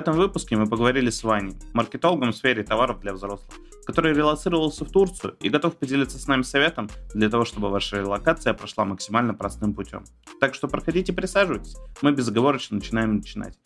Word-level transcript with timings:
Этом 0.00 0.14
выпуске 0.14 0.56
мы 0.56 0.66
поговорили 0.66 1.10
с 1.10 1.22
Ваней, 1.22 1.58
маркетологом 1.74 2.32
в 2.32 2.34
сфере 2.34 2.62
товаров 2.62 3.00
для 3.00 3.12
взрослых, 3.12 3.52
который 3.84 4.14
релацировался 4.14 4.86
в 4.86 4.90
Турцию 4.90 5.36
и 5.42 5.50
готов 5.50 5.76
поделиться 5.76 6.18
с 6.18 6.26
нами 6.26 6.40
советом 6.40 6.88
для 7.12 7.28
того, 7.28 7.44
чтобы 7.44 7.68
ваша 7.68 7.98
релокация 7.98 8.54
прошла 8.54 8.86
максимально 8.86 9.34
простым 9.34 9.74
путем. 9.74 10.04
Так 10.40 10.54
что 10.54 10.68
проходите, 10.68 11.12
присаживайтесь, 11.12 11.76
мы 12.00 12.12
безоговорочно 12.12 12.76
начинаем 12.76 13.16
начинать. 13.16 13.58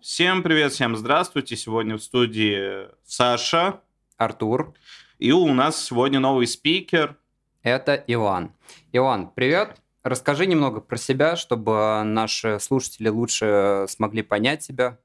Всем 0.00 0.42
привет, 0.42 0.72
всем 0.72 0.96
здравствуйте. 0.96 1.54
Сегодня 1.54 1.98
в 1.98 2.02
студии 2.02 2.88
Саша. 3.04 3.82
Артур. 4.16 4.74
И 5.22 5.30
у 5.30 5.54
нас 5.54 5.84
сегодня 5.84 6.18
новый 6.18 6.48
спикер. 6.48 7.16
Это 7.62 7.94
Иван. 8.08 8.50
Иван, 8.90 9.30
привет. 9.32 9.76
Расскажи 10.02 10.46
немного 10.46 10.80
про 10.80 10.96
себя, 10.96 11.36
чтобы 11.36 12.02
наши 12.02 12.58
слушатели 12.58 13.06
лучше 13.06 13.86
смогли 13.88 14.22
понять 14.22 14.66
тебя. 14.66 14.98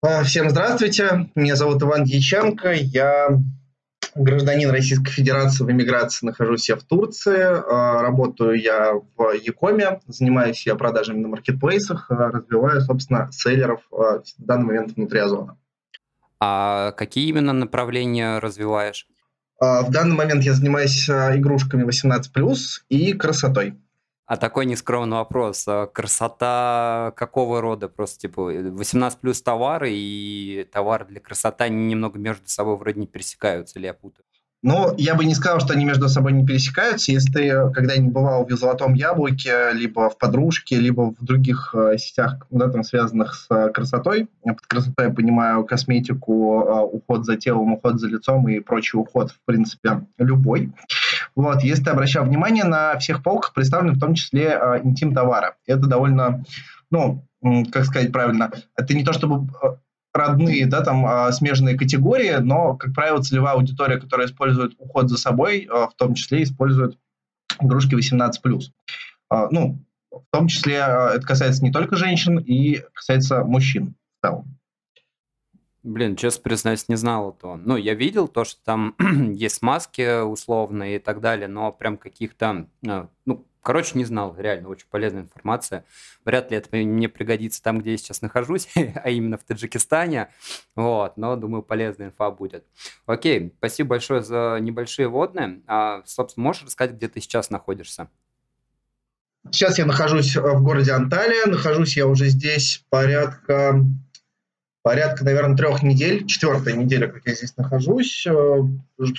А, 0.00 0.22
всем 0.22 0.48
здравствуйте. 0.48 1.28
Меня 1.34 1.54
зовут 1.54 1.82
Иван 1.82 2.04
Дьяченко. 2.04 2.72
Я 2.72 3.38
гражданин 4.14 4.70
Российской 4.70 5.10
Федерации 5.10 5.64
в 5.64 5.70
эмиграции, 5.70 6.24
нахожусь 6.24 6.70
я 6.70 6.76
в 6.76 6.82
Турции. 6.82 7.42
А, 7.42 8.00
работаю 8.00 8.58
я 8.58 8.94
в 8.94 9.32
Якоме, 9.34 10.00
занимаюсь 10.06 10.66
я 10.66 10.76
продажами 10.76 11.18
на 11.18 11.28
маркетплейсах, 11.28 12.10
а, 12.10 12.30
развиваю, 12.30 12.80
собственно, 12.80 13.28
селлеров 13.32 13.82
в 13.90 14.22
данный 14.38 14.64
момент 14.64 14.96
внутри 14.96 15.20
Озона. 15.20 15.58
А 16.44 16.90
какие 16.90 17.28
именно 17.28 17.52
направления 17.52 18.40
развиваешь? 18.40 19.06
А, 19.60 19.82
в 19.82 19.92
данный 19.92 20.16
момент 20.16 20.42
я 20.42 20.54
занимаюсь 20.54 21.08
а, 21.08 21.36
игрушками 21.36 21.84
18+, 21.84 22.58
и 22.88 23.12
красотой. 23.12 23.78
А 24.26 24.36
такой 24.36 24.66
нескромный 24.66 25.18
вопрос. 25.18 25.62
А 25.68 25.86
красота 25.86 27.12
какого 27.14 27.60
рода? 27.60 27.88
Просто 27.88 28.22
типа 28.22 28.42
18 28.42 29.20
плюс 29.20 29.40
товары 29.40 29.92
и 29.92 30.66
товары 30.72 31.04
для 31.04 31.20
красоты, 31.20 31.68
немного 31.68 32.18
между 32.18 32.48
собой 32.48 32.76
вроде 32.76 32.98
не 32.98 33.06
пересекаются, 33.06 33.78
или 33.78 33.86
я 33.86 33.94
путаю? 33.94 34.24
Ну, 34.64 34.94
я 34.96 35.16
бы 35.16 35.24
не 35.24 35.34
сказал, 35.34 35.58
что 35.58 35.72
они 35.72 35.84
между 35.84 36.08
собой 36.08 36.32
не 36.32 36.46
пересекаются. 36.46 37.10
Если 37.10 37.32
ты 37.32 37.48
когда-нибудь 37.72 38.12
бывал 38.12 38.46
в 38.46 38.50
«Золотом 38.52 38.94
яблоке», 38.94 39.72
либо 39.72 40.08
в 40.08 40.16
«Подружке», 40.16 40.76
либо 40.76 41.12
в 41.12 41.24
других 41.24 41.74
э, 41.74 41.98
сетях, 41.98 42.46
да, 42.50 42.70
там, 42.70 42.84
связанных 42.84 43.34
с 43.34 43.46
э, 43.50 43.70
красотой, 43.70 44.28
под 44.44 44.60
красотой 44.60 45.06
я 45.06 45.12
понимаю 45.12 45.64
косметику, 45.64 46.62
э, 46.62 46.80
уход 46.80 47.24
за 47.24 47.36
телом, 47.36 47.72
уход 47.72 47.98
за 47.98 48.06
лицом 48.06 48.48
и 48.48 48.60
прочий 48.60 48.96
уход, 48.98 49.32
в 49.32 49.38
принципе, 49.44 50.06
любой. 50.16 50.72
Вот, 51.34 51.64
если 51.64 51.82
ты 51.82 51.90
обращал 51.90 52.24
внимание, 52.24 52.64
на 52.64 52.96
всех 52.98 53.24
полках 53.24 53.54
представлены 53.54 53.94
в 53.94 54.00
том 54.00 54.14
числе 54.14 54.60
э, 54.60 54.80
интим-товары. 54.84 55.54
Это 55.66 55.88
довольно, 55.88 56.44
ну, 56.92 57.26
как 57.72 57.84
сказать 57.84 58.12
правильно, 58.12 58.52
это 58.76 58.94
не 58.94 59.02
то 59.02 59.12
чтобы 59.12 59.48
родные, 60.12 60.66
да, 60.66 60.82
там 60.82 61.06
а, 61.06 61.32
смежные 61.32 61.76
категории, 61.76 62.36
но, 62.36 62.76
как 62.76 62.94
правило, 62.94 63.22
целевая 63.22 63.54
аудитория, 63.54 63.98
которая 63.98 64.26
использует 64.26 64.74
уход 64.78 65.08
за 65.08 65.16
собой, 65.16 65.68
а, 65.70 65.88
в 65.88 65.94
том 65.94 66.14
числе 66.14 66.42
использует 66.42 66.98
игрушки 67.60 67.94
18+. 67.94 68.62
А, 69.30 69.48
ну, 69.50 69.78
в 70.10 70.24
том 70.30 70.48
числе 70.48 70.76
это 70.76 71.22
касается 71.22 71.64
не 71.64 71.72
только 71.72 71.96
женщин 71.96 72.38
и 72.38 72.82
касается 72.92 73.44
мужчин 73.44 73.94
в 74.20 74.26
целом. 74.26 74.58
Блин, 75.82 76.14
честно 76.14 76.42
признаюсь, 76.42 76.88
не 76.88 76.94
знал 76.94 77.32
то. 77.32 77.56
Ну, 77.56 77.76
я 77.76 77.94
видел 77.94 78.28
то, 78.28 78.44
что 78.44 78.62
там 78.62 78.94
есть 79.34 79.62
маски 79.62 80.22
условные 80.22 80.96
и 80.96 80.98
так 80.98 81.20
далее, 81.20 81.48
но 81.48 81.72
прям 81.72 81.96
каких-то, 81.96 82.66
ну, 82.82 83.46
Короче, 83.62 83.96
не 83.96 84.04
знал, 84.04 84.34
реально, 84.36 84.68
очень 84.68 84.86
полезная 84.90 85.22
информация. 85.22 85.84
Вряд 86.24 86.50
ли 86.50 86.56
это 86.56 86.76
мне 86.76 87.08
пригодится 87.08 87.62
там, 87.62 87.80
где 87.80 87.92
я 87.92 87.96
сейчас 87.96 88.20
нахожусь, 88.20 88.68
а 88.96 89.08
именно 89.08 89.38
в 89.38 89.44
Таджикистане. 89.44 90.28
Вот, 90.74 91.16
но, 91.16 91.36
думаю, 91.36 91.62
полезная 91.62 92.08
инфа 92.08 92.30
будет. 92.30 92.64
Окей, 93.06 93.54
спасибо 93.58 93.90
большое 93.90 94.22
за 94.22 94.58
небольшие 94.60 95.06
водные. 95.08 95.62
А, 95.68 96.02
собственно, 96.06 96.44
можешь 96.44 96.64
рассказать, 96.64 96.96
где 96.96 97.08
ты 97.08 97.20
сейчас 97.20 97.50
находишься? 97.50 98.08
Сейчас 99.50 99.78
я 99.78 99.86
нахожусь 99.86 100.36
в 100.36 100.62
городе 100.62 100.92
Анталия. 100.92 101.46
Нахожусь 101.46 101.96
я 101.96 102.06
уже 102.06 102.28
здесь 102.28 102.84
порядка 102.90 103.84
порядка, 104.82 105.24
наверное, 105.24 105.56
трех 105.56 105.82
недель, 105.82 106.26
четвертая 106.26 106.74
неделя, 106.74 107.08
как 107.08 107.26
я 107.26 107.34
здесь 107.34 107.56
нахожусь. 107.56 108.26
Э, 108.26 108.62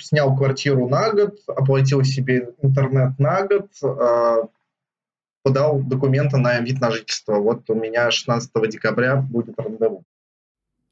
снял 0.00 0.36
квартиру 0.36 0.88
на 0.88 1.12
год, 1.12 1.38
оплатил 1.46 2.04
себе 2.04 2.50
интернет 2.62 3.18
на 3.18 3.46
год, 3.46 3.70
э, 3.82 4.36
подал 5.42 5.80
документы 5.80 6.36
на 6.36 6.60
вид 6.60 6.80
на 6.80 6.90
жительство. 6.90 7.36
Вот 7.36 7.68
у 7.68 7.74
меня 7.74 8.10
16 8.10 8.50
декабря 8.68 9.16
будет 9.16 9.58
рандеву. 9.58 10.04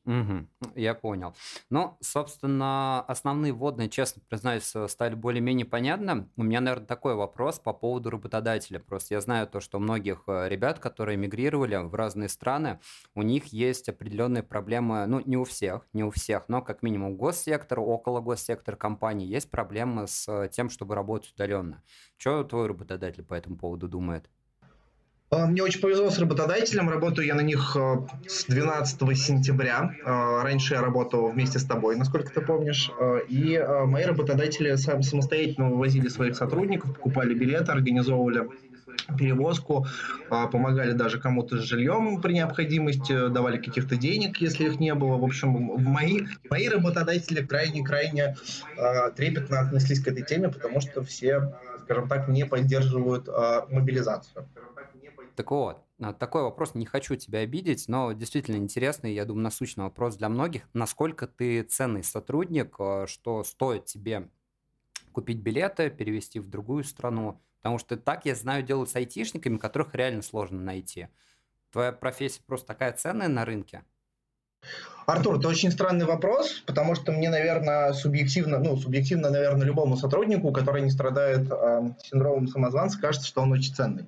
Угу, 0.05 0.49
я 0.75 0.95
понял. 0.95 1.33
Ну, 1.71 1.97
собственно, 2.01 3.03
основные 3.03 3.53
вводные, 3.53 3.89
честно 3.89 4.21
признаюсь, 4.29 4.75
стали 4.89 5.15
более-менее 5.15 5.65
понятны. 5.65 6.29
У 6.37 6.43
меня, 6.43 6.61
наверное, 6.61 6.89
такой 6.89 7.15
вопрос 7.15 7.61
по 7.61 7.73
поводу 7.73 8.11
работодателя. 8.11 8.81
Просто 8.81 9.15
я 9.15 9.21
знаю 9.21 9.47
то, 9.47 9.61
что 9.61 9.79
многих 9.79 10.25
э, 10.27 10.49
ребят, 10.49 10.81
которые 10.81 11.17
мигрировали 11.17 11.77
в 11.77 11.95
разные 11.95 12.29
страны, 12.29 12.81
у 13.15 13.23
них 13.23 13.47
есть 13.53 13.89
определенные 13.89 14.43
проблемы, 14.43 15.07
ну, 15.07 15.21
не 15.25 15.37
у 15.37 15.45
всех, 15.45 15.87
не 15.93 16.03
у 16.03 16.11
всех, 16.11 16.49
но 16.49 16.63
как 16.63 16.83
минимум 16.83 17.17
госсектор, 17.17 17.79
около 17.79 18.21
госсектора 18.21 18.75
компании 18.75 19.29
есть 19.29 19.53
проблемы 19.53 20.09
с 20.09 20.27
э, 20.29 20.49
тем, 20.51 20.69
чтобы 20.69 20.97
работать 20.97 21.33
удаленно. 21.35 21.81
Что 22.17 22.43
твой 22.43 22.67
работодатель 22.67 23.23
по 23.23 23.35
этому 23.35 23.57
поводу 23.57 23.87
думает? 23.87 24.29
А, 25.33 25.47
мне 25.47 25.63
очень 25.63 25.81
повезло 25.81 26.11
с 26.11 26.19
работодателем. 26.19 26.91
Работаю 26.91 27.27
я 27.27 27.35
на 27.35 27.41
них 27.41 27.75
а, 27.75 28.07
с 28.27 28.45
12 28.45 29.19
сентября. 29.19 29.97
А, 30.05 30.43
раньше 30.43 30.75
я 30.75 30.83
работал 30.83 31.31
вместе 31.31 31.59
с 31.59 31.65
тобой, 31.65 31.97
насколько 31.97 32.31
ты 32.31 32.43
помнишь. 32.43 32.91
И 33.29 33.59
мои 33.87 34.05
работодатели 34.05 34.75
сам 34.77 35.03
самостоятельно 35.03 35.71
вывозили 35.71 36.09
своих 36.09 36.37
сотрудников, 36.37 36.93
покупали 36.95 37.33
билеты, 37.33 37.73
организовывали 37.73 38.49
перевозку, 39.19 39.87
помогали 40.29 40.93
даже 40.93 41.19
кому-то 41.19 41.57
с 41.59 41.63
жильем 41.63 42.21
при 42.21 42.35
необходимости, 42.35 43.29
давали 43.31 43.57
каких-то 43.57 43.97
денег, 43.97 44.37
если 44.37 44.67
их 44.67 44.79
не 44.79 44.95
было. 44.95 45.17
В 45.17 45.25
общем, 45.25 45.49
мои, 45.49 46.27
мои 46.51 46.69
работодатели 46.69 47.45
крайне-крайне 47.45 48.37
трепетно 49.17 49.61
отнеслись 49.61 50.01
к 50.01 50.09
этой 50.09 50.25
теме, 50.25 50.51
потому 50.51 50.81
что 50.83 51.03
все, 51.03 51.55
скажем 51.85 52.07
так, 52.07 52.29
не 52.29 52.45
поддерживают 52.45 53.29
мобилизацию. 53.71 54.47
Так 55.35 55.51
вот, 55.51 55.87
такой 56.19 56.43
вопрос, 56.43 56.75
не 56.75 56.85
хочу 56.85 57.17
тебя 57.17 57.41
обидеть, 57.41 57.89
но 57.89 58.13
действительно 58.13 58.57
интересный, 58.57 59.15
я 59.15 59.25
думаю, 59.25 59.45
насущный 59.45 59.85
вопрос 59.85 60.17
для 60.17 60.29
многих. 60.29 60.69
Насколько 60.75 61.27
ты 61.27 61.63
ценный 61.63 62.05
сотрудник, 62.05 62.77
а, 62.79 63.07
что 63.07 63.43
стоит 63.43 63.87
тебе 63.87 64.31
купить 65.13 65.39
билеты, 65.39 65.91
перевести 65.91 66.39
в 66.41 66.49
другую 66.49 66.85
страну? 66.85 67.43
Потому 67.59 67.79
что 67.79 67.97
так, 67.97 68.27
я 68.27 68.35
знаю, 68.35 68.63
делают 68.63 68.91
с 68.91 68.97
айтишниками, 68.97 69.57
которых 69.59 69.95
реально 69.95 70.23
сложно 70.23 70.61
найти. 70.61 71.09
Твоя 71.71 71.93
профессия 71.93 72.43
просто 72.47 72.67
такая 72.69 72.93
ценная 72.93 73.29
на 73.29 73.45
рынке? 73.45 73.85
Артур, 75.07 75.39
это 75.39 75.49
очень 75.49 75.71
странный 75.71 76.07
вопрос, 76.07 76.63
потому 76.65 76.95
что 76.95 77.13
мне, 77.13 77.29
наверное, 77.29 77.93
субъективно, 77.93 78.59
ну, 78.59 78.77
субъективно, 78.77 79.31
наверное, 79.31 79.67
любому 79.67 79.97
сотруднику, 79.97 80.53
который 80.53 80.83
не 80.83 80.91
страдает 80.91 81.51
э, 81.51 81.91
синдромом 82.05 82.49
самозванца, 82.49 83.01
кажется, 83.01 83.27
что 83.27 83.43
он 83.43 83.53
очень 83.53 83.75
ценный. 83.75 84.07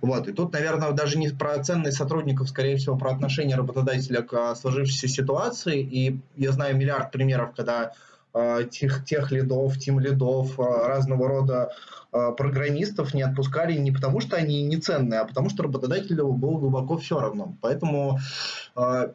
Вот. 0.00 0.28
И 0.28 0.32
тут, 0.32 0.52
наверное, 0.52 0.92
даже 0.92 1.18
не 1.18 1.28
про 1.28 1.62
ценность 1.62 1.96
сотрудников, 1.96 2.48
скорее 2.48 2.76
всего, 2.76 2.96
про 2.96 3.10
отношение 3.10 3.56
работодателя 3.56 4.22
к 4.22 4.54
сложившейся 4.54 5.08
ситуации. 5.08 5.80
И 5.80 6.20
я 6.36 6.52
знаю 6.52 6.76
миллиард 6.76 7.10
примеров, 7.10 7.54
когда 7.56 7.92
э, 8.32 8.68
тех, 8.70 9.04
тех 9.04 9.32
лидов, 9.32 9.78
тим 9.78 9.98
лидов, 9.98 10.58
э, 10.58 10.62
разного 10.62 11.28
рода 11.28 11.72
э, 12.12 12.32
программистов 12.36 13.14
не 13.14 13.22
отпускали 13.22 13.76
не 13.76 13.90
потому, 13.90 14.20
что 14.20 14.36
они 14.36 14.62
не 14.62 14.76
ценные, 14.76 15.20
а 15.20 15.24
потому, 15.24 15.50
что 15.50 15.64
работодателю 15.64 16.32
было 16.32 16.58
глубоко 16.58 16.96
все 16.96 17.18
равно. 17.18 17.56
Поэтому 17.60 18.18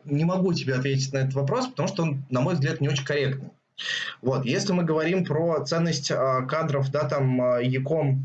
не 0.05 0.25
могу 0.25 0.53
тебе 0.53 0.75
ответить 0.75 1.13
на 1.13 1.19
этот 1.19 1.33
вопрос, 1.33 1.67
потому 1.67 1.87
что 1.87 2.03
он, 2.03 2.25
на 2.29 2.41
мой 2.41 2.55
взгляд, 2.55 2.81
не 2.81 2.89
очень 2.89 3.05
корректный. 3.05 3.49
Вот. 4.21 4.45
Если 4.45 4.73
мы 4.73 4.83
говорим 4.83 5.25
про 5.25 5.63
ценность 5.65 6.09
э, 6.09 6.45
кадров, 6.47 6.89
да, 6.91 7.07
там, 7.07 7.41
э, 7.41 7.65
Яком 7.65 8.23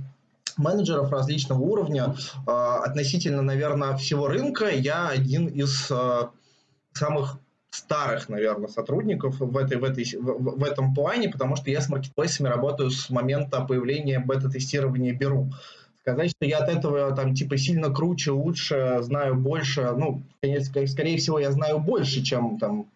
менеджеров 0.57 1.11
различного 1.11 1.61
уровня. 1.61 2.15
А, 2.47 2.79
относительно, 2.79 3.43
наверное, 3.43 3.97
всего 3.97 4.29
рынка 4.29 4.69
я 4.69 5.09
один 5.09 5.47
из 5.47 5.91
а, 5.91 6.31
самых 6.93 7.39
старых, 7.71 8.29
наверное, 8.29 8.69
сотрудников 8.69 9.39
в, 9.39 9.57
этой, 9.57 9.79
в, 9.79 9.85
этой, 9.85 10.05
в, 10.17 10.59
в 10.59 10.65
этом 10.65 10.95
плане, 10.95 11.29
потому 11.29 11.57
что 11.57 11.71
я 11.71 11.81
с 11.81 11.89
маркетплейсами 11.89 12.49
работаю 12.49 12.91
с 12.91 13.11
момента 13.11 13.61
появления 13.61 14.19
бета-тестирования 14.19 15.15
Беру. 15.15 15.51
Сказать, 16.13 16.31
что 16.31 16.47
я 16.47 16.59
от 16.59 16.69
этого 16.69 17.15
там 17.15 17.35
типа 17.35 17.57
сильно 17.57 17.91
круче, 17.91 18.31
лучше, 18.31 18.99
знаю 19.03 19.35
больше, 19.35 19.91
ну, 19.97 20.23
скорее 20.87 21.17
всего, 21.19 21.39
я 21.39 21.53
знаю 21.53 21.79
больше, 21.79 22.23
чем 22.23 22.59
там 22.59 22.87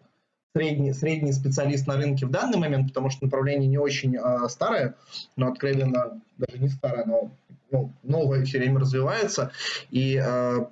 средний, 0.55 0.93
средний 0.93 1.33
специалист 1.33 1.85
на 1.85 1.97
рынке 1.97 2.25
в 2.25 2.31
данный 2.31 2.57
момент, 2.57 2.87
потому 2.87 3.09
что 3.09 3.25
направление 3.25 3.67
не 3.67 3.77
очень 3.77 4.15
э, 4.15 4.47
старое, 4.47 4.95
но 5.35 5.47
откровенно 5.47 6.21
даже 6.37 6.59
не 6.59 6.69
старое, 6.69 7.05
но 7.05 7.29
ну, 7.71 7.91
новое 8.03 8.45
все 8.45 8.59
время 8.59 8.79
развивается. 8.79 9.51
И 9.91 10.21
э, 10.23 10.65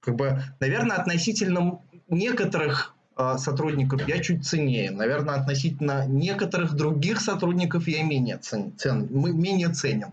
как 0.00 0.16
бы, 0.16 0.42
наверное, 0.60 0.96
относительно 0.96 1.80
некоторых 2.08 2.94
э, 3.18 3.36
сотрудников 3.36 4.08
я 4.08 4.18
чуть 4.20 4.46
ценнее. 4.46 4.90
Наверное, 4.90 5.34
относительно 5.34 6.06
некоторых 6.06 6.74
других 6.74 7.20
сотрудников 7.20 7.88
я 7.88 8.02
менее, 8.02 8.38
цен, 8.38 8.72
цен, 8.78 9.08
менее 9.10 9.68
ценен. 9.68 10.12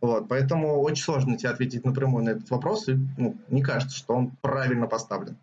Вот, 0.00 0.28
поэтому 0.28 0.80
очень 0.80 1.02
сложно 1.02 1.38
тебе 1.38 1.50
ответить 1.50 1.84
напрямую 1.84 2.24
на 2.24 2.30
этот 2.30 2.50
вопрос, 2.50 2.88
и 2.88 2.96
ну, 3.16 3.36
не 3.48 3.62
кажется, 3.62 3.96
что 3.96 4.14
он 4.14 4.30
правильно 4.42 4.86
поставлен. 4.86 5.36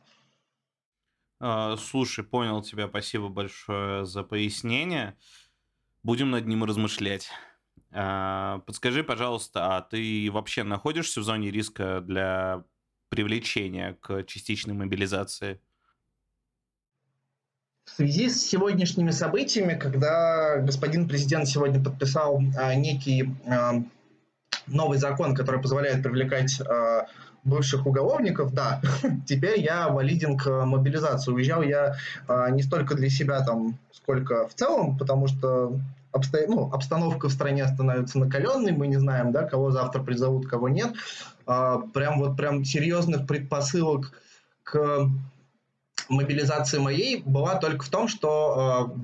А, 1.39 1.75
слушай, 1.77 2.24
понял 2.24 2.62
тебя, 2.62 2.88
спасибо 2.88 3.30
большое 3.30 4.06
за 4.06 4.24
пояснение. 4.24 5.18
Будем 6.03 6.30
над 6.30 6.45
ним 6.45 6.63
размышлять. 6.63 7.30
А, 7.92 8.59
подскажи, 8.65 9.03
пожалуйста, 9.03 9.75
а 9.75 9.81
ты 9.81 10.30
вообще 10.31 10.63
находишься 10.63 11.19
в 11.19 11.24
зоне 11.24 11.50
риска 11.50 12.00
для 12.01 12.63
привлечения 13.09 13.98
к 14.00 14.24
частичной 14.24 14.74
мобилизации? 14.74 15.59
В 17.86 17.89
связи 17.89 18.30
с 18.30 18.42
сегодняшними 18.42 19.12
событиями, 19.12 19.77
когда 19.77 20.57
господин 20.59 21.07
президент 21.07 21.48
сегодня 21.48 21.83
подписал 21.83 22.39
а, 22.56 22.74
некий 22.75 23.30
новый 24.73 24.97
закон, 24.97 25.35
который 25.35 25.62
позволяет 25.62 26.03
привлекать 26.03 26.59
а, 26.62 27.07
бывших 27.44 27.85
уголовников, 27.85 28.53
да, 28.53 28.81
теперь 29.27 29.59
я 29.59 29.89
валиден 29.89 30.38
к 30.38 30.65
мобилизации. 30.65 31.31
Уезжал 31.31 31.62
я 31.62 31.95
а, 32.27 32.50
не 32.50 32.62
столько 32.63 32.95
для 32.95 33.09
себя 33.09 33.44
там, 33.44 33.77
сколько 33.91 34.47
в 34.47 34.53
целом, 34.53 34.97
потому 34.97 35.27
что 35.27 35.79
обсто... 36.12 36.45
ну, 36.47 36.71
обстановка 36.71 37.27
в 37.29 37.31
стране 37.31 37.68
становится 37.68 38.19
накаленной, 38.19 38.71
мы 38.71 38.88
не 38.88 38.97
знаем, 38.97 39.31
да, 39.31 39.44
кого 39.44 39.71
завтра 39.71 40.01
призовут, 40.01 40.47
кого 40.47 40.69
нет. 40.69 40.94
А, 41.45 41.79
прям 41.79 42.19
вот 42.19 42.38
прям 42.38 42.63
серьезных 42.63 43.27
предпосылок 43.27 44.12
к 44.63 45.09
мобилизации 46.09 46.77
моей 46.77 47.24
была 47.24 47.56
только 47.56 47.85
в 47.85 47.89
том, 47.89 48.07
что, 48.07 48.59
а, 48.59 48.95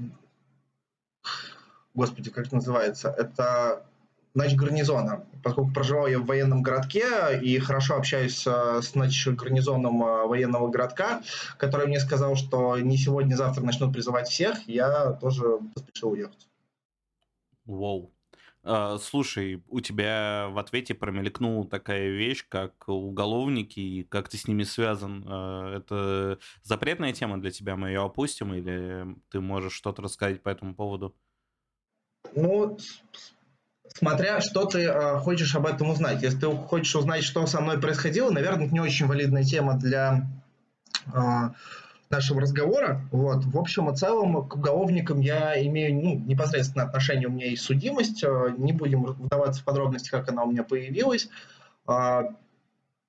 господи, 1.93 2.29
как 2.29 2.47
это 2.47 2.55
называется, 2.55 3.09
это 3.09 3.83
нач 4.37 4.53
гарнизона, 4.55 5.25
поскольку 5.43 5.71
проживал 5.71 6.07
я 6.07 6.19
в 6.19 6.25
военном 6.25 6.61
городке 6.61 7.39
и 7.41 7.57
хорошо 7.57 7.95
общаюсь 7.95 8.45
с 8.45 8.95
нач 8.95 9.27
гарнизоном 9.27 10.03
а, 10.03 10.25
военного 10.27 10.69
городка, 10.69 11.23
который 11.57 11.87
мне 11.87 11.99
сказал, 11.99 12.35
что 12.35 12.77
не 12.77 12.97
сегодня-завтра 12.97 13.63
начнут 13.63 13.91
призывать 13.91 14.27
всех, 14.27 14.67
я 14.67 15.13
тоже 15.13 15.59
поспешил 15.73 16.11
уехать. 16.11 16.47
Воу. 17.65 18.13
А, 18.63 18.97
слушай, 18.99 19.63
у 19.69 19.79
тебя 19.79 20.49
в 20.51 20.59
ответе 20.59 20.93
промелькнула 20.93 21.65
такая 21.67 22.09
вещь, 22.09 22.45
как 22.47 22.87
уголовники, 22.87 23.79
и 23.79 24.03
как 24.03 24.29
ты 24.29 24.37
с 24.37 24.47
ними 24.47 24.63
связан. 24.63 25.23
А, 25.25 25.77
это 25.77 26.37
запретная 26.61 27.11
тема 27.11 27.39
для 27.41 27.49
тебя, 27.49 27.75
мы 27.75 27.87
ее 27.87 28.03
опустим, 28.03 28.53
или 28.53 29.15
ты 29.29 29.39
можешь 29.39 29.73
что-то 29.73 30.03
рассказать 30.03 30.43
по 30.43 30.49
этому 30.49 30.75
поводу? 30.75 31.15
Ну, 32.35 32.77
смотря 33.93 34.41
что 34.41 34.65
ты 34.65 34.83
э, 34.83 35.19
хочешь 35.19 35.55
об 35.55 35.65
этом 35.65 35.89
узнать. 35.89 36.21
Если 36.21 36.39
ты 36.39 36.51
хочешь 36.55 36.95
узнать, 36.95 37.23
что 37.23 37.45
со 37.47 37.61
мной 37.61 37.79
происходило, 37.79 38.29
наверное, 38.29 38.65
это 38.65 38.73
не 38.73 38.79
очень 38.79 39.07
валидная 39.07 39.43
тема 39.43 39.77
для 39.77 40.27
э, 41.13 41.49
нашего 42.09 42.41
разговора. 42.41 43.01
Вот. 43.11 43.45
В 43.45 43.57
общем 43.57 43.89
и 43.89 43.95
целом 43.95 44.47
к 44.47 44.55
уголовникам 44.55 45.19
я 45.19 45.61
имею 45.65 45.95
ну, 45.95 46.19
непосредственно 46.19 46.85
отношение, 46.85 47.27
у 47.27 47.31
меня 47.31 47.47
есть 47.47 47.63
судимость. 47.63 48.23
Э, 48.23 48.53
не 48.57 48.73
будем 48.73 49.03
вдаваться 49.03 49.61
в 49.61 49.65
подробности, 49.65 50.09
как 50.09 50.29
она 50.29 50.43
у 50.43 50.51
меня 50.51 50.63
появилась. 50.63 51.29
Э, 51.87 52.23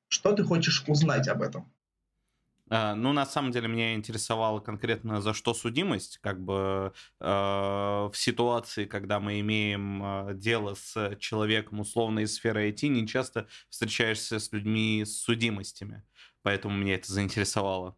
что 0.09 0.33
ты 0.33 0.45
хочешь 0.45 0.85
узнать 0.87 1.29
об 1.29 1.43
этом? 1.43 1.67
А, 2.71 2.95
ну, 2.95 3.13
на 3.13 3.25
самом 3.25 3.51
деле, 3.53 3.69
меня 3.69 3.95
интересовало 3.95 4.61
конкретно, 4.61 5.21
за 5.21 5.33
что 5.33 5.55
судимость, 5.55 6.19
как 6.19 6.41
бы 6.41 6.93
э, 7.21 7.25
в 7.27 8.13
ситуации, 8.15 8.85
когда 8.85 9.21
мы 9.21 9.41
имеем 9.41 10.03
э, 10.03 10.35
дело 10.35 10.75
с 10.75 11.17
человеком 11.19 11.81
условно 11.81 12.21
из 12.21 12.35
сферы 12.35 12.71
IT, 12.71 12.89
не 12.89 13.07
часто 13.07 13.47
встречаешься 13.71 14.39
с 14.39 14.53
людьми 14.53 15.05
с 15.05 15.19
судимостями, 15.19 16.03
поэтому 16.43 16.77
меня 16.77 16.95
это 16.97 17.11
заинтересовало. 17.11 17.97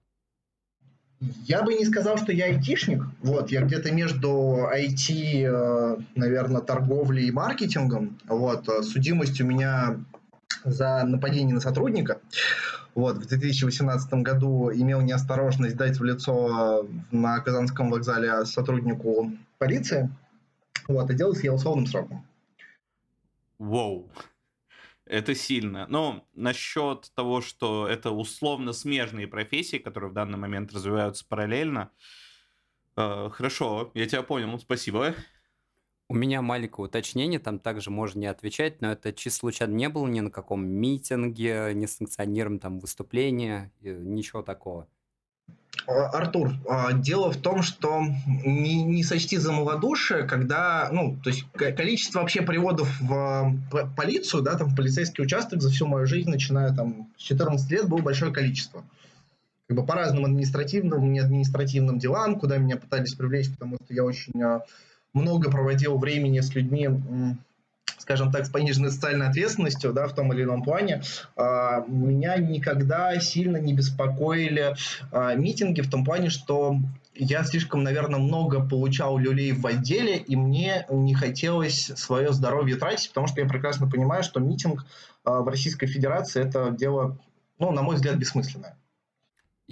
Я 1.45 1.63
бы 1.63 1.75
не 1.75 1.85
сказал, 1.85 2.17
что 2.17 2.33
я 2.33 2.47
айтишник. 2.47 3.03
Вот, 3.21 3.51
я 3.51 3.61
где-то 3.63 3.93
между 3.93 4.69
IT, 4.73 5.45
э, 5.45 5.97
наверное, 6.15 6.63
торговлей 6.63 7.27
и 7.27 7.33
маркетингом. 7.33 8.19
Вот, 8.27 8.67
судимость 8.85 9.41
у 9.41 9.45
меня 9.45 9.99
за 10.65 11.05
нападение 11.05 11.55
на 11.55 11.61
сотрудника. 11.61 12.21
Вот, 12.95 13.17
в 13.17 13.27
2018 13.27 14.13
году 14.15 14.71
имел 14.73 15.01
неосторожность 15.01 15.77
дать 15.77 15.99
в 15.99 16.05
лицо 16.05 16.87
на 17.11 17.39
Казанском 17.41 17.91
вокзале 17.91 18.45
сотруднику 18.45 19.33
полиции. 19.59 20.11
Вот, 20.89 21.09
и 21.11 21.15
дело 21.15 21.33
съел 21.33 21.55
условным 21.55 21.87
сроком. 21.87 22.27
Воу. 23.59 24.11
Это 25.07 25.35
сильно. 25.35 25.87
Но 25.89 26.25
насчет 26.35 27.11
того, 27.15 27.41
что 27.41 27.87
это 27.89 28.11
условно 28.11 28.73
смежные 28.73 29.27
профессии, 29.27 29.77
которые 29.77 30.11
в 30.11 30.15
данный 30.15 30.39
момент 30.39 30.73
развиваются 30.73 31.25
параллельно, 31.29 31.91
э, 32.97 33.29
хорошо, 33.33 33.91
я 33.95 34.07
тебя 34.07 34.23
понял, 34.23 34.59
спасибо. 34.59 35.15
У 36.11 36.15
меня 36.15 36.43
маленькое 36.43 36.87
уточнение, 36.87 37.39
там 37.39 37.61
также 37.61 37.93
можно 37.93 38.19
не 38.19 38.27
отвечать, 38.27 38.81
но 38.81 38.91
это 38.91 39.13
чисто 39.13 39.39
случайно 39.39 39.75
не 39.75 39.89
было 39.89 40.09
ни 40.09 40.19
на 40.19 40.31
каком 40.33 40.67
митинге, 40.67 41.71
не 41.73 41.87
санкционированном 41.87 42.59
там 42.59 42.81
выступлении, 42.81 43.71
ничего 43.81 44.43
такого. 44.43 44.89
А, 45.87 46.09
Артур, 46.09 46.51
а, 46.69 46.95
дело 46.95 47.31
в 47.31 47.37
том, 47.37 47.63
что 47.63 48.03
не, 48.27 48.83
не 48.83 49.05
сочти 49.05 49.37
за 49.37 49.53
малодушие, 49.53 50.25
когда, 50.25 50.89
ну, 50.91 51.17
то 51.23 51.31
есть 51.31 51.45
количество 51.53 52.19
вообще 52.19 52.43
приводов 52.43 52.91
в 53.01 53.55
полицию, 53.97 54.43
да, 54.43 54.59
там 54.59 54.71
в 54.71 54.75
полицейский 54.75 55.23
участок 55.23 55.63
за 55.63 55.71
всю 55.71 55.87
мою 55.87 56.09
жизнь, 56.09 56.29
начиная 56.29 56.75
там 56.75 57.09
с 57.19 57.23
14 57.23 57.71
лет, 57.71 57.89
было 57.89 58.03
большое 58.03 58.33
количество. 58.33 58.83
Как 59.69 59.77
бы 59.77 59.87
по 59.87 59.95
разным 59.95 60.25
административным, 60.25 61.13
не 61.13 61.21
административным 61.21 62.01
делам, 62.01 62.41
куда 62.41 62.59
меня 62.59 62.77
пытались 62.77 63.15
привлечь, 63.15 63.53
потому 63.53 63.77
что 63.77 63.95
я 63.95 64.03
очень 64.03 64.43
а, 64.43 64.63
много 65.13 65.51
проводил 65.51 65.99
времени 65.99 66.41
с 66.41 66.55
людьми, 66.55 66.89
скажем 68.01 68.33
так, 68.33 68.47
с 68.47 68.51
пониженной 68.51 68.91
социальной 68.91 69.29
ответственностью, 69.29 69.93
да, 69.93 70.07
в 70.09 70.15
том 70.15 70.33
или 70.33 70.43
ином 70.43 70.63
плане, 70.63 71.03
а, 71.37 71.85
меня 71.87 72.37
никогда 72.39 73.19
сильно 73.21 73.59
не 73.59 73.75
беспокоили 73.75 74.75
а, 75.13 75.35
митинги 75.35 75.81
в 75.81 75.91
том 75.91 76.05
плане, 76.05 76.31
что 76.31 76.77
я 77.15 77.45
слишком, 77.45 77.83
наверное, 77.83 78.19
много 78.19 78.67
получал 78.67 79.19
люлей 79.19 79.53
в 79.53 79.67
отделе, 79.67 80.17
и 80.17 80.37
мне 80.37 80.87
не 80.89 81.15
хотелось 81.15 81.93
свое 81.97 82.33
здоровье 82.33 82.77
тратить, 82.77 83.09
потому 83.11 83.27
что 83.27 83.41
я 83.41 83.47
прекрасно 83.47 83.89
понимаю, 83.89 84.23
что 84.23 84.41
митинг 84.41 84.87
а, 85.25 85.41
в 85.41 85.49
Российской 85.49 85.87
Федерации 85.87 86.43
это 86.43 86.71
дело, 86.71 87.19
ну, 87.59 87.71
на 87.71 87.83
мой 87.83 87.97
взгляд, 87.97 88.17
бессмысленное. 88.17 88.77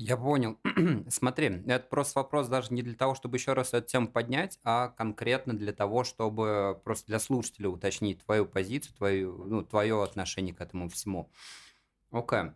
Я 0.00 0.17
понял. 0.17 0.61
Смотри, 1.09 1.47
это 1.67 1.85
просто 1.90 2.21
вопрос 2.21 2.47
даже 2.47 2.73
не 2.73 2.83
для 2.83 2.95
того, 2.95 3.17
чтобы 3.17 3.37
еще 3.37 3.55
раз 3.55 3.75
эту 3.75 3.88
тему 3.88 4.07
поднять, 4.07 4.61
а 4.62 4.90
конкретно 4.90 5.55
для 5.55 5.73
того, 5.73 6.05
чтобы 6.05 6.81
просто 6.85 7.09
для 7.09 7.19
слушателя 7.19 7.69
уточнить 7.69 8.25
твою 8.25 8.47
позицию, 8.47 8.95
твою, 8.95 9.45
ну, 9.45 9.64
твое 9.64 10.00
отношение 10.00 10.55
к 10.55 10.61
этому 10.61 10.88
всему. 10.88 11.33
Окей. 12.12 12.52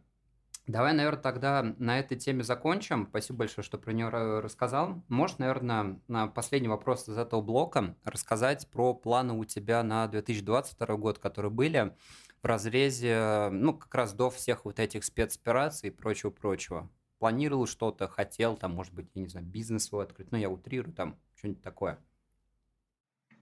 Давай, 0.69 0.93
наверное, 0.93 1.21
тогда 1.21 1.75
на 1.79 1.99
этой 1.99 2.17
теме 2.17 2.45
закончим. 2.45 3.09
Спасибо 3.11 3.41
большое, 3.41 3.65
что 3.65 3.77
про 3.77 3.93
нее 3.93 4.09
рассказал. 4.09 5.03
Можешь, 5.09 5.39
наверное, 5.39 6.01
на 6.07 6.29
последний 6.29 6.69
вопрос 6.69 7.09
из 7.09 7.19
этого 7.19 7.43
блока 7.43 7.97
рассказать 8.05 8.71
про 8.71 8.95
планы 8.95 9.33
у 9.33 9.45
тебя 9.45 9.83
на 9.83 10.07
2022 10.07 10.97
год, 10.97 11.19
которые 11.19 11.51
были 11.51 11.97
в 12.41 12.47
разрезе, 12.47 13.49
ну, 13.51 13.77
как 13.77 13.93
раз 13.93 14.15
до 14.15 14.31
всех 14.31 14.65
вот 14.65 14.79
этих 14.79 15.03
спецопераций 15.03 15.89
и 15.89 15.93
прочего-прочего 15.93 16.89
планировал 17.23 17.69
что-то, 17.69 18.09
хотел, 18.09 18.57
там, 18.57 18.75
может 18.75 18.93
быть, 18.93 19.07
я 19.15 19.23
не 19.23 19.29
знаю, 19.29 19.47
бизнес 19.47 19.85
свой 19.85 20.03
открыть, 20.03 20.33
ну, 20.33 20.39
я 20.39 20.51
утрирую, 20.51 20.93
там, 20.93 21.15
что-нибудь 21.37 21.63
такое? 21.63 21.99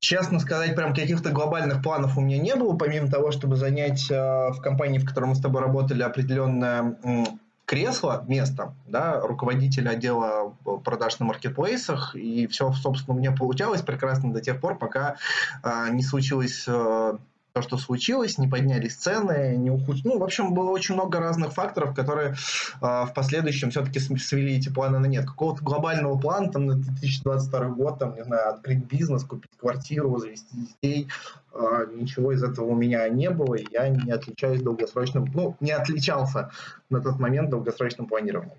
Честно 0.00 0.38
сказать, 0.38 0.76
прям 0.76 0.92
каких-то 0.92 1.30
глобальных 1.30 1.82
планов 1.82 2.18
у 2.18 2.20
меня 2.20 2.36
не 2.36 2.54
было, 2.56 2.76
помимо 2.76 3.10
того, 3.10 3.30
чтобы 3.30 3.56
занять 3.56 4.10
э, 4.10 4.50
в 4.50 4.60
компании, 4.60 4.98
в 4.98 5.06
которой 5.06 5.30
мы 5.30 5.34
с 5.34 5.40
тобой 5.40 5.62
работали, 5.62 6.02
определенное 6.02 6.98
э, 7.02 7.24
кресло, 7.64 8.22
место, 8.28 8.74
да, 8.86 9.18
руководителя 9.18 9.92
отдела 9.92 10.54
продаж 10.84 11.18
на 11.18 11.24
маркетплейсах, 11.24 12.14
и 12.14 12.46
все, 12.48 12.72
собственно, 12.72 13.16
у 13.16 13.18
меня 13.18 13.32
получалось 13.32 13.80
прекрасно 13.80 14.30
до 14.30 14.42
тех 14.42 14.60
пор, 14.60 14.76
пока 14.76 15.16
э, 15.62 15.88
не 15.92 16.02
случилось 16.02 16.66
э, 16.68 17.16
то, 17.52 17.62
что 17.62 17.76
случилось, 17.76 18.38
не 18.38 18.48
поднялись 18.48 18.94
цены, 18.94 19.56
не 19.56 19.70
ухудшились. 19.70 20.04
Ну, 20.04 20.18
в 20.18 20.22
общем, 20.22 20.54
было 20.54 20.70
очень 20.70 20.94
много 20.94 21.18
разных 21.18 21.52
факторов, 21.52 21.94
которые 21.94 22.30
э, 22.30 22.34
в 22.80 23.12
последующем 23.14 23.70
все-таки 23.70 23.98
свели 23.98 24.56
эти 24.56 24.68
планы 24.68 24.98
на 24.98 25.06
нет. 25.06 25.26
Какого-то 25.26 25.62
глобального 25.62 26.18
плана 26.18 26.50
там 26.50 26.66
на 26.66 26.74
2022 26.74 27.68
год, 27.70 27.98
там, 27.98 28.14
не 28.14 28.24
знаю, 28.24 28.50
открыть 28.50 28.84
бизнес, 28.84 29.24
купить 29.24 29.50
квартиру, 29.56 30.16
завести 30.18 30.56
детей, 30.56 31.08
э, 31.52 31.86
ничего 31.94 32.32
из 32.32 32.42
этого 32.42 32.66
у 32.66 32.74
меня 32.74 33.08
не 33.08 33.30
было, 33.30 33.54
и 33.54 33.66
я 33.70 33.88
не 33.88 34.10
отличаюсь 34.10 34.62
долгосрочным, 34.62 35.26
ну, 35.34 35.56
не 35.60 35.72
отличался 35.72 36.50
на 36.88 37.00
тот 37.00 37.18
момент 37.18 37.50
долгосрочным 37.50 38.06
планированием. 38.06 38.58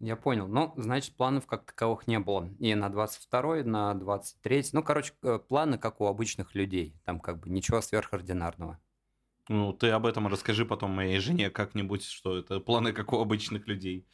Я 0.00 0.16
понял. 0.16 0.48
Ну, 0.48 0.72
значит, 0.76 1.14
планов 1.14 1.46
как 1.46 1.64
таковых 1.64 2.06
не 2.06 2.18
было. 2.18 2.48
И 2.58 2.74
на 2.74 2.88
22 2.88 3.64
на 3.64 3.94
23 3.94 4.70
Ну, 4.72 4.82
короче, 4.82 5.12
э, 5.22 5.38
планы 5.38 5.76
как 5.76 6.00
у 6.00 6.06
обычных 6.06 6.54
людей. 6.54 6.96
Там 7.04 7.20
как 7.20 7.40
бы 7.40 7.50
ничего 7.50 7.82
сверхординарного. 7.82 8.80
Ну, 9.52 9.72
ты 9.72 9.88
об 9.88 10.06
этом 10.06 10.28
расскажи 10.28 10.64
потом 10.64 10.92
моей 10.92 11.18
жене 11.18 11.50
как-нибудь, 11.50 12.04
что 12.04 12.38
это 12.38 12.60
планы 12.60 12.92
как 12.92 13.12
у 13.12 13.18
обычных 13.18 13.66
людей. 13.66 14.06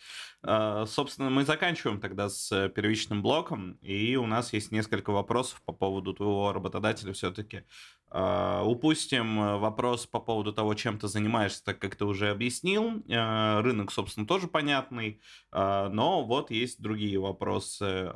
А, 0.43 0.87
собственно, 0.87 1.29
мы 1.29 1.45
заканчиваем 1.45 2.01
тогда 2.01 2.31
с 2.31 2.71
первичным 2.71 3.21
блоком, 3.21 3.73
и 3.83 4.17
у 4.17 4.27
нас 4.27 4.55
есть 4.55 4.73
несколько 4.73 5.11
вопросов 5.11 5.61
по 5.67 5.75
поводу 5.75 6.15
твоего 6.15 6.55
работодателя 6.55 7.13
все-таки. 7.13 7.65
А, 8.09 8.63
упустим 8.65 9.59
вопрос 9.61 10.07
по 10.07 10.21
поводу 10.21 10.55
того, 10.55 10.73
чем 10.73 10.99
ты 10.99 11.07
занимаешься, 11.07 11.63
так 11.63 11.79
как 11.81 11.97
ты 11.97 12.07
уже 12.07 12.31
объяснил. 12.31 13.03
А, 13.11 13.61
рынок, 13.61 13.93
собственно, 13.93 14.27
тоже 14.27 14.49
понятный, 14.49 15.21
но 15.53 16.25
вот 16.25 16.51
есть 16.51 16.81
другие 16.81 17.19
вопросы. 17.19 18.11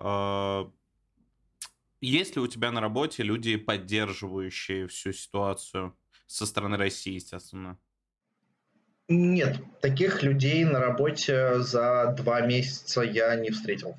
Есть 2.00 2.36
ли 2.36 2.40
у 2.40 2.46
тебя 2.46 2.72
на 2.72 2.80
работе 2.80 3.22
люди, 3.22 3.56
поддерживающие 3.56 4.88
всю 4.88 5.12
ситуацию? 5.12 5.94
Со 6.30 6.46
стороны 6.46 6.76
России, 6.76 7.14
естественно? 7.14 7.76
Нет, 9.08 9.60
таких 9.80 10.22
людей 10.22 10.64
на 10.64 10.78
работе 10.78 11.58
за 11.58 12.14
два 12.16 12.40
месяца 12.42 13.02
я 13.02 13.34
не 13.34 13.50
встретил. 13.50 13.96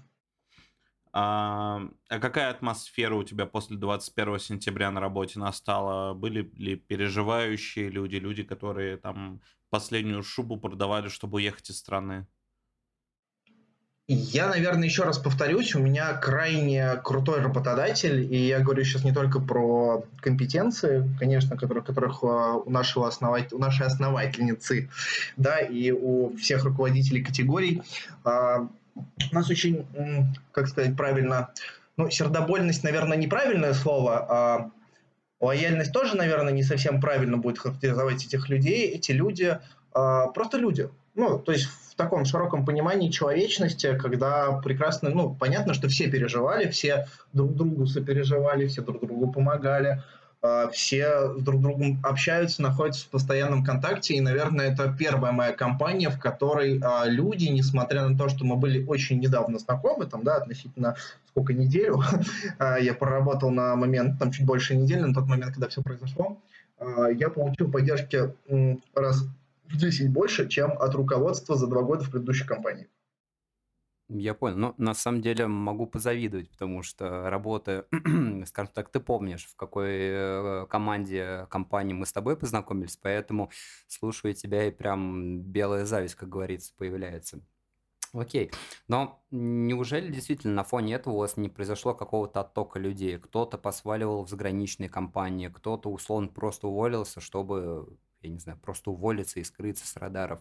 А, 1.12 1.82
а 2.08 2.20
какая 2.20 2.50
атмосфера 2.50 3.16
у 3.16 3.24
тебя 3.24 3.46
после 3.46 3.76
21 3.76 4.40
сентября 4.40 4.92
на 4.92 5.02
работе 5.02 5.40
настала? 5.40 6.14
Были 6.14 6.50
ли 6.56 6.78
переживающие 6.78 7.90
люди, 7.90 8.16
люди, 8.16 8.44
которые 8.44 8.96
там 8.96 9.42
последнюю 9.70 10.24
шубу 10.24 10.58
продавали, 10.58 11.10
чтобы 11.10 11.38
уехать 11.38 11.70
из 11.70 11.80
страны? 11.80 12.28
Я, 14.08 14.48
наверное, 14.48 14.86
еще 14.86 15.04
раз 15.04 15.20
повторюсь, 15.20 15.74
у 15.76 15.80
меня 15.80 16.14
крайне 16.14 16.96
крутой 16.98 17.42
работодатель, 17.42 18.34
и 18.34 18.48
я 18.48 18.60
говорю 18.60 18.84
сейчас 18.84 19.04
не 19.04 19.14
только 19.14 19.40
про 19.40 20.04
компетенции, 20.20 21.08
конечно, 21.18 21.56
которых, 21.56 21.86
которых 21.86 22.24
а, 22.24 22.56
у, 22.56 22.70
нашего 22.70 23.08
основатель, 23.08 23.56
у 23.56 23.60
нашей 23.60 23.86
основательницы, 23.86 24.90
да, 25.38 25.60
и 25.60 25.92
у 25.92 26.36
всех 26.36 26.66
руководителей 26.66 27.24
категорий. 27.24 27.84
А, 28.26 28.68
у 28.96 29.36
нас 29.36 29.50
очень, 29.50 29.86
как 30.52 30.68
сказать 30.68 30.98
правильно, 30.98 31.50
ну, 31.96 32.10
сердобольность, 32.10 32.84
наверное, 32.84 33.18
неправильное 33.18 33.74
слово, 33.74 34.26
а 34.30 34.72
лояльность 35.40 35.94
тоже, 35.94 36.18
наверное, 36.18 36.52
не 36.52 36.64
совсем 36.64 37.00
правильно 37.00 37.38
будет 37.38 37.60
характеризовать 37.60 38.26
этих 38.26 38.50
людей. 38.50 38.88
Эти 38.88 39.12
люди 39.12 39.60
просто 39.92 40.58
люди. 40.58 40.90
Ну, 41.16 41.40
то 41.40 41.52
есть 41.52 41.66
в 41.66 41.96
таком 41.96 42.24
широком 42.24 42.66
понимании 42.66 43.10
человечности, 43.10 43.98
когда 43.98 44.54
прекрасно, 44.64 45.10
ну, 45.10 45.36
понятно, 45.38 45.74
что 45.74 45.90
все 45.90 46.10
переживали, 46.10 46.70
все 46.70 47.08
друг 47.34 47.54
другу 47.56 47.86
сопереживали, 47.86 48.68
все 48.68 48.82
друг 48.82 49.06
другу 49.06 49.32
помогали, 49.32 50.02
а, 50.42 50.70
все 50.70 51.34
друг 51.38 51.60
с 51.60 51.64
другом 51.64 52.00
общаются, 52.02 52.62
находятся 52.62 53.06
в 53.06 53.10
постоянном 53.10 53.64
контакте, 53.64 54.16
и, 54.16 54.22
наверное, 54.22 54.72
это 54.72 54.96
первая 54.98 55.34
моя 55.34 55.52
компания, 55.52 56.10
в 56.10 56.18
которой 56.18 56.80
а, 56.82 57.06
люди, 57.06 57.46
несмотря 57.46 58.08
на 58.08 58.18
то, 58.18 58.30
что 58.30 58.46
мы 58.46 58.56
были 58.56 58.84
очень 58.86 59.20
недавно 59.20 59.60
знакомы, 59.60 60.06
там, 60.06 60.24
да, 60.24 60.38
относительно 60.38 60.96
сколько 61.28 61.54
неделю, 61.54 62.02
а, 62.58 62.80
я 62.80 62.94
проработал 62.94 63.52
на 63.52 63.76
момент, 63.76 64.18
там, 64.18 64.32
чуть 64.32 64.46
больше 64.46 64.76
недели, 64.76 65.02
на 65.02 65.14
тот 65.14 65.28
момент, 65.28 65.54
когда 65.54 65.68
все 65.68 65.82
произошло, 65.82 66.38
я 67.16 67.30
получил 67.30 67.70
поддержки 67.70 68.34
раз 68.96 69.24
в 69.72 69.78
10 69.78 70.12
больше, 70.12 70.48
чем 70.48 70.72
от 70.72 70.94
руководства 70.96 71.56
за 71.56 71.68
два 71.68 71.82
года 71.82 72.04
в 72.04 72.12
предыдущей 72.12 72.46
компании. 72.46 72.90
Я 74.14 74.34
понял. 74.34 74.58
Но 74.58 74.76
на 74.78 74.94
самом 74.94 75.22
деле 75.22 75.48
могу 75.48 75.88
позавидовать, 75.88 76.50
потому 76.50 76.84
что 76.84 77.30
работа, 77.30 77.88
скажем 78.46 78.74
так, 78.74 78.90
ты 78.90 79.00
помнишь, 79.00 79.46
в 79.46 79.56
какой 79.56 79.90
э, 79.92 80.66
команде 80.70 81.48
компании 81.50 81.94
мы 81.94 82.06
с 82.06 82.12
тобой 82.12 82.36
познакомились, 82.36 82.98
поэтому 82.98 83.52
слушаю 83.88 84.34
тебя 84.34 84.68
и 84.68 84.72
прям 84.72 85.40
белая 85.40 85.86
зависть, 85.86 86.16
как 86.16 86.28
говорится, 86.28 86.74
появляется. 86.78 87.40
Окей. 88.14 88.52
Но 88.90 89.24
неужели 89.32 90.12
действительно 90.12 90.56
на 90.56 90.64
фоне 90.66 90.96
этого 90.96 91.14
у 91.14 91.20
вас 91.20 91.38
не 91.38 91.48
произошло 91.48 91.94
какого-то 91.94 92.42
оттока 92.42 92.80
людей? 92.80 93.18
Кто-то 93.18 93.58
посваливал 93.58 94.26
в 94.26 94.30
заграничные 94.30 94.90
компании, 94.90 95.48
кто-то 95.48 95.90
условно 95.90 96.28
просто 96.28 96.68
уволился, 96.68 97.22
чтобы 97.22 97.98
я 98.22 98.30
не 98.30 98.40
знаю, 98.40 98.60
просто 98.60 98.92
уволиться 98.92 99.40
и 99.40 99.44
скрыться 99.44 99.88
с 99.88 99.96
радаров. 99.98 100.40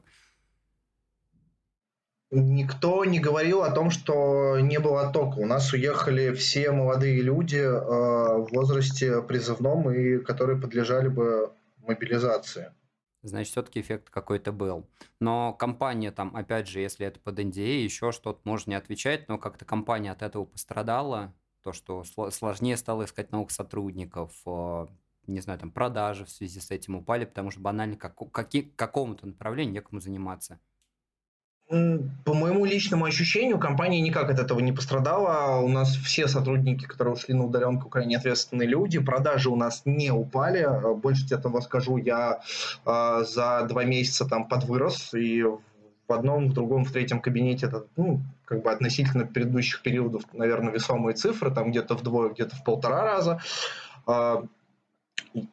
Никто 2.33 3.05
не 3.05 3.19
говорил 3.19 3.63
о 3.63 3.73
том, 3.73 3.91
что 3.91 4.61
не 4.61 4.79
было 4.79 5.09
оттока. 5.09 5.39
У 5.39 5.47
нас 5.47 5.73
уехали 5.73 6.33
все 6.33 6.71
молодые 6.71 7.23
люди 7.23 7.57
э, 7.57 7.69
в 7.69 8.49
возрасте 8.53 9.21
призывном 9.21 9.91
и 9.91 10.19
которые 10.19 10.61
подлежали 10.61 11.09
бы 11.09 11.53
мобилизации. 11.79 12.73
Значит, 13.23 13.51
все-таки 13.51 13.81
эффект 13.81 14.11
какой-то 14.11 14.53
был. 14.53 14.89
Но 15.19 15.53
компания 15.53 16.13
там, 16.13 16.35
опять 16.37 16.69
же, 16.69 16.81
если 16.81 17.05
это 17.05 17.19
под 17.19 17.39
NDA, 17.39 17.83
еще 17.83 18.13
что-то 18.13 18.41
можно 18.45 18.71
не 18.71 18.77
отвечать, 18.77 19.29
но 19.29 19.37
как-то 19.37 19.65
компания 19.65 20.13
от 20.13 20.23
этого 20.23 20.45
пострадала. 20.45 21.35
То, 21.63 21.73
что 21.73 22.05
сложнее 22.05 22.77
стало 22.79 23.05
искать 23.05 23.33
новых 23.33 23.51
сотрудников, 23.51 24.33
э, 24.47 24.87
не 25.31 25.41
знаю, 25.41 25.59
там 25.59 25.71
продажи 25.71 26.25
в 26.25 26.31
связи 26.31 26.61
с 26.61 26.71
этим 26.71 26.97
упали, 26.97 27.25
потому 27.25 27.51
что 27.51 27.61
банально 27.61 27.97
как, 27.97 28.17
каки, 28.33 28.73
какому-то 28.77 29.27
направлению 29.27 29.75
некому 29.75 30.01
заниматься. 30.01 30.59
По 31.71 32.35
моему 32.35 32.65
личному 32.65 33.05
ощущению, 33.05 33.61
компания 33.61 34.01
никак 34.01 34.29
от 34.29 34.41
этого 34.41 34.59
не 34.59 34.73
пострадала. 34.73 35.61
У 35.61 35.69
нас 35.69 35.95
все 35.95 36.27
сотрудники, 36.27 36.85
которые 36.85 37.15
ушли 37.15 37.33
на 37.33 37.45
удаленку, 37.45 37.89
крайне 37.89 38.17
ответственные 38.17 38.67
люди. 38.67 38.99
Продажи 38.99 39.49
у 39.51 39.55
нас 39.55 39.83
не 39.85 40.11
упали. 40.11 40.69
Больше 40.97 41.27
тебе 41.29 41.39
того 41.39 41.61
скажу, 41.61 41.97
я 41.97 42.41
э, 42.85 43.25
за 43.25 43.67
два 43.69 43.85
месяца 43.85 44.29
там 44.29 44.49
подвырос. 44.49 45.15
И 45.15 45.45
в 45.45 46.13
одном, 46.13 46.49
в 46.49 46.55
другом, 46.55 46.85
в 46.85 46.91
третьем 46.91 47.21
кабинете 47.21 47.67
это, 47.67 47.87
ну, 47.97 48.21
как 48.47 48.65
бы 48.65 48.73
относительно 48.73 49.25
предыдущих 49.25 49.83
периодов, 49.83 50.25
наверное, 50.33 50.73
весомые 50.73 51.15
цифры, 51.15 51.55
там 51.55 51.71
где-то 51.71 51.95
вдвое, 51.95 52.31
где-то 52.31 52.57
в 52.57 52.65
полтора 52.65 53.05
раза. 53.05 53.41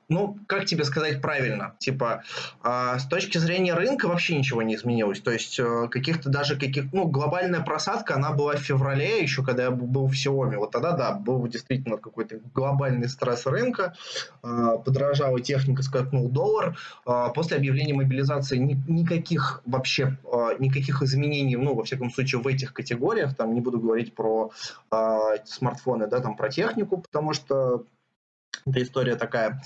Ну, 0.09 0.37
как 0.47 0.65
тебе 0.65 0.83
сказать 0.83 1.21
правильно? 1.21 1.75
Типа, 1.79 2.23
э, 2.63 2.95
с 2.99 3.05
точки 3.05 3.37
зрения 3.37 3.73
рынка 3.73 4.07
вообще 4.07 4.37
ничего 4.37 4.61
не 4.61 4.75
изменилось. 4.75 5.19
То 5.19 5.31
есть, 5.31 5.59
э, 5.59 5.87
каких-то 5.89 6.29
даже 6.29 6.57
каких... 6.57 6.91
Ну, 6.93 7.05
глобальная 7.05 7.61
просадка, 7.61 8.15
она 8.15 8.31
была 8.31 8.55
в 8.55 8.59
феврале, 8.59 9.21
еще 9.21 9.43
когда 9.43 9.63
я 9.63 9.71
был 9.71 10.07
в 10.07 10.13
Xiaomi. 10.13 10.57
Вот 10.57 10.71
тогда, 10.71 10.93
да, 10.93 11.11
был 11.11 11.45
действительно 11.47 11.97
какой-то 11.97 12.39
глобальный 12.53 13.09
стресс 13.09 13.45
рынка. 13.45 13.93
Э, 14.43 14.77
подорожала 14.83 15.39
техника, 15.39 15.83
скакнул 15.83 16.29
доллар. 16.29 16.77
Э, 17.05 17.27
после 17.33 17.57
объявления 17.57 17.93
мобилизации 17.93 18.57
ни, 18.57 18.81
никаких 18.87 19.61
вообще, 19.65 20.17
э, 20.23 20.55
никаких 20.59 21.01
изменений, 21.01 21.57
ну, 21.57 21.75
во 21.75 21.83
всяком 21.83 22.11
случае, 22.11 22.41
в 22.41 22.47
этих 22.47 22.73
категориях. 22.73 23.35
Там 23.35 23.53
не 23.53 23.61
буду 23.61 23.79
говорить 23.79 24.15
про 24.15 24.51
э, 24.91 25.17
смартфоны, 25.45 26.07
да, 26.07 26.19
там 26.19 26.35
про 26.35 26.49
технику, 26.49 26.97
потому 26.97 27.33
что 27.33 27.85
эта 28.67 28.83
история 28.83 29.15
такая 29.15 29.61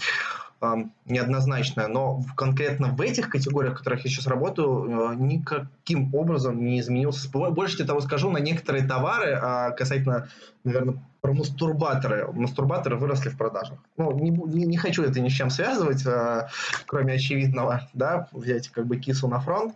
неоднозначная, 1.06 1.88
но 1.88 2.22
конкретно 2.36 2.90
в 2.90 3.02
этих 3.02 3.30
категориях, 3.30 3.74
в 3.74 3.78
которых 3.80 4.06
я 4.06 4.12
сейчас 4.12 4.28
работаю, 4.28 5.12
э, 5.12 5.16
никаким 5.16 6.14
образом 6.14 6.64
не 6.64 6.80
изменился. 6.80 7.30
Больше 7.32 7.84
того 7.84 8.00
скажу, 8.02 8.30
на 8.30 8.38
некоторые 8.38 8.86
товары, 8.86 9.34
а 9.42 9.72
касательно, 9.72 10.28
наверное, 10.64 11.04
про 11.22 11.34
мастурбаторы, 11.34 12.32
мастурбаторы 12.32 12.96
выросли 12.96 13.30
в 13.30 13.38
продажах. 13.38 13.80
Ну, 13.98 14.12
не, 14.20 14.30
не, 14.30 14.66
не 14.66 14.78
хочу 14.78 15.04
это 15.04 15.20
ни 15.20 15.30
с 15.30 15.34
чем 15.34 15.50
связывать, 15.50 16.06
э, 16.06 16.48
кроме 16.86 17.16
очевидного, 17.16 17.90
да, 17.94 18.28
взять 18.32 18.70
как 18.70 18.86
бы 18.86 18.98
кису 18.98 19.28
на 19.28 19.40
фронт 19.40 19.76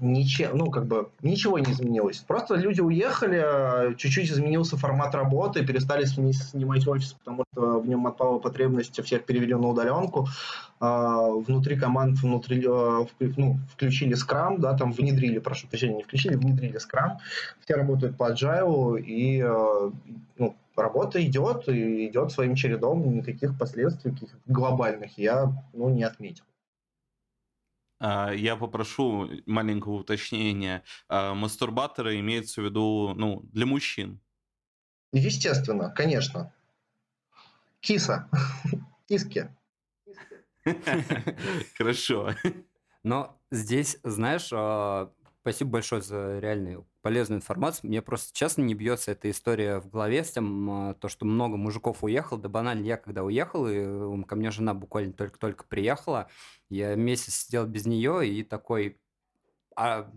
ничем, 0.00 0.56
ну, 0.56 0.70
как 0.70 0.86
бы, 0.86 1.10
ничего 1.22 1.58
не 1.58 1.72
изменилось. 1.72 2.18
Просто 2.18 2.56
люди 2.56 2.80
уехали, 2.80 3.94
чуть-чуть 3.96 4.30
изменился 4.30 4.76
формат 4.76 5.14
работы, 5.14 5.64
перестали 5.64 6.04
снимать 6.04 6.86
офис, 6.86 7.12
потому 7.12 7.44
что 7.52 7.80
в 7.80 7.88
нем 7.88 8.06
отпала 8.06 8.38
потребность, 8.38 9.02
всех 9.02 9.24
перевели 9.24 9.54
на 9.54 9.68
удаленку. 9.68 10.28
А, 10.82 11.28
внутри 11.28 11.76
команд 11.76 12.18
внутри, 12.20 12.64
э, 12.66 13.06
ну, 13.36 13.58
включили 13.70 14.16
Scrum, 14.16 14.58
да, 14.58 14.76
там 14.76 14.92
внедрили, 14.92 15.38
прошу 15.38 15.68
прощения, 15.68 15.96
не 15.96 16.02
включили, 16.02 16.36
внедрили 16.36 16.78
Scrum. 16.78 17.18
Все 17.62 17.74
работают 17.74 18.16
по 18.16 18.32
Agile, 18.32 18.98
и 18.98 19.42
э, 19.44 19.90
ну, 20.38 20.56
работа 20.76 21.22
идет 21.24 21.68
и 21.68 22.06
идет 22.08 22.32
своим 22.32 22.54
чередом, 22.54 23.14
никаких 23.14 23.58
последствий 23.58 24.12
каких 24.12 24.30
глобальных 24.46 25.18
я 25.18 25.52
ну, 25.74 25.90
не 25.90 26.04
отметил. 26.04 26.44
А, 28.00 28.32
я 28.32 28.56
попрошу 28.56 29.30
маленького 29.46 29.96
уточнения. 29.96 30.82
А, 31.08 31.34
мастурбаторы 31.34 32.18
имеются 32.18 32.62
в 32.62 32.64
виду 32.64 33.12
ну, 33.14 33.42
для 33.52 33.66
мужчин? 33.66 34.20
Естественно, 35.12 35.90
конечно. 35.90 36.52
Киса. 37.80 38.28
Киски. 39.08 39.48
Хорошо. 41.76 42.34
Но 43.02 43.38
здесь, 43.50 43.98
знаешь, 44.02 44.50
а, 44.52 45.12
спасибо 45.42 45.70
большое 45.70 46.00
за 46.00 46.38
реальную 46.38 46.86
полезную 47.02 47.38
информацию. 47.38 47.88
Мне 47.88 48.02
просто 48.02 48.30
честно 48.32 48.62
не 48.62 48.74
бьется 48.74 49.12
эта 49.12 49.30
история 49.30 49.80
в 49.80 49.88
голове 49.88 50.24
с 50.24 50.32
тем, 50.32 50.70
а, 50.70 50.94
то, 50.94 51.08
что 51.08 51.24
много 51.24 51.56
мужиков 51.56 52.04
уехало. 52.04 52.40
Да 52.40 52.48
банально, 52.48 52.84
я 52.84 52.96
когда 52.96 53.24
уехал, 53.24 53.66
и 53.68 54.24
ко 54.24 54.36
мне 54.36 54.50
жена 54.50 54.74
буквально 54.74 55.12
только-только 55.12 55.64
приехала, 55.64 56.28
я 56.68 56.94
месяц 56.94 57.34
сидел 57.34 57.66
без 57.66 57.86
нее 57.86 58.28
и 58.28 58.42
такой, 58.42 59.00
а 59.76 60.10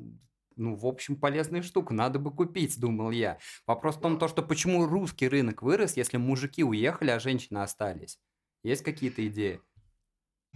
ну, 0.56 0.76
в 0.76 0.86
общем, 0.86 1.16
полезная 1.16 1.62
штука, 1.62 1.94
надо 1.94 2.20
бы 2.20 2.32
купить, 2.32 2.80
думал 2.80 3.12
я. 3.12 3.40
Вопрос 3.66 3.96
в 3.98 4.02
том, 4.02 4.20
то, 4.20 4.28
что 4.28 4.44
почему 4.44 4.86
русский 4.86 5.28
рынок 5.28 5.62
вырос, 5.64 5.98
если 5.98 6.18
мужики 6.18 6.64
уехали, 6.64 7.10
а 7.12 7.20
женщины 7.20 7.60
остались? 7.60 8.20
Есть 8.64 8.84
какие-то 8.84 9.26
идеи? 9.28 9.62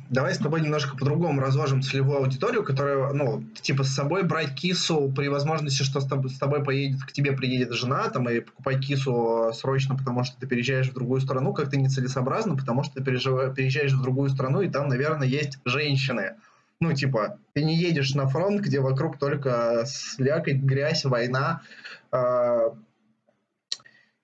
Давай 0.10 0.34
с 0.34 0.38
тобой 0.38 0.62
немножко 0.62 0.96
по-другому 0.96 1.42
разложим 1.42 1.82
целевую 1.82 2.20
аудиторию, 2.20 2.64
которая, 2.64 3.12
ну, 3.12 3.44
типа 3.62 3.84
с 3.84 3.94
собой 3.94 4.24
брать 4.24 4.56
кису 4.56 5.12
при 5.14 5.28
возможности, 5.28 5.84
что 5.84 6.00
с 6.00 6.06
тобой, 6.06 6.64
поедет, 6.64 7.02
к 7.04 7.12
тебе 7.12 7.34
приедет 7.34 7.74
жена, 7.74 8.08
там, 8.10 8.30
и 8.30 8.40
покупать 8.40 8.80
кису 8.80 9.52
срочно, 9.54 9.98
потому 9.98 10.24
что 10.24 10.40
ты 10.40 10.48
переезжаешь 10.48 10.90
в 10.90 10.94
другую 10.94 11.20
страну, 11.20 11.54
как-то 11.54 11.78
нецелесообразно, 11.78 12.56
потому 12.56 12.84
что 12.84 12.96
ты 12.96 13.04
переезжаешь 13.04 13.92
в 13.92 14.02
другую 14.02 14.30
страну, 14.30 14.62
и 14.62 14.70
там, 14.70 14.88
наверное, 14.88 15.28
есть 15.28 15.60
женщины. 15.66 16.36
Ну, 16.80 16.94
типа, 16.94 17.40
ты 17.54 17.64
не 17.64 17.76
едешь 17.76 18.14
на 18.14 18.28
фронт, 18.28 18.62
где 18.62 18.80
вокруг 18.80 19.18
только 19.18 19.84
слякоть, 19.88 20.58
грязь, 20.58 21.06
война 21.06 21.64
э, 22.12 22.70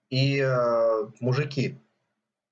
и 0.09 0.39
э, 0.39 1.07
мужики. 1.19 1.79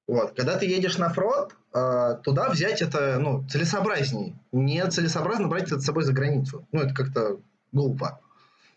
Вот. 0.08 0.36
Когда 0.36 0.58
ты 0.58 0.66
едешь 0.66 0.98
на 0.98 1.10
фронт, 1.10 1.52
э, 1.54 1.61
туда 1.72 2.50
взять 2.50 2.82
это 2.82 3.18
ну, 3.20 3.46
целесообразней. 3.48 4.36
Не 4.52 4.86
целесообразно 4.90 5.48
брать 5.48 5.68
это 5.68 5.80
с 5.80 5.86
собой 5.86 6.04
за 6.04 6.14
границу. 6.14 6.68
Ну, 6.72 6.82
это 6.82 6.94
как-то 6.94 7.40
глупо. 7.72 8.20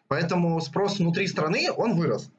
Поэтому 0.09 0.61
спрос 0.61 0.99
внутри 0.99 1.27
страны, 1.27 1.69
он 1.77 1.97
вырос. 1.97 2.31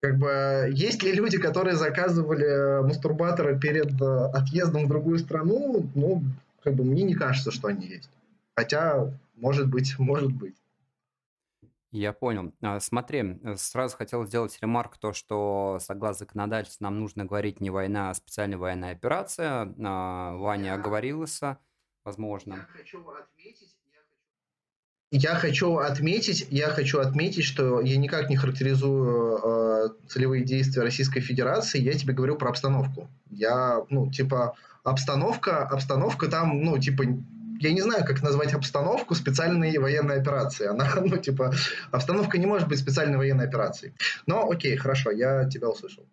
Как 0.00 0.18
бы, 0.18 0.68
есть 0.72 1.02
ли 1.02 1.12
люди, 1.12 1.38
которые 1.38 1.76
заказывали 1.76 2.82
мастурбаторы 2.82 3.58
перед 3.58 4.00
э, 4.00 4.30
отъездом 4.34 4.86
в 4.86 4.88
другую 4.88 5.18
страну? 5.20 5.88
Ну, 5.94 6.24
как 6.62 6.74
бы 6.74 6.84
мне 6.84 7.04
не 7.04 7.14
кажется, 7.14 7.52
что 7.52 7.68
они 7.68 7.86
есть. 7.86 8.10
Хотя, 8.56 9.12
может 9.36 9.68
быть, 9.68 9.96
может 9.98 10.32
быть. 10.32 10.56
Я 11.92 12.14
понял. 12.14 12.54
А, 12.62 12.80
смотри, 12.80 13.38
э, 13.44 13.56
сразу 13.56 13.96
хотел 13.98 14.24
сделать 14.24 14.58
ремарк, 14.62 14.96
то, 14.96 15.12
что 15.12 15.78
согласно 15.78 16.20
законодательству 16.20 16.84
нам 16.84 16.98
нужно 16.98 17.26
говорить 17.26 17.60
не 17.60 17.68
война, 17.68 18.10
а 18.10 18.14
специальная 18.14 18.56
военная 18.56 18.92
операция. 18.92 19.74
А, 19.84 20.34
Ваня 20.36 20.72
оговорился, 20.74 21.58
возможно. 22.02 22.54
Я 22.54 22.78
хочу 22.78 23.06
отметить, 23.10 23.76
я 25.10 25.34
хочу 25.34 25.76
отметить, 25.76 26.46
я 26.48 26.68
хочу 26.70 26.98
отметить, 26.98 27.44
что 27.44 27.82
я 27.82 27.98
никак 27.98 28.30
не 28.30 28.36
характеризую 28.36 29.38
э, 29.44 29.88
целевые 30.08 30.44
действия 30.44 30.82
Российской 30.82 31.20
Федерации. 31.20 31.78
Я 31.78 31.92
тебе 31.92 32.14
говорю 32.14 32.36
про 32.36 32.48
обстановку. 32.48 33.10
Я, 33.28 33.84
ну, 33.90 34.10
типа, 34.10 34.56
обстановка, 34.82 35.66
обстановка 35.66 36.28
там, 36.28 36.62
ну, 36.62 36.78
типа, 36.78 37.04
я 37.62 37.72
не 37.72 37.80
знаю, 37.80 38.04
как 38.04 38.22
назвать 38.22 38.54
обстановку 38.54 39.14
специальной 39.14 39.76
военной 39.78 40.20
операции. 40.20 40.66
Она, 40.66 40.88
ну, 41.00 41.16
типа, 41.16 41.52
обстановка 41.90 42.38
не 42.38 42.46
может 42.46 42.68
быть 42.68 42.78
специальной 42.78 43.16
военной 43.16 43.46
операцией. 43.46 43.94
Но 44.26 44.50
окей, 44.50 44.76
хорошо, 44.76 45.10
я 45.10 45.48
тебя 45.48 45.68
услышал. 45.68 46.04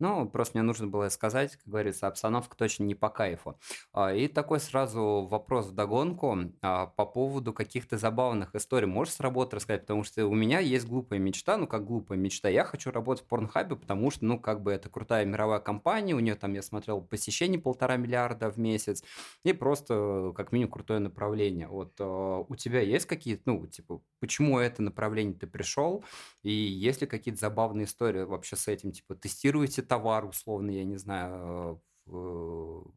Ну, 0.00 0.28
просто 0.28 0.56
мне 0.58 0.62
нужно 0.62 0.86
было 0.86 1.08
сказать, 1.08 1.56
как 1.56 1.66
говорится, 1.66 2.06
обстановка 2.06 2.56
точно 2.56 2.84
не 2.84 2.94
по 2.94 3.08
кайфу. 3.08 3.58
А, 3.92 4.14
и 4.14 4.28
такой 4.28 4.60
сразу 4.60 5.26
вопрос 5.28 5.66
в 5.66 5.74
догонку 5.74 6.38
а, 6.62 6.86
по 6.86 7.04
поводу 7.04 7.52
каких-то 7.52 7.98
забавных 7.98 8.54
историй. 8.54 8.86
Можешь 8.86 9.14
с 9.14 9.20
работы 9.20 9.56
рассказать? 9.56 9.82
Потому 9.82 10.04
что 10.04 10.24
у 10.26 10.34
меня 10.34 10.60
есть 10.60 10.86
глупая 10.86 11.18
мечта, 11.18 11.56
ну 11.56 11.66
как 11.66 11.84
глупая 11.84 12.16
мечта. 12.16 12.48
Я 12.48 12.64
хочу 12.64 12.92
работать 12.92 13.24
в 13.24 13.28
Порнхабе, 13.28 13.74
потому 13.74 14.10
что, 14.12 14.24
ну, 14.24 14.38
как 14.38 14.62
бы 14.62 14.70
это 14.72 14.88
крутая 14.88 15.24
мировая 15.24 15.58
компания, 15.58 16.14
у 16.14 16.20
нее 16.20 16.36
там, 16.36 16.54
я 16.54 16.62
смотрел, 16.62 17.00
посещений 17.02 17.58
полтора 17.58 17.96
миллиарда 17.96 18.50
в 18.50 18.58
месяц, 18.58 19.02
и 19.44 19.52
просто 19.52 20.32
как 20.36 20.52
минимум 20.52 20.70
крутое 20.72 21.00
направление. 21.00 21.66
Вот 21.66 21.94
а, 22.00 22.44
у 22.48 22.54
тебя 22.54 22.80
есть 22.82 23.06
какие-то, 23.06 23.42
ну, 23.46 23.66
типа, 23.66 24.00
почему 24.20 24.60
это 24.60 24.80
направление 24.80 25.34
ты 25.34 25.48
пришел, 25.48 26.04
и 26.44 26.52
есть 26.52 27.00
ли 27.00 27.08
какие-то 27.08 27.40
забавные 27.40 27.86
истории 27.86 28.22
вообще 28.22 28.54
с 28.54 28.68
этим, 28.68 28.92
типа, 28.92 29.16
тестируете 29.16 29.82
товар, 29.88 30.24
условно, 30.24 30.70
я 30.70 30.84
не 30.84 30.96
знаю, 30.96 31.82
ну, 32.06 32.94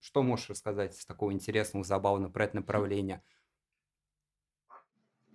что 0.00 0.22
можешь 0.22 0.50
рассказать 0.50 0.96
из 0.96 1.06
такого 1.06 1.32
интересного, 1.32 1.84
забавного 1.84 2.32
про 2.32 2.44
это 2.44 2.56
направление? 2.56 3.22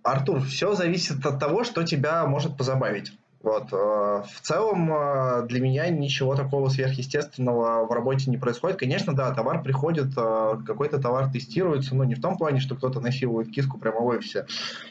Артур, 0.02 0.40
все 0.40 0.74
зависит 0.74 1.24
от 1.24 1.40
того, 1.40 1.64
что 1.64 1.84
тебя 1.84 2.26
может 2.26 2.56
позабавить. 2.56 3.12
Вот. 3.40 3.72
Э, 3.72 4.24
в 4.24 4.40
целом 4.42 4.92
э, 4.92 5.46
для 5.46 5.60
меня 5.60 5.88
ничего 5.90 6.34
такого 6.34 6.68
сверхъестественного 6.70 7.86
в 7.86 7.92
работе 7.92 8.30
не 8.30 8.36
происходит. 8.36 8.78
Конечно, 8.78 9.14
да, 9.14 9.32
товар 9.32 9.62
приходит, 9.62 10.08
э, 10.16 10.58
какой-то 10.66 11.00
товар 11.00 11.30
тестируется, 11.30 11.94
но 11.94 12.02
не 12.02 12.16
в 12.16 12.20
том 12.20 12.36
плане, 12.36 12.58
что 12.58 12.74
кто-то 12.74 13.00
насилует 13.00 13.52
киску 13.52 13.78
прямо 13.78 14.00
в 14.00 14.06
офисе, 14.06 14.46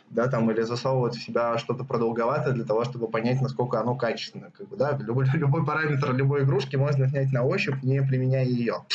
да, 0.10 0.28
там, 0.28 0.50
или 0.50 0.62
засовывает 0.62 1.16
в 1.16 1.22
себя 1.22 1.58
что-то 1.58 1.84
продолговатое 1.84 2.54
для 2.54 2.64
того, 2.64 2.86
чтобы 2.86 3.10
понять, 3.10 3.42
насколько 3.42 3.82
оно 3.82 3.96
качественно. 3.96 4.50
Как 4.58 4.70
бы, 4.70 4.78
да, 4.78 4.98
любой, 4.98 5.26
любой 5.34 5.66
параметр 5.66 6.14
любой 6.14 6.44
игрушки 6.44 6.78
можно 6.78 7.10
снять 7.10 7.34
на 7.34 7.44
ощупь, 7.44 7.84
не 7.84 8.02
применяя 8.02 8.46
ее. 8.46 8.86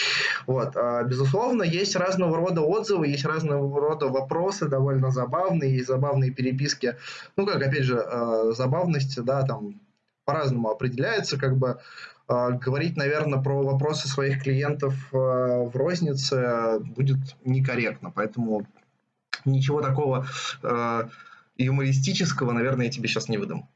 Вот. 0.46 0.74
Безусловно, 1.06 1.62
есть 1.62 1.94
разного 1.94 2.36
рода 2.36 2.62
отзывы, 2.62 3.06
есть 3.06 3.24
разного 3.24 3.80
рода 3.80 4.08
вопросы, 4.08 4.66
довольно 4.66 5.10
забавные, 5.10 5.76
есть 5.76 5.86
забавные 5.86 6.30
переписки. 6.30 6.96
Ну, 7.36 7.46
как, 7.46 7.56
опять 7.56 7.84
же, 7.84 8.02
забавность, 8.56 9.22
да, 9.22 9.41
там 9.42 9.81
по-разному 10.24 10.70
определяется, 10.70 11.38
как 11.38 11.57
бы 11.57 11.81
э, 12.28 12.50
говорить, 12.52 12.96
наверное, 12.96 13.40
про 13.40 13.62
вопросы 13.62 14.09
своих 14.09 14.42
клиентов 14.42 14.94
э, 15.12 15.16
в 15.16 15.72
рознице 15.74 16.78
будет 16.81 17.18
некорректно, 17.44 18.11
поэтому 18.11 18.66
ничего 19.44 19.83
такого 19.83 20.26
э, 20.62 21.09
юмористического, 21.57 22.52
наверное, 22.52 22.87
я 22.87 22.92
тебе 22.92 23.09
сейчас 23.09 23.28
не 23.28 23.38
выдам. 23.38 23.68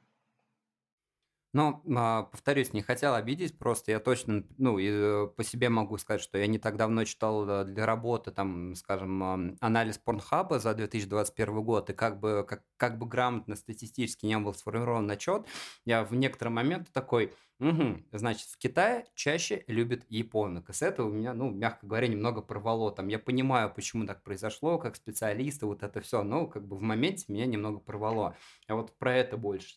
Но, 1.56 1.82
а, 1.96 2.24
повторюсь, 2.24 2.74
не 2.74 2.82
хотел 2.82 3.14
обидеть, 3.14 3.58
просто. 3.58 3.90
Я 3.90 3.98
точно, 3.98 4.44
ну, 4.58 4.78
э, 4.78 5.26
по 5.26 5.42
себе 5.42 5.70
могу 5.70 5.96
сказать, 5.96 6.20
что 6.20 6.36
я 6.36 6.46
не 6.46 6.58
так 6.58 6.76
давно 6.76 7.04
читал 7.04 7.48
э, 7.48 7.64
для 7.64 7.86
работы, 7.86 8.30
там, 8.30 8.74
скажем, 8.74 9.56
анализ 9.62 9.96
Порнхаба 9.96 10.58
за 10.58 10.74
2021 10.74 11.62
год, 11.62 11.88
и 11.88 11.94
как 11.94 12.20
бы, 12.20 12.44
как, 12.46 12.62
как 12.76 12.98
бы 12.98 13.06
грамотно 13.06 13.56
статистически 13.56 14.26
не 14.26 14.36
был 14.36 14.52
сформирован 14.52 15.10
отчет, 15.10 15.46
я 15.86 16.04
в 16.04 16.14
некоторый 16.14 16.50
момент 16.50 16.92
такой, 16.92 17.32
угу, 17.58 18.02
значит, 18.12 18.48
в 18.48 18.58
Китае 18.58 19.06
чаще 19.14 19.64
любят 19.66 20.04
японок, 20.10 20.68
и 20.68 20.74
с 20.74 20.82
этого 20.82 21.08
у 21.08 21.10
меня, 21.10 21.32
ну, 21.32 21.50
мягко 21.50 21.86
говоря, 21.86 22.06
немного 22.06 22.42
порвало, 22.42 22.92
там, 22.92 23.08
я 23.08 23.18
понимаю, 23.18 23.72
почему 23.74 24.04
так 24.04 24.22
произошло, 24.22 24.76
как 24.76 24.94
специалисты, 24.94 25.64
вот 25.64 25.82
это 25.82 26.02
все, 26.02 26.22
но 26.22 26.48
как 26.48 26.68
бы 26.68 26.76
в 26.76 26.82
моменте 26.82 27.24
меня 27.28 27.46
немного 27.46 27.78
порвало, 27.78 28.36
а 28.68 28.74
вот 28.74 28.98
про 28.98 29.14
это 29.16 29.38
больше. 29.38 29.76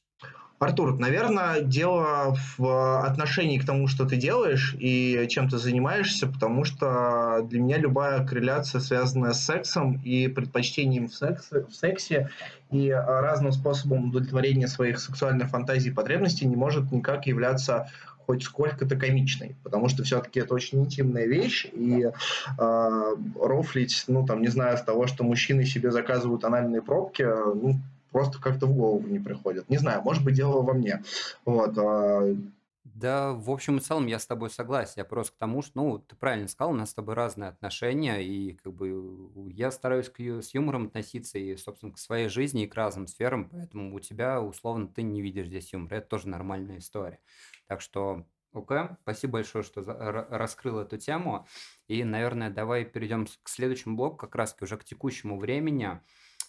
Артур, 0.60 1.00
наверное, 1.00 1.62
дело 1.62 2.36
в 2.58 3.06
отношении 3.06 3.58
к 3.58 3.66
тому, 3.66 3.88
что 3.88 4.06
ты 4.06 4.18
делаешь 4.18 4.76
и 4.78 5.26
чем 5.30 5.48
ты 5.48 5.58
занимаешься, 5.58 6.28
потому 6.28 6.66
что 6.66 7.48
для 7.50 7.62
меня 7.62 7.78
любая 7.78 8.26
корреляция, 8.26 8.82
связанная 8.82 9.32
с 9.32 9.46
сексом 9.46 10.02
и 10.04 10.28
предпочтением 10.28 11.08
в 11.08 11.16
сексе, 11.16 11.62
в 11.62 11.74
сексе 11.74 12.30
и 12.72 12.90
разным 12.90 13.54
способом 13.54 14.10
удовлетворения 14.10 14.68
своих 14.68 15.00
сексуальных 15.00 15.50
фантазий 15.50 15.92
и 15.92 15.94
потребностей 15.94 16.46
не 16.46 16.58
может 16.58 16.92
никак 16.92 17.26
являться 17.26 17.90
хоть 18.26 18.44
сколько-то 18.44 18.98
комичной, 18.98 19.56
потому 19.64 19.88
что 19.88 20.04
все-таки 20.04 20.42
это 20.42 20.54
очень 20.54 20.82
интимная 20.82 21.26
вещь, 21.26 21.66
и 21.72 22.12
э, 22.60 23.16
рофлить, 23.42 24.04
ну, 24.08 24.24
там, 24.24 24.42
не 24.42 24.50
знаю, 24.50 24.78
с 24.78 24.82
того, 24.82 25.08
что 25.08 25.24
мужчины 25.24 25.66
себе 25.66 25.90
заказывают 25.90 26.44
анальные 26.44 26.84
пробки, 26.84 27.24
ну, 27.24 27.80
просто 28.12 28.42
как-то 28.42 28.66
в 28.68 28.76
голову 28.76 29.08
не 29.08 29.20
приходит. 29.20 29.70
Не 29.70 29.78
знаю, 29.78 30.02
может 30.02 30.24
быть, 30.24 30.36
дело 30.36 30.62
во 30.62 30.74
мне. 30.74 31.04
Вот. 31.46 31.78
А, 31.78 32.36
Да, 32.84 33.34
в 33.34 33.50
общем 33.52 33.78
и 33.78 33.82
целом 33.82 34.08
я 34.08 34.20
с 34.20 34.26
тобой 34.26 34.50
согласен. 34.50 34.94
Я 34.98 35.06
просто 35.06 35.34
к 35.34 35.38
тому, 35.38 35.62
что, 35.62 35.72
ну, 35.76 36.00
ты 36.00 36.16
правильно 36.16 36.48
сказал, 36.48 36.72
у 36.74 36.76
нас 36.76 36.90
с 36.90 36.94
тобой 36.94 37.14
разные 37.14 37.50
отношения, 37.50 38.18
и 38.22 38.54
как 38.54 38.74
бы 38.74 39.30
я 39.54 39.72
стараюсь 39.72 40.10
к, 40.10 40.20
ю- 40.20 40.42
с 40.42 40.54
юмором 40.54 40.88
относиться 40.88 41.38
и, 41.38 41.56
собственно, 41.56 41.94
к 41.94 41.98
своей 42.00 42.30
жизни 42.30 42.64
и 42.64 42.68
к 42.68 42.76
разным 42.76 43.08
сферам, 43.08 43.50
поэтому 43.50 43.94
у 43.94 44.00
тебя, 44.00 44.42
условно, 44.42 44.88
ты 44.88 45.04
не 45.04 45.22
видишь 45.22 45.48
здесь 45.48 45.72
юмор. 45.72 45.94
Это 45.94 46.08
тоже 46.08 46.28
нормальная 46.28 46.80
история. 46.80 47.20
Так 47.68 47.80
что, 47.82 48.26
окей, 48.54 48.96
спасибо 49.04 49.34
большое, 49.34 49.64
что 49.64 49.82
за- 49.84 49.94
ра- 49.94 50.28
раскрыл 50.30 50.80
эту 50.80 50.98
тему. 50.98 51.46
И, 51.88 52.04
наверное, 52.04 52.50
давай 52.50 52.86
перейдем 52.86 53.28
к 53.44 53.50
следующему 53.50 53.96
блоку, 53.96 54.18
как 54.18 54.36
раз-таки 54.36 54.66
уже 54.66 54.78
к 54.78 54.84
текущему 54.84 55.40
времени. 55.40 56.02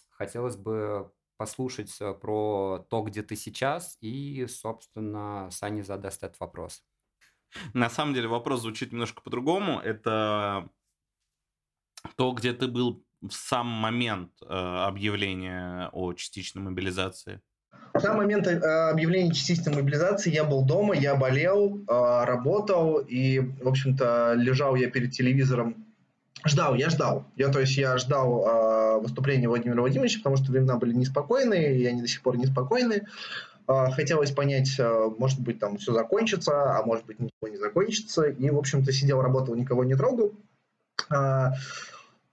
Хотелось 0.09 0.55
бы 0.57 1.11
послушать 1.41 1.97
э, 1.99 2.13
про 2.13 2.85
то, 2.87 3.01
где 3.01 3.23
ты 3.23 3.35
сейчас, 3.35 3.97
и, 3.99 4.45
собственно, 4.47 5.49
Саня 5.49 5.81
задаст 5.81 6.23
этот 6.23 6.39
вопрос. 6.39 6.83
На 7.73 7.89
самом 7.89 8.13
деле 8.13 8.27
вопрос 8.27 8.61
звучит 8.61 8.91
немножко 8.91 9.23
по-другому. 9.23 9.79
Это 9.79 10.69
то, 12.15 12.31
где 12.33 12.53
ты 12.53 12.67
был 12.67 13.03
в 13.21 13.31
сам 13.31 13.65
момент 13.65 14.31
э, 14.43 14.45
объявления 14.49 15.89
о 15.93 16.13
частичной 16.13 16.61
мобилизации. 16.61 17.41
В 17.95 17.99
сам 17.99 18.17
момент 18.17 18.45
э, 18.45 18.59
объявления 18.91 19.33
частичной 19.33 19.73
мобилизации 19.73 20.31
я 20.31 20.43
был 20.43 20.63
дома, 20.63 20.93
я 20.93 21.15
болел, 21.15 21.83
работал, 21.87 22.99
и, 22.99 23.39
в 23.39 23.67
общем-то, 23.67 24.35
лежал 24.35 24.75
я 24.75 24.91
перед 24.91 25.11
телевизором. 25.11 25.90
Ждал, 26.45 26.75
я 26.75 26.89
ждал. 26.89 27.25
Я, 27.35 27.49
то 27.49 27.59
есть, 27.59 27.77
я 27.77 27.97
ждал 27.97 28.45
э, 28.45 28.99
выступления 29.01 29.47
Владимира 29.47 29.81
Владимировича, 29.81 30.19
потому 30.19 30.37
что 30.37 30.51
времена 30.51 30.77
были 30.77 30.93
неспокойные, 30.93 31.77
и 31.77 31.85
они 31.85 32.01
до 32.01 32.07
сих 32.07 32.21
пор 32.21 32.37
неспокойные. 32.37 33.07
Э, 33.67 33.91
хотелось 33.91 34.31
понять, 34.31 34.79
э, 34.79 35.09
может 35.17 35.39
быть, 35.39 35.59
там 35.59 35.77
все 35.77 35.93
закончится, 35.93 36.77
а 36.77 36.83
может 36.83 37.05
быть, 37.05 37.19
ничего 37.19 37.47
не 37.47 37.57
закончится. 37.57 38.23
И, 38.23 38.49
в 38.49 38.57
общем-то, 38.57 38.91
сидел, 38.91 39.21
работал, 39.21 39.55
никого 39.55 39.83
не 39.83 39.95
трогал. 39.95 40.33
Э, 41.11 41.51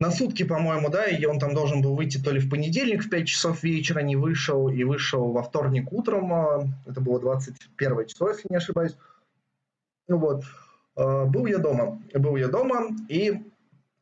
на 0.00 0.12
сутки, 0.12 0.44
по-моему, 0.44 0.90
да, 0.90 1.06
и 1.06 1.24
он 1.24 1.40
там 1.40 1.54
должен 1.54 1.82
был 1.82 1.96
выйти 1.96 2.18
то 2.22 2.30
ли 2.30 2.38
в 2.38 2.48
понедельник 2.48 3.04
в 3.04 3.10
5 3.10 3.26
часов 3.26 3.62
вечера, 3.64 4.00
не 4.00 4.14
вышел, 4.14 4.68
и 4.68 4.84
вышел 4.84 5.32
во 5.32 5.42
вторник 5.42 5.92
утром, 5.92 6.32
а, 6.32 6.64
это 6.86 7.00
было 7.00 7.18
21 7.18 8.06
число, 8.06 8.30
если 8.30 8.46
не 8.48 8.56
ошибаюсь. 8.56 8.96
Ну 10.06 10.18
вот, 10.18 10.44
а, 10.94 11.24
был 11.24 11.46
я 11.46 11.58
дома, 11.58 12.00
был 12.14 12.36
я 12.36 12.46
дома 12.46 12.86
и 13.08 13.42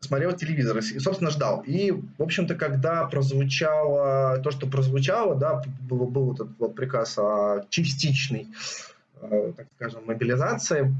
смотрел 0.07 0.33
телевизор, 0.33 0.79
и, 0.79 0.99
собственно, 0.99 1.31
ждал. 1.31 1.62
И, 1.66 1.90
в 1.90 2.23
общем-то, 2.23 2.55
когда 2.55 3.05
прозвучало 3.05 4.38
то, 4.38 4.51
что 4.51 4.66
прозвучало, 4.66 5.35
да, 5.35 5.62
был, 5.88 6.07
был 6.07 6.35
этот 6.35 6.49
вот 6.59 6.75
приказ 6.75 7.19
о 7.19 7.64
частичной, 7.69 8.49
а, 9.21 9.53
так 9.57 9.66
скажем, 9.77 10.07
мобилизации, 10.07 10.95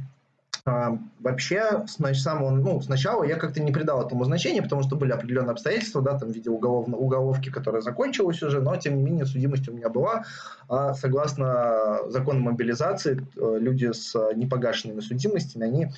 вообще, 0.67 1.85
значит, 1.87 2.23
самого, 2.23 2.51
ну, 2.51 2.81
сначала 2.81 3.23
я 3.23 3.37
как-то 3.37 3.63
не 3.63 3.71
придал 3.71 4.05
этому 4.05 4.25
значения, 4.25 4.63
потому 4.63 4.83
что 4.83 4.97
были 4.97 5.13
определенные 5.13 5.53
обстоятельства, 5.53 6.03
да, 6.03 6.19
там 6.19 6.33
в 6.33 6.35
виде 6.35 6.51
уголовно, 6.51 6.97
уголовки, 6.97 7.51
которая 7.51 7.83
закончилась 7.83 8.43
уже, 8.43 8.61
но, 8.61 8.75
тем 8.77 8.97
не 8.97 9.03
менее, 9.03 9.27
судимость 9.27 9.69
у 9.69 9.73
меня 9.73 9.89
была. 9.89 10.25
А 10.69 10.95
согласно 10.95 12.01
закону 12.09 12.41
мобилизации, 12.41 13.25
э, 13.37 13.59
люди 13.61 13.93
с 13.93 14.15
непогашенными 14.35 15.01
судимостями, 15.01 15.65
они 15.65 15.89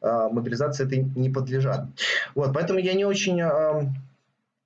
а, 0.00 0.28
мобилизации 0.28 0.84
этой 0.84 0.98
не 0.98 1.30
подлежат. 1.30 1.86
Вот, 2.34 2.52
поэтому 2.52 2.78
я 2.78 2.92
не 2.92 3.04
очень 3.04 3.40
а, 3.40 3.90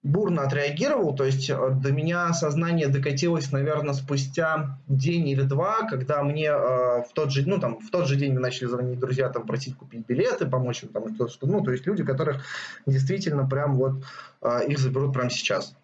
бурно 0.02 0.42
отреагировал, 0.42 1.14
то 1.14 1.24
есть 1.24 1.48
э, 1.48 1.70
до 1.70 1.92
меня 1.92 2.32
сознание 2.32 2.88
докатилось, 2.88 3.52
наверное, 3.52 3.94
спустя 3.94 4.78
день 4.88 5.28
или 5.28 5.42
два, 5.42 5.86
когда 5.88 6.22
мне 6.22 6.48
э, 6.48 7.02
в 7.02 7.08
тот 7.14 7.30
же, 7.30 7.48
ну 7.48 7.60
там 7.60 7.78
в 7.78 7.90
тот 7.90 8.08
же 8.08 8.16
день 8.16 8.32
мне 8.32 8.40
начали 8.40 8.66
звонить 8.66 8.98
друзья, 8.98 9.28
там 9.28 9.46
просить 9.46 9.76
купить 9.76 10.04
билеты, 10.06 10.46
помочь 10.46 10.82
им, 10.82 10.88
там 10.88 11.14
что, 11.14 11.28
что, 11.28 11.46
ну 11.46 11.62
то 11.62 11.70
есть 11.70 11.86
люди, 11.86 12.04
которых 12.04 12.44
действительно 12.84 13.48
прям 13.48 13.76
вот 13.76 14.02
э, 14.40 14.66
их 14.66 14.78
заберут 14.78 15.14
прямо 15.14 15.30
сейчас. 15.30 15.76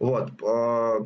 Вот. 0.00 0.32
Э, 0.42 1.04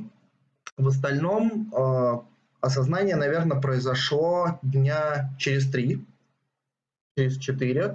в 0.78 0.88
остальном 0.88 1.70
э, 1.74 2.18
осознание, 2.62 3.16
наверное, 3.16 3.60
произошло 3.60 4.58
дня 4.62 5.34
через 5.38 5.68
три, 5.70 6.02
через 7.14 7.36
четыре 7.36 7.94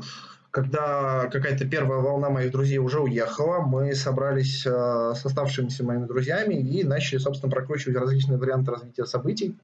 когда 0.54 1.30
какая-то 1.32 1.68
первая 1.68 2.00
волна 2.00 2.30
моих 2.30 2.52
друзей 2.52 2.78
уже 2.78 3.00
уехала, 3.00 3.62
мы 3.62 3.96
собрались 3.96 4.63
э, 4.68 4.70
с 5.16 5.26
оставшимися 5.26 5.84
моими 5.84 6.06
друзьями 6.06 6.54
и 6.54 6.84
начали, 6.84 7.18
собственно, 7.18 7.52
прокручивать 7.52 7.98
различные 7.98 8.38
варианты 8.38 8.70
развития 8.70 9.06
событий, 9.08 9.58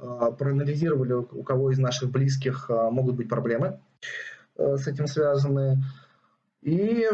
э, 0.00 0.30
проанализировали, 0.38 1.14
у 1.14 1.42
кого 1.42 1.72
из 1.72 1.80
наших 1.80 2.12
близких 2.12 2.66
э, 2.70 2.90
могут 2.92 3.16
быть 3.16 3.28
проблемы 3.28 3.80
э, 4.56 4.76
с 4.76 4.86
этим 4.86 5.08
связаны, 5.08 5.82
и 6.62 7.08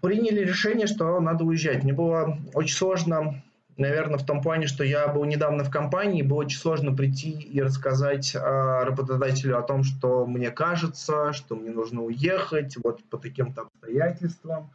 приняли 0.00 0.42
решение, 0.42 0.86
что 0.86 1.18
надо 1.18 1.42
уезжать. 1.42 1.82
Мне 1.82 1.92
было 1.92 2.38
очень 2.54 2.76
сложно 2.76 3.42
наверное, 3.80 4.18
в 4.18 4.26
том 4.26 4.42
плане, 4.42 4.66
что 4.66 4.84
я 4.84 5.08
был 5.08 5.24
недавно 5.24 5.64
в 5.64 5.70
компании, 5.70 6.22
было 6.22 6.38
очень 6.38 6.58
сложно 6.58 6.94
прийти 6.94 7.30
и 7.30 7.60
рассказать 7.60 8.36
а, 8.36 8.84
работодателю 8.84 9.58
о 9.58 9.62
том, 9.62 9.82
что 9.82 10.26
мне 10.26 10.50
кажется, 10.50 11.32
что 11.32 11.56
мне 11.56 11.70
нужно 11.70 12.02
уехать, 12.02 12.76
вот 12.82 13.02
по 13.04 13.16
таким-то 13.18 13.62
обстоятельствам. 13.62 14.70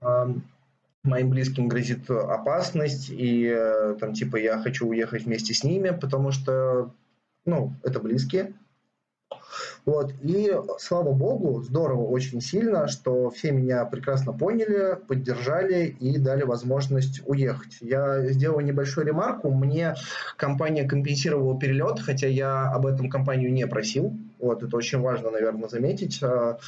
А, 0.00 0.32
моим 1.02 1.30
близким 1.30 1.68
грозит 1.68 2.10
опасность, 2.10 3.10
и 3.10 3.46
э, 3.46 3.96
там 4.00 4.12
типа 4.12 4.36
я 4.36 4.58
хочу 4.58 4.88
уехать 4.88 5.22
вместе 5.22 5.54
с 5.54 5.62
ними, 5.62 5.90
потому 5.90 6.32
что, 6.32 6.90
ну, 7.44 7.72
это 7.84 8.00
близкие, 8.00 8.54
вот. 9.84 10.12
И 10.22 10.52
слава 10.78 11.12
богу, 11.12 11.62
здорово 11.62 12.02
очень 12.02 12.40
сильно, 12.40 12.88
что 12.88 13.30
все 13.30 13.52
меня 13.52 13.84
прекрасно 13.84 14.32
поняли, 14.32 14.98
поддержали 15.06 15.86
и 15.86 16.18
дали 16.18 16.42
возможность 16.42 17.22
уехать. 17.26 17.78
Я 17.80 18.26
сделал 18.26 18.60
небольшую 18.60 19.06
ремарку. 19.06 19.50
Мне 19.50 19.94
компания 20.36 20.88
компенсировала 20.88 21.58
перелет, 21.58 22.00
хотя 22.00 22.26
я 22.26 22.70
об 22.70 22.86
этом 22.86 23.08
компанию 23.08 23.52
не 23.52 23.66
просил. 23.66 24.12
Вот, 24.38 24.62
это 24.62 24.76
очень 24.76 25.00
важно, 25.00 25.30
наверное, 25.30 25.68
заметить. 25.68 26.22
А, 26.22 26.58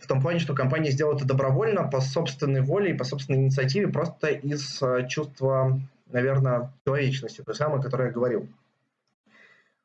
в 0.00 0.06
том 0.06 0.22
плане, 0.22 0.38
что 0.38 0.54
компания 0.54 0.90
сделала 0.90 1.16
это 1.16 1.26
добровольно, 1.26 1.84
по 1.84 2.00
собственной 2.00 2.62
воле 2.62 2.92
и 2.92 2.96
по 2.96 3.04
собственной 3.04 3.40
инициативе, 3.40 3.88
просто 3.88 4.28
из 4.28 4.82
а, 4.82 5.02
чувства, 5.04 5.80
наверное, 6.10 6.72
человечности, 6.84 7.42
той 7.42 7.54
самой, 7.54 7.80
о 7.80 7.82
которой 7.82 8.08
я 8.08 8.12
говорил. 8.12 8.48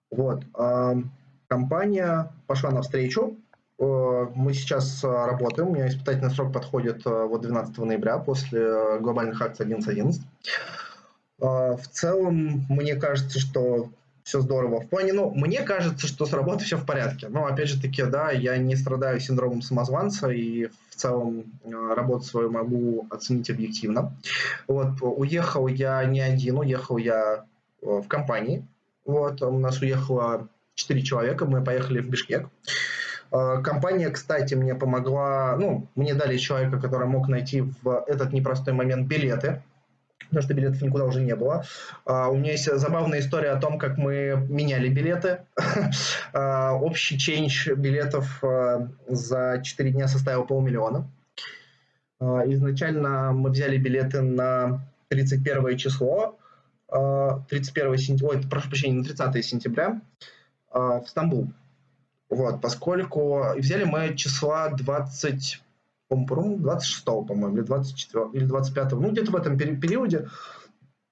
Вот 0.10 0.44
компания 1.54 2.32
пошла 2.48 2.72
навстречу. 2.72 3.38
Э, 3.78 4.28
мы 4.34 4.54
сейчас 4.54 5.04
э, 5.04 5.08
работаем, 5.08 5.70
у 5.70 5.76
меня 5.76 5.88
испытательный 5.88 6.32
срок 6.32 6.52
подходит 6.52 7.06
э, 7.06 7.26
вот 7.26 7.42
12 7.42 7.78
ноября 7.78 8.18
после 8.18 9.00
глобальных 9.00 9.40
акций 9.40 9.68
11.11. 9.68 10.22
В 11.40 11.88
целом, 11.92 12.66
мне 12.70 12.96
кажется, 12.96 13.40
что 13.40 13.90
все 14.24 14.40
здорово. 14.40 14.80
В 14.80 14.88
плане, 14.88 15.14
ну, 15.14 15.30
мне 15.32 15.62
кажется, 15.62 16.08
что 16.08 16.26
с 16.26 16.32
работой 16.32 16.64
все 16.64 16.78
в 16.78 16.86
порядке. 16.86 17.28
Но, 17.28 17.46
опять 17.46 17.68
же 17.68 17.82
таки, 17.82 18.04
да, 18.04 18.32
я 18.32 18.58
не 18.58 18.76
страдаю 18.76 19.20
синдромом 19.20 19.62
самозванца, 19.62 20.30
и 20.30 20.68
в 20.90 20.96
целом 20.96 21.44
работу 21.66 22.24
свою 22.24 22.50
могу 22.50 23.08
оценить 23.10 23.50
объективно. 23.50 24.16
Вот, 24.68 25.02
уехал 25.02 25.68
я 25.68 26.06
не 26.06 26.22
один, 26.22 26.60
уехал 26.60 26.98
я 26.98 27.44
в 27.82 28.08
компании. 28.08 28.66
Вот, 29.06 29.42
у 29.42 29.60
нас 29.60 29.82
уехала 29.82 30.48
четыре 30.76 31.02
человека, 31.02 31.46
мы 31.46 31.64
поехали 31.64 32.00
в 32.00 32.10
Бишкек. 32.10 32.50
А, 33.32 33.62
компания, 33.62 34.10
кстати, 34.10 34.54
мне 34.54 34.76
помогла, 34.76 35.56
ну, 35.58 35.90
мне 35.96 36.14
дали 36.14 36.38
человека, 36.38 36.80
который 36.80 37.08
мог 37.08 37.28
найти 37.28 37.62
в 37.62 38.06
этот 38.08 38.32
непростой 38.32 38.74
момент 38.74 39.08
билеты, 39.08 39.64
потому 40.30 40.44
что 40.44 40.54
билетов 40.54 40.82
никуда 40.82 41.06
уже 41.06 41.22
не 41.22 41.36
было. 41.36 41.64
Uh, 42.06 42.30
у 42.30 42.36
меня 42.36 42.52
есть 42.52 42.66
забавная 42.66 43.20
история 43.20 43.52
о 43.52 43.60
том, 43.60 43.78
как 43.78 43.98
мы 43.98 44.46
меняли 44.50 44.88
билеты. 44.88 45.46
Uh, 46.34 46.72
общий 46.82 47.20
чейндж 47.20 47.74
билетов 47.74 48.42
за 49.08 49.62
4 49.64 49.92
дня 49.92 50.08
составил 50.08 50.46
полмиллиона. 50.46 51.08
Изначально 52.20 53.32
мы 53.34 53.50
взяли 53.50 53.78
билеты 53.78 54.22
на 54.22 54.88
31 55.10 55.78
число, 55.78 56.38
31 56.88 57.98
сентября, 57.98 58.38
ой, 58.38 58.44
прошу 58.50 58.70
прощения, 58.70 59.00
на 59.00 59.04
30 59.04 59.46
сентября. 59.46 60.02
А, 60.74 61.02
в 61.02 61.08
Стамбул. 61.08 61.52
Вот, 62.30 62.62
поскольку 62.62 63.46
взяли 63.56 63.84
мы 63.84 64.16
числа 64.16 64.70
20, 64.70 65.62
по-моему, 66.08 66.58
26, 66.58 67.06
по-моему, 67.06 67.58
или 67.58 67.64
24, 67.64 68.26
или 68.34 68.46
25, 68.46 68.92
ну, 68.94 69.12
где-то 69.12 69.32
в 69.32 69.36
этом 69.36 69.58
периоде. 69.58 70.30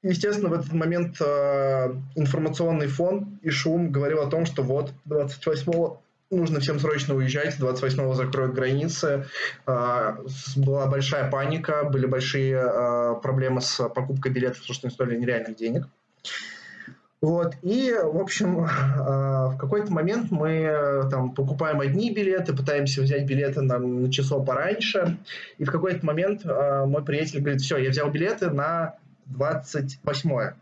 Естественно, 0.02 0.50
в 0.50 0.54
этот 0.54 0.74
момент 0.74 1.17
э, 1.21 1.93
информационный 2.15 2.88
фон 2.88 3.38
и 3.43 3.52
шум 3.52 3.91
говорил 3.91 4.21
о 4.21 4.32
том, 4.32 4.47
что 4.47 4.63
вот 4.63 4.91
28-го 5.08 6.02
нужно 6.32 6.60
всем 6.60 6.80
срочно 6.80 7.13
уезжать, 7.13 7.60
28-го 7.60 8.15
закроют 8.15 8.56
границы. 8.56 9.28
Э, 9.67 10.15
была 10.56 10.88
большая 10.88 11.30
паника, 11.30 11.84
были 11.84 12.08
большие 12.08 12.56
э, 12.56 13.15
проблемы 13.21 13.62
с 13.62 13.88
покупкой 13.89 14.32
билетов, 14.32 14.62
потому 14.62 14.74
что 14.74 14.88
они 14.88 14.93
стоили 14.93 15.19
нереальных 15.19 15.56
денег. 15.56 15.88
Вот, 17.21 17.53
и, 17.62 17.93
в 17.93 18.17
общем, 18.17 18.65
в 18.65 19.57
какой-то 19.60 19.93
момент 19.93 20.31
мы 20.31 21.07
там 21.12 21.36
покупаем 21.36 21.79
одни 21.79 22.12
билеты, 22.12 22.51
пытаемся 22.51 23.03
взять 23.03 23.27
билеты 23.27 23.62
на, 23.62 23.77
на 23.77 24.12
число 24.12 24.43
пораньше, 24.43 25.17
и 25.60 25.63
в 25.63 25.71
какой-то 25.71 26.03
момент 26.03 26.43
мой 26.43 27.03
приятель 27.03 27.41
говорит, 27.41 27.62
все, 27.62 27.77
я 27.77 27.91
взял 27.91 28.10
билеты 28.10 28.49
на 28.49 28.95
28 29.27 30.53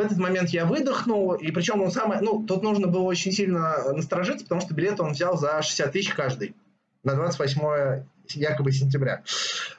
в 0.00 0.02
этот 0.02 0.16
момент 0.16 0.48
я 0.48 0.64
выдохнул, 0.64 1.34
и 1.34 1.50
причем 1.50 1.82
он 1.82 1.90
самое, 1.90 2.22
ну, 2.22 2.42
тут 2.42 2.62
нужно 2.62 2.86
было 2.86 3.02
очень 3.02 3.32
сильно 3.32 3.92
насторожиться, 3.92 4.46
потому 4.46 4.62
что 4.62 4.72
билет 4.72 4.98
он 4.98 5.12
взял 5.12 5.36
за 5.36 5.60
60 5.60 5.92
тысяч 5.92 6.14
каждый 6.14 6.54
на 7.02 7.14
28 7.14 8.04
якобы 8.30 8.72
сентября. 8.72 9.22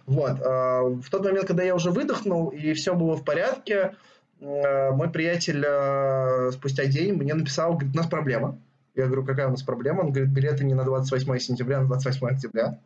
Вот. 0.06 0.40
Э, 0.40 0.82
в 0.84 1.10
тот 1.10 1.24
момент, 1.24 1.48
когда 1.48 1.64
я 1.64 1.74
уже 1.74 1.90
выдохнул, 1.90 2.50
и 2.50 2.74
все 2.74 2.94
было 2.94 3.16
в 3.16 3.24
порядке, 3.24 3.96
мой 4.42 5.10
приятель 5.10 5.64
э, 5.66 6.52
спустя 6.52 6.86
день 6.86 7.14
мне 7.14 7.34
написал, 7.34 7.74
говорит, 7.74 7.94
у 7.94 7.98
нас 7.98 8.08
проблема. 8.08 8.58
Я 8.96 9.06
говорю, 9.06 9.24
какая 9.24 9.48
у 9.48 9.52
нас 9.52 9.62
проблема? 9.62 10.02
Он 10.02 10.12
говорит, 10.12 10.32
билеты 10.32 10.66
не 10.66 10.74
на 10.74 10.84
28 10.84 11.38
сентября, 11.40 11.78
а 11.78 11.82
на 11.82 11.88
28 11.88 12.28
октября. 12.28 12.78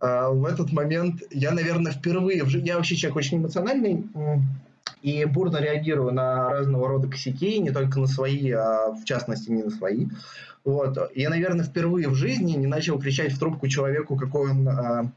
В 0.00 0.44
этот 0.46 0.72
момент 0.72 1.22
я, 1.30 1.52
наверное, 1.52 1.92
впервые, 1.92 2.42
я 2.44 2.76
вообще 2.76 2.96
человек 2.96 3.16
очень 3.16 3.38
эмоциональный, 3.38 4.04
и 5.00 5.24
бурно 5.24 5.58
реагирую 5.58 6.12
на 6.12 6.50
разного 6.50 6.88
рода 6.88 7.06
косяки, 7.06 7.60
не 7.60 7.70
только 7.70 8.00
на 8.00 8.08
свои, 8.08 8.50
а 8.50 8.90
в 8.90 9.04
частности 9.04 9.50
не 9.50 9.62
на 9.62 9.70
свои. 9.70 10.08
Вот. 10.64 10.98
Я, 11.14 11.30
наверное, 11.30 11.64
впервые 11.64 12.08
в 12.08 12.14
жизни 12.14 12.52
не 12.52 12.66
начал 12.66 12.98
кричать 12.98 13.32
в 13.32 13.38
трубку 13.38 13.68
человеку, 13.68 14.16
какой 14.16 14.50
он, 14.50 15.12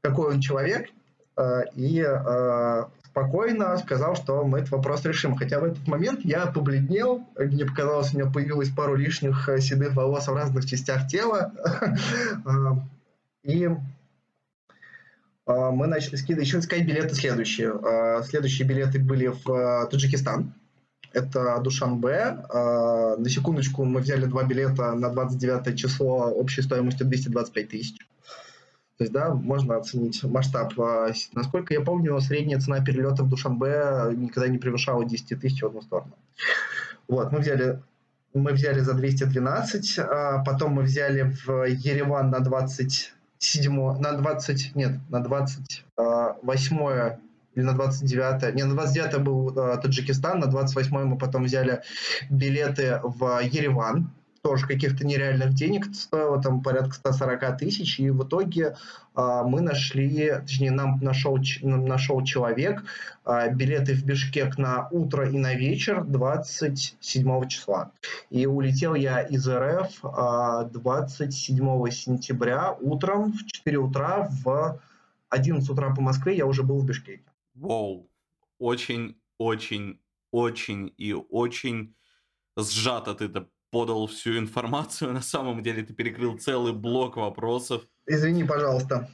какой 0.00 0.34
он 0.34 0.40
человек, 0.40 0.88
и 1.76 2.06
спокойно 3.12 3.76
сказал, 3.76 4.16
что 4.16 4.42
мы 4.44 4.60
этот 4.60 4.70
вопрос 4.70 5.04
решим. 5.04 5.36
Хотя 5.36 5.60
в 5.60 5.64
этот 5.64 5.86
момент 5.86 6.20
я 6.24 6.46
побледнел, 6.46 7.28
мне 7.36 7.66
показалось, 7.66 8.12
у 8.12 8.18
меня 8.18 8.30
появилось 8.30 8.70
пару 8.70 8.94
лишних 8.94 9.48
седых 9.58 9.94
волос 9.94 10.26
в 10.26 10.34
разных 10.34 10.64
частях 10.64 11.06
тела. 11.08 11.52
И 13.44 13.68
а, 15.44 15.70
мы 15.70 15.86
начали 15.88 16.16
скидывать, 16.16 16.46
еще 16.46 16.58
искать 16.60 16.86
билеты 16.86 17.14
следующие. 17.14 17.72
А, 17.72 18.22
следующие 18.22 18.66
билеты 18.66 18.98
были 18.98 19.26
в 19.26 19.50
а, 19.50 19.86
Таджикистан. 19.86 20.54
Это 21.12 21.60
Душанбе. 21.60 22.38
На 22.50 23.28
секундочку, 23.28 23.84
мы 23.84 24.00
взяли 24.00 24.24
два 24.24 24.44
билета 24.44 24.94
на 24.94 25.10
29 25.10 25.78
число 25.78 26.30
общей 26.30 26.62
стоимостью 26.62 27.06
225 27.06 27.68
тысяч. 27.68 27.98
То 29.02 29.04
есть, 29.04 29.12
да, 29.12 29.34
можно 29.34 29.76
оценить 29.78 30.22
масштаб. 30.22 30.74
Насколько 31.32 31.74
я 31.74 31.80
помню, 31.80 32.20
средняя 32.20 32.60
цена 32.60 32.84
перелета 32.84 33.24
в 33.24 33.28
Душанбе 33.28 34.14
никогда 34.14 34.46
не 34.46 34.58
превышала 34.58 35.04
10 35.04 35.40
тысяч 35.40 35.60
в 35.60 35.66
одну 35.66 35.82
сторону. 35.82 36.12
Вот, 37.08 37.32
мы 37.32 37.40
взяли, 37.40 37.82
мы 38.32 38.52
взяли 38.52 38.78
за 38.78 38.94
212, 38.94 39.98
потом 40.46 40.74
мы 40.74 40.82
взяли 40.82 41.34
в 41.44 41.64
Ереван 41.64 42.30
на 42.30 42.38
20 42.38 43.12
7, 43.40 43.98
на 43.98 44.12
20, 44.12 44.76
нет, 44.76 44.92
на 45.08 45.18
28 45.18 46.78
а, 46.78 47.18
или 47.56 47.64
на 47.64 47.72
29, 47.72 48.54
не, 48.54 48.62
на 48.62 48.74
29 48.74 49.20
был 49.20 49.50
э, 49.50 49.78
Таджикистан, 49.82 50.38
на 50.38 50.46
28 50.46 50.96
мы 50.96 51.18
потом 51.18 51.42
взяли 51.42 51.82
билеты 52.30 53.00
в 53.02 53.40
Ереван, 53.42 54.12
тоже 54.42 54.66
каких-то 54.66 55.06
нереальных 55.06 55.54
денег, 55.54 55.94
стоило 55.94 56.42
там 56.42 56.62
порядка 56.62 56.94
140 56.94 57.58
тысяч, 57.58 58.00
и 58.00 58.10
в 58.10 58.24
итоге 58.24 58.76
а, 59.14 59.44
мы 59.44 59.60
нашли, 59.60 60.32
точнее, 60.40 60.72
нам 60.72 60.98
нашел, 61.00 61.38
нашел 61.62 62.24
человек 62.24 62.82
а, 63.24 63.48
билеты 63.48 63.94
в 63.94 64.04
Бишкек 64.04 64.58
на 64.58 64.88
утро 64.90 65.30
и 65.30 65.38
на 65.38 65.54
вечер 65.54 66.02
27 66.04 67.48
числа. 67.48 67.92
И 68.30 68.44
улетел 68.46 68.94
я 68.94 69.20
из 69.20 69.48
РФ 69.48 70.00
а, 70.02 70.64
27 70.64 71.90
сентября 71.90 72.72
утром 72.80 73.32
в 73.32 73.46
4 73.46 73.78
утра, 73.78 74.28
в 74.44 74.80
11 75.28 75.70
утра 75.70 75.94
по 75.94 76.02
Москве 76.02 76.36
я 76.36 76.46
уже 76.46 76.64
был 76.64 76.80
в 76.80 76.84
Бишкеке. 76.84 77.22
Вау, 77.54 78.08
очень, 78.58 79.16
очень, 79.38 80.00
очень 80.32 80.92
и 80.98 81.12
очень 81.12 81.94
сжато 82.56 83.14
ты 83.14 83.26
это 83.26 83.46
подал 83.72 84.06
всю 84.06 84.38
информацию. 84.38 85.12
На 85.12 85.22
самом 85.22 85.62
деле 85.64 85.82
ты 85.82 85.92
перекрыл 85.94 86.38
целый 86.38 86.72
блок 86.72 87.16
вопросов. 87.16 87.82
Извини, 88.06 88.44
пожалуйста. 88.44 89.08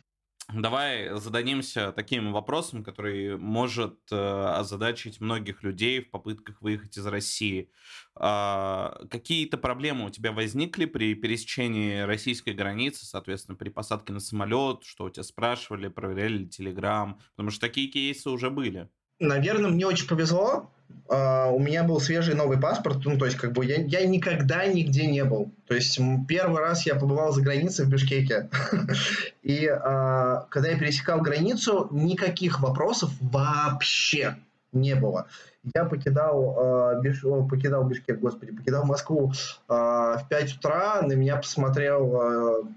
Давай 0.53 1.11
зададимся 1.21 1.93
таким 1.93 2.33
вопросом, 2.33 2.83
который 2.83 3.37
может 3.37 3.99
э, 4.11 4.17
озадачить 4.17 5.21
многих 5.21 5.63
людей 5.63 6.01
в 6.01 6.11
попытках 6.11 6.63
выехать 6.63 6.97
из 6.97 7.07
России. 7.07 7.71
А, 8.15 8.99
какие-то 9.11 9.59
проблемы 9.59 10.07
у 10.07 10.11
тебя 10.11 10.33
возникли 10.33 10.87
при 10.87 11.13
пересечении 11.15 12.01
российской 12.01 12.55
границы, 12.55 13.05
соответственно, 13.05 13.59
при 13.59 13.69
посадке 13.69 14.15
на 14.15 14.21
самолет, 14.21 14.85
что 14.85 15.05
у 15.05 15.11
тебя 15.11 15.23
спрашивали, 15.23 15.89
проверяли 15.89 16.47
телеграм, 16.47 17.21
потому 17.37 17.51
что 17.51 17.61
такие 17.61 17.89
кейсы 17.89 18.31
уже 18.31 18.49
были. 18.49 18.89
Наверное, 19.21 19.71
мне 19.71 19.87
очень 19.87 20.07
повезло. 20.07 20.71
Uh, 21.09 21.51
у 21.53 21.59
меня 21.59 21.85
был 21.85 22.01
свежий 22.01 22.35
новый 22.35 22.59
паспорт, 22.59 22.99
ну, 23.07 23.17
то 23.17 23.25
есть, 23.25 23.39
как 23.39 23.53
бы, 23.53 23.65
я, 23.65 23.77
я 23.77 24.07
никогда 24.07 24.67
нигде 24.67 25.07
не 25.07 25.25
был. 25.25 25.51
То 25.67 25.75
есть, 25.75 25.99
первый 26.29 26.61
раз 26.61 26.85
я 26.85 26.97
побывал 26.97 27.33
за 27.33 27.41
границей 27.41 27.87
в 27.87 27.89
Бишкеке. 27.89 28.51
И 29.43 29.67
uh, 29.67 30.45
когда 30.51 30.69
я 30.69 30.79
пересекал 30.79 31.23
границу, 31.23 31.89
никаких 31.93 32.61
вопросов 32.61 33.11
вообще 33.23 34.37
не 34.73 34.95
было. 34.95 35.29
Я 35.75 35.87
покидал, 35.87 36.99
uh, 36.99 37.01
Биш, 37.01 37.23
покидал 37.49 37.85
Бишкек, 37.85 38.19
господи, 38.21 38.53
покидал 38.53 38.85
Москву 38.85 39.33
в 39.67 40.27
5 40.29 40.57
утра, 40.59 41.01
на 41.01 41.15
меня 41.15 41.37
посмотрел 41.37 42.69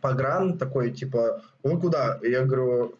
погран 0.00 0.58
такой, 0.58 0.90
типа, 0.90 1.42
вы 1.62 1.78
куда? 1.78 2.18
Я 2.22 2.44
говорю, 2.44 2.94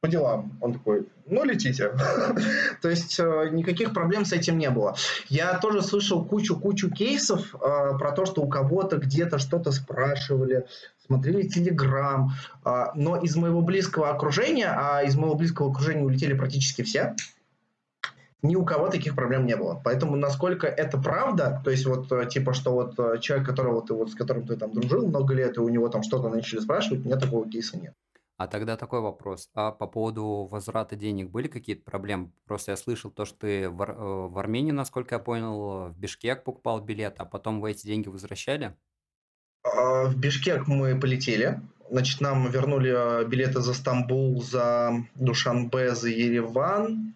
по 0.00 0.08
делам. 0.08 0.56
Он 0.60 0.74
такой, 0.74 1.08
ну, 1.26 1.44
летите. 1.44 1.92
То 2.82 2.88
есть 2.88 3.18
э, 3.18 3.48
никаких 3.50 3.92
проблем 3.92 4.24
с 4.24 4.32
этим 4.32 4.58
не 4.58 4.70
было. 4.70 4.96
Я 5.28 5.58
тоже 5.58 5.82
слышал 5.82 6.24
кучу-кучу 6.24 6.90
кейсов 6.90 7.54
э, 7.54 7.58
про 7.98 8.12
то, 8.12 8.24
что 8.24 8.42
у 8.42 8.48
кого-то 8.48 8.98
где-то 8.98 9.38
что-то 9.38 9.72
спрашивали, 9.72 10.66
смотрели 11.04 11.48
Телеграм. 11.48 12.30
Э, 12.64 12.86
но 12.94 13.16
из 13.16 13.34
моего 13.34 13.60
близкого 13.60 14.10
окружения, 14.10 14.68
а 14.68 15.02
из 15.02 15.16
моего 15.16 15.34
близкого 15.34 15.70
окружения 15.72 16.04
улетели 16.04 16.34
практически 16.34 16.82
все, 16.82 17.16
ни 18.40 18.54
у 18.54 18.64
кого 18.64 18.88
таких 18.88 19.16
проблем 19.16 19.46
не 19.46 19.56
было. 19.56 19.80
Поэтому 19.82 20.14
насколько 20.14 20.68
это 20.68 20.96
правда, 20.98 21.60
то 21.64 21.72
есть 21.72 21.86
вот 21.86 22.08
типа, 22.28 22.54
что 22.54 22.72
вот 22.72 23.20
человек, 23.20 23.48
которого 23.48 23.84
ты 23.84 23.94
вот 23.94 24.12
с 24.12 24.14
которым 24.14 24.46
ты 24.46 24.54
там 24.54 24.72
дружил 24.72 25.08
много 25.08 25.34
лет, 25.34 25.56
и 25.56 25.60
у 25.60 25.68
него 25.68 25.88
там 25.88 26.04
что-то 26.04 26.28
начали 26.28 26.60
спрашивать, 26.60 27.00
у 27.00 27.04
меня 27.08 27.16
такого 27.16 27.50
кейса 27.50 27.76
нет. 27.76 27.94
А 28.38 28.46
тогда 28.46 28.76
такой 28.76 29.00
вопрос. 29.00 29.50
А 29.54 29.72
по 29.72 29.88
поводу 29.88 30.46
возврата 30.48 30.94
денег 30.94 31.28
были 31.28 31.48
какие-то 31.48 31.82
проблемы? 31.82 32.30
Просто 32.46 32.70
я 32.70 32.76
слышал 32.76 33.10
то, 33.10 33.24
что 33.24 33.38
ты 33.40 33.68
в, 33.68 33.82
Ар- 33.82 33.96
э, 33.98 34.28
в 34.28 34.38
Армении, 34.38 34.70
насколько 34.70 35.16
я 35.16 35.18
понял, 35.18 35.88
в 35.88 35.98
Бишкек 35.98 36.44
покупал 36.44 36.80
билет, 36.80 37.16
а 37.18 37.24
потом 37.24 37.60
вы 37.60 37.72
эти 37.72 37.84
деньги 37.84 38.08
возвращали? 38.08 38.76
А, 39.64 40.04
в 40.04 40.16
Бишкек 40.16 40.68
мы 40.68 40.98
полетели. 41.00 41.60
Значит, 41.90 42.20
нам 42.20 42.48
вернули 42.48 42.94
а, 42.96 43.24
билеты 43.24 43.60
за 43.60 43.74
Стамбул, 43.74 44.40
за 44.40 44.92
Душанбе, 45.16 45.96
за 45.96 46.08
Ереван. 46.08 47.14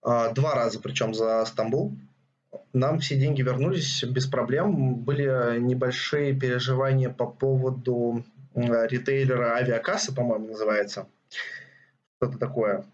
А, 0.00 0.32
два 0.32 0.54
раза 0.54 0.80
причем 0.80 1.12
за 1.12 1.44
Стамбул. 1.44 1.94
Нам 2.72 3.00
все 3.00 3.16
деньги 3.16 3.42
вернулись 3.42 4.02
без 4.02 4.26
проблем. 4.26 4.94
Были 4.94 5.60
небольшие 5.60 6.32
переживания 6.32 7.10
по 7.10 7.26
поводу 7.26 8.24
Э, 8.24 8.31
ритейлера 8.54 9.54
авиакасса, 9.54 10.14
по-моему, 10.14 10.48
называется, 10.48 11.06
что-то 12.18 12.38
такое, 12.38 12.84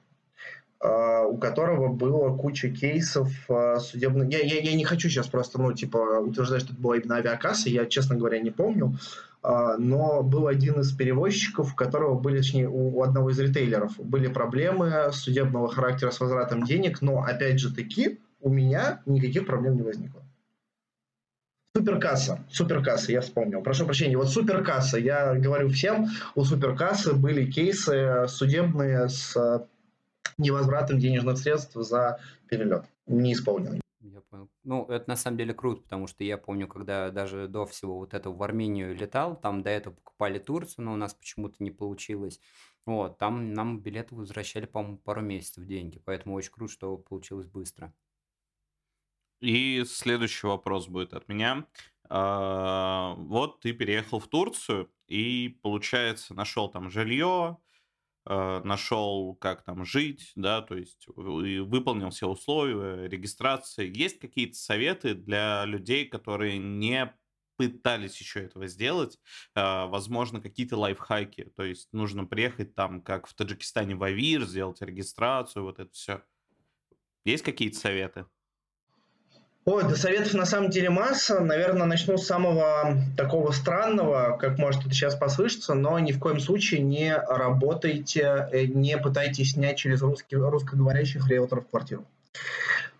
э, 0.81 1.25
у 1.29 1.37
которого 1.39 1.89
было 1.89 2.37
куча 2.37 2.71
кейсов 2.71 3.31
э, 3.49 3.79
судебных. 3.81 4.29
Я, 4.31 4.41
я, 4.41 4.61
я 4.61 4.75
не 4.77 4.85
хочу 4.85 5.09
сейчас 5.09 5.27
просто, 5.27 5.61
ну, 5.61 5.73
типа, 5.73 6.21
утверждать, 6.21 6.63
что 6.63 6.73
это 6.73 6.81
была 6.81 6.97
именно 6.97 7.17
авиакасса, 7.17 7.69
я, 7.69 7.87
честно 7.87 8.17
говоря, 8.17 8.39
не 8.41 8.51
помню, 8.51 8.97
но 9.41 10.23
был 10.25 10.49
один 10.49 10.81
из 10.81 10.93
перевозчиков, 10.93 11.73
у 11.73 11.77
которого 11.77 12.19
были, 12.19 12.39
точнее, 12.39 12.69
у 12.69 13.03
одного 13.03 13.31
из 13.31 13.39
ритейлеров 13.39 13.97
были 13.99 14.27
проблемы 14.27 15.11
судебного 15.13 15.69
характера 15.69 16.11
с 16.11 16.19
возвратом 16.19 16.65
денег, 16.65 17.03
но, 17.03 17.23
опять 17.23 17.61
же 17.61 17.73
таки, 17.73 18.19
у 18.41 18.51
меня 18.51 19.01
никаких 19.07 19.47
проблем 19.47 19.77
не 19.77 19.83
возникло. 19.83 20.23
Суперкасса, 21.79 22.45
суперкасса, 22.51 23.13
я 23.13 23.21
вспомнил. 23.21 23.63
Прошу 23.63 23.85
прощения, 23.85 24.17
вот 24.17 24.29
суперкасса, 24.29 24.99
я 24.99 25.37
говорю 25.37 25.69
всем, 25.69 26.09
у 26.35 26.43
суперкассы 26.43 27.15
были 27.15 27.49
кейсы 27.49 28.27
судебные 28.27 29.09
с 29.09 29.37
э, 29.37 29.65
невозвратом 30.39 30.99
денежных 30.99 31.39
средств 31.39 31.77
за 31.77 32.19
перелет, 32.49 32.83
неисполненный. 33.07 33.81
Я 34.01 34.23
понял. 34.23 34.49
Ну, 34.65 34.87
это 34.87 35.05
на 35.09 35.15
самом 35.15 35.37
деле 35.37 35.55
круто, 35.55 35.83
потому 35.83 36.09
что 36.09 36.25
я 36.25 36.37
помню, 36.37 36.67
когда 36.67 37.13
даже 37.13 37.47
до 37.47 37.65
всего 37.65 37.99
вот 37.99 38.13
этого 38.13 38.35
в 38.35 38.43
Армению 38.43 38.97
летал, 38.97 39.37
там 39.37 39.63
до 39.63 39.71
этого 39.71 39.95
покупали 39.95 40.41
Турцию, 40.41 40.87
но 40.87 40.95
у 40.95 40.97
нас 40.97 41.15
почему-то 41.15 41.63
не 41.63 41.71
получилось. 41.71 42.41
Вот, 42.87 43.19
там 43.19 43.53
нам 43.53 43.79
билеты 43.79 44.17
возвращали, 44.17 44.67
по-моему, 44.67 44.99
пару 44.99 45.21
месяцев 45.21 45.65
деньги, 45.65 46.03
поэтому 46.05 46.35
очень 46.35 46.51
круто, 46.51 46.73
что 46.73 46.97
получилось 46.97 47.47
быстро. 47.47 47.93
И 49.41 49.85
следующий 49.87 50.47
вопрос 50.47 50.89
будет 50.89 51.15
от 51.15 51.29
меня. 51.29 51.67
А, 52.09 53.15
вот 53.17 53.61
ты 53.61 53.73
переехал 53.73 54.19
в 54.19 54.29
Турцию 54.29 54.91
и, 55.07 55.59
получается, 55.63 56.35
нашел 56.35 56.69
там 56.69 56.91
жилье, 56.91 57.59
а, 58.25 58.63
нашел, 58.63 59.37
как 59.37 59.65
там 59.65 59.85
жить, 59.85 60.33
да, 60.35 60.63
то 60.63 60.77
есть 60.77 61.07
выполнил 61.09 62.11
все 62.11 62.29
условия 62.29 63.09
регистрации. 63.09 63.91
Есть 63.97 64.19
какие-то 64.19 64.57
советы 64.57 65.15
для 65.15 65.65
людей, 65.67 66.07
которые 66.07 66.59
не 66.59 67.15
пытались 67.57 68.21
еще 68.21 68.45
этого 68.45 68.69
сделать, 68.69 69.19
а, 69.55 69.87
возможно, 69.87 70.41
какие-то 70.41 70.77
лайфхаки, 70.77 71.53
то 71.57 71.65
есть 71.65 71.89
нужно 71.93 72.25
приехать 72.25 72.75
там, 72.75 73.03
как 73.03 73.27
в 73.27 73.35
Таджикистане, 73.35 73.97
в 73.97 74.03
Авир, 74.05 74.45
сделать 74.45 74.81
регистрацию, 74.81 75.65
вот 75.65 75.81
это 75.81 75.93
все. 75.93 76.23
Есть 77.25 77.45
какие-то 77.45 77.79
советы? 77.79 78.27
Ой, 79.71 79.83
да 79.83 79.97
советов 79.97 80.33
на 80.33 80.47
самом 80.47 80.71
деле 80.71 80.89
масса. 80.89 81.41
Наверное, 81.41 81.87
начну 81.87 82.17
с 82.17 82.25
самого 82.25 82.97
такого 83.19 83.53
странного, 83.53 84.39
как 84.41 84.57
может 84.57 84.81
это 84.81 84.95
сейчас 84.95 85.15
послышаться, 85.15 85.75
но 85.75 85.99
ни 85.99 86.13
в 86.13 86.19
коем 86.19 86.41
случае 86.41 86.81
не 86.81 87.15
работайте, 87.15 88.49
э, 88.51 88.65
не 88.65 88.97
пытайтесь 88.97 89.53
снять 89.53 89.77
через 89.77 90.01
русский, 90.01 90.37
русскоговорящих 90.37 91.29
риэлторов 91.29 91.67
квартиру. 91.69 92.07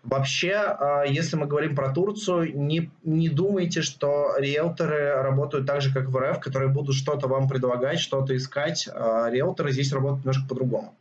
Вообще, 0.03 0.53
а, 0.53 1.05
если 1.07 1.37
мы 1.37 1.47
говорим 1.47 1.75
про 1.75 1.91
Турцию, 1.91 2.55
не, 2.55 2.91
не 3.03 3.29
думайте, 3.29 3.81
что 3.81 4.35
риэлторы 4.37 5.23
работают 5.23 5.65
так 5.65 5.81
же, 5.81 5.91
как 5.91 6.09
в 6.09 6.17
РФ, 6.19 6.39
которые 6.39 6.69
будут 6.69 6.93
что-то 6.93 7.27
вам 7.27 7.49
предлагать, 7.49 7.99
что-то 7.99 8.37
искать. 8.37 8.87
А, 8.93 9.27
риэлторы 9.31 9.71
здесь 9.71 9.91
работают 9.91 10.23
немножко 10.23 10.47
по-другому. 10.47 10.95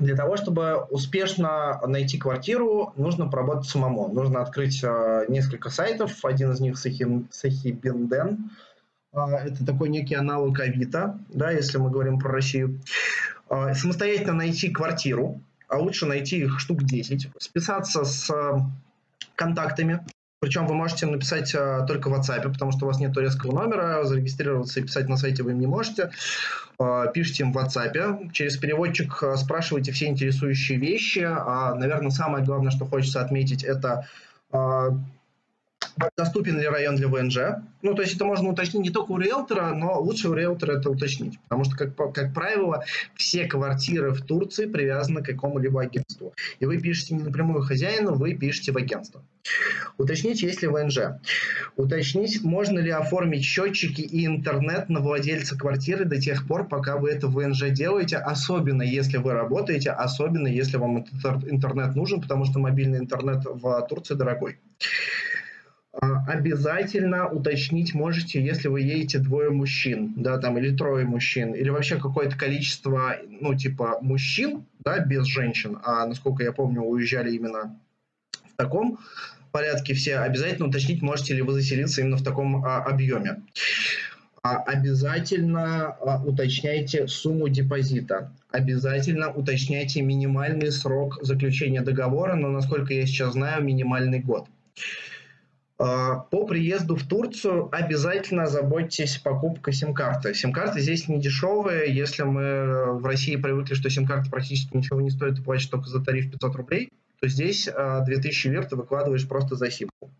Для 0.00 0.16
того, 0.16 0.38
чтобы 0.38 0.86
успешно 0.88 1.78
найти 1.86 2.16
квартиру, 2.16 2.94
нужно 2.96 3.28
поработать 3.28 3.68
самому. 3.68 4.08
Нужно 4.08 4.40
открыть 4.40 4.82
э, 4.82 5.26
несколько 5.28 5.68
сайтов. 5.68 6.24
Один 6.24 6.52
из 6.52 6.60
них 6.60 6.78
Сахибинден. 6.78 8.50
Э, 9.12 9.18
это 9.44 9.66
такой 9.66 9.90
некий 9.90 10.14
аналог 10.14 10.58
Авито, 10.58 11.18
да, 11.28 11.50
если 11.50 11.76
мы 11.76 11.90
говорим 11.90 12.18
про 12.18 12.32
Россию. 12.32 12.80
Э, 13.50 13.74
самостоятельно 13.74 14.32
найти 14.32 14.70
квартиру, 14.70 15.42
а 15.68 15.78
лучше 15.78 16.06
найти 16.06 16.38
их 16.38 16.58
штук 16.60 16.82
10. 16.82 17.28
Списаться 17.38 18.04
с 18.04 18.32
контактами, 19.34 20.00
причем 20.40 20.66
вы 20.66 20.74
можете 20.74 21.06
написать 21.06 21.54
а, 21.54 21.82
только 21.82 22.08
в 22.08 22.14
WhatsApp, 22.14 22.50
потому 22.50 22.72
что 22.72 22.86
у 22.86 22.88
вас 22.88 22.98
нет 22.98 23.12
турецкого 23.12 23.52
номера, 23.52 24.02
зарегистрироваться 24.04 24.80
и 24.80 24.82
писать 24.82 25.08
на 25.08 25.18
сайте 25.18 25.42
вы 25.42 25.52
не 25.52 25.66
можете. 25.66 26.10
А, 26.78 27.06
пишите 27.08 27.42
им 27.42 27.52
в 27.52 27.58
WhatsApp, 27.58 28.32
через 28.32 28.56
переводчик 28.56 29.22
а, 29.22 29.36
спрашивайте 29.36 29.92
все 29.92 30.06
интересующие 30.06 30.78
вещи. 30.78 31.20
А, 31.28 31.74
наверное, 31.74 32.10
самое 32.10 32.42
главное, 32.42 32.70
что 32.70 32.86
хочется 32.86 33.20
отметить, 33.20 33.64
это 33.64 34.08
а, 34.50 34.96
доступен 36.16 36.58
ли 36.58 36.66
район 36.66 36.96
для 36.96 37.08
ВНЖ. 37.08 37.62
Ну, 37.82 37.94
то 37.94 38.02
есть 38.02 38.16
это 38.16 38.24
можно 38.24 38.48
уточнить 38.48 38.82
не 38.82 38.90
только 38.90 39.12
у 39.12 39.18
риэлтора, 39.18 39.74
но 39.74 40.00
лучше 40.00 40.28
у 40.28 40.34
риэлтора 40.34 40.78
это 40.78 40.90
уточнить. 40.90 41.38
Потому 41.42 41.64
что, 41.64 41.76
как, 41.76 42.14
как 42.14 42.32
правило, 42.32 42.84
все 43.14 43.46
квартиры 43.46 44.12
в 44.12 44.22
Турции 44.22 44.66
привязаны 44.66 45.22
к 45.22 45.26
какому-либо 45.26 45.82
агентству. 45.82 46.32
И 46.60 46.64
вы 46.64 46.78
пишете 46.78 47.14
не 47.14 47.22
напрямую 47.22 47.62
хозяину, 47.62 48.14
вы 48.14 48.34
пишете 48.34 48.72
в 48.72 48.76
агентство. 48.76 49.22
Уточнить, 50.00 50.42
есть 50.42 50.62
ли 50.62 50.68
ВНЖ. 50.68 51.20
Уточнить, 51.76 52.42
можно 52.42 52.78
ли 52.78 52.88
оформить 52.88 53.44
счетчики 53.44 54.00
и 54.00 54.24
интернет 54.24 54.88
на 54.88 55.00
владельца 55.00 55.58
квартиры 55.58 56.06
до 56.06 56.18
тех 56.18 56.46
пор, 56.46 56.66
пока 56.68 56.96
вы 56.96 57.10
это 57.10 57.28
ВНЖ 57.28 57.68
делаете, 57.68 58.16
особенно 58.16 58.80
если 58.80 59.18
вы 59.18 59.34
работаете, 59.34 59.90
особенно 59.90 60.46
если 60.46 60.78
вам 60.78 61.00
интернет 61.00 61.94
нужен, 61.96 62.22
потому 62.22 62.46
что 62.46 62.58
мобильный 62.58 62.98
интернет 62.98 63.44
в 63.44 63.86
Турции 63.90 64.14
дорогой. 64.14 64.58
А, 65.92 66.24
обязательно 66.24 67.28
уточнить 67.28 67.92
можете, 67.92 68.42
если 68.42 68.68
вы 68.68 68.80
едете 68.80 69.18
двое 69.18 69.50
мужчин, 69.50 70.14
да, 70.16 70.38
там, 70.38 70.56
или 70.56 70.74
трое 70.74 71.04
мужчин, 71.04 71.52
или 71.52 71.68
вообще 71.68 71.96
какое-то 71.96 72.38
количество, 72.38 73.16
ну, 73.28 73.54
типа, 73.54 73.98
мужчин, 74.00 74.64
да, 74.78 75.00
без 75.00 75.26
женщин, 75.26 75.78
а, 75.84 76.06
насколько 76.06 76.42
я 76.42 76.52
помню, 76.52 76.80
уезжали 76.80 77.32
именно 77.32 77.78
в 78.50 78.56
таком 78.56 78.98
порядке 79.50 79.94
все, 79.94 80.18
обязательно 80.18 80.68
уточнить, 80.68 81.02
можете 81.02 81.34
ли 81.34 81.42
вы 81.42 81.52
заселиться 81.52 82.00
именно 82.00 82.16
в 82.16 82.24
таком 82.24 82.64
а, 82.64 82.82
объеме. 82.82 83.42
А, 84.42 84.56
обязательно 84.56 85.96
а, 86.00 86.22
уточняйте 86.24 87.06
сумму 87.08 87.48
депозита. 87.48 88.32
Обязательно 88.50 89.30
уточняйте 89.30 90.00
минимальный 90.00 90.72
срок 90.72 91.18
заключения 91.20 91.82
договора, 91.82 92.36
но, 92.36 92.48
насколько 92.48 92.94
я 92.94 93.06
сейчас 93.06 93.34
знаю, 93.34 93.62
минимальный 93.62 94.20
год. 94.20 94.48
А, 95.78 96.16
по 96.30 96.46
приезду 96.46 96.96
в 96.96 97.06
Турцию 97.06 97.68
обязательно 97.70 98.46
заботьтесь 98.46 99.18
покупкой 99.18 99.74
сим-карты. 99.74 100.34
Сим-карты 100.34 100.80
здесь 100.80 101.08
не 101.08 101.20
дешевые. 101.20 101.94
Если 101.94 102.22
мы 102.22 102.98
в 102.98 103.04
России 103.04 103.36
привыкли, 103.36 103.74
что 103.74 103.88
сим-карта 103.88 104.30
практически 104.30 104.76
ничего 104.76 105.00
не 105.00 105.10
стоит, 105.10 105.36
ты 105.36 105.42
платишь 105.42 105.66
только 105.66 105.88
за 105.88 106.02
тариф 106.02 106.30
500 106.30 106.56
рублей, 106.56 106.90
то 107.20 107.28
здесь 107.28 107.66
2000 107.66 108.48
а, 108.48 108.50
лир 108.50 108.64
ты 108.66 108.76
выкладываешь 108.76 109.28
просто 109.28 109.54
за 109.54 109.70
симку. 109.70 110.10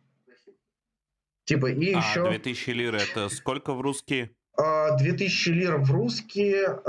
Типа, 1.44 1.66
и 1.66 1.94
а, 1.94 1.98
еще... 1.98 2.28
2000 2.28 2.70
лир 2.70 2.94
это 2.94 3.28
сколько 3.28 3.72
в 3.72 3.80
русские? 3.80 4.30
2000 4.56 5.50
а, 5.50 5.52
лир 5.52 5.76
в 5.78 5.90
русские, 5.90 6.80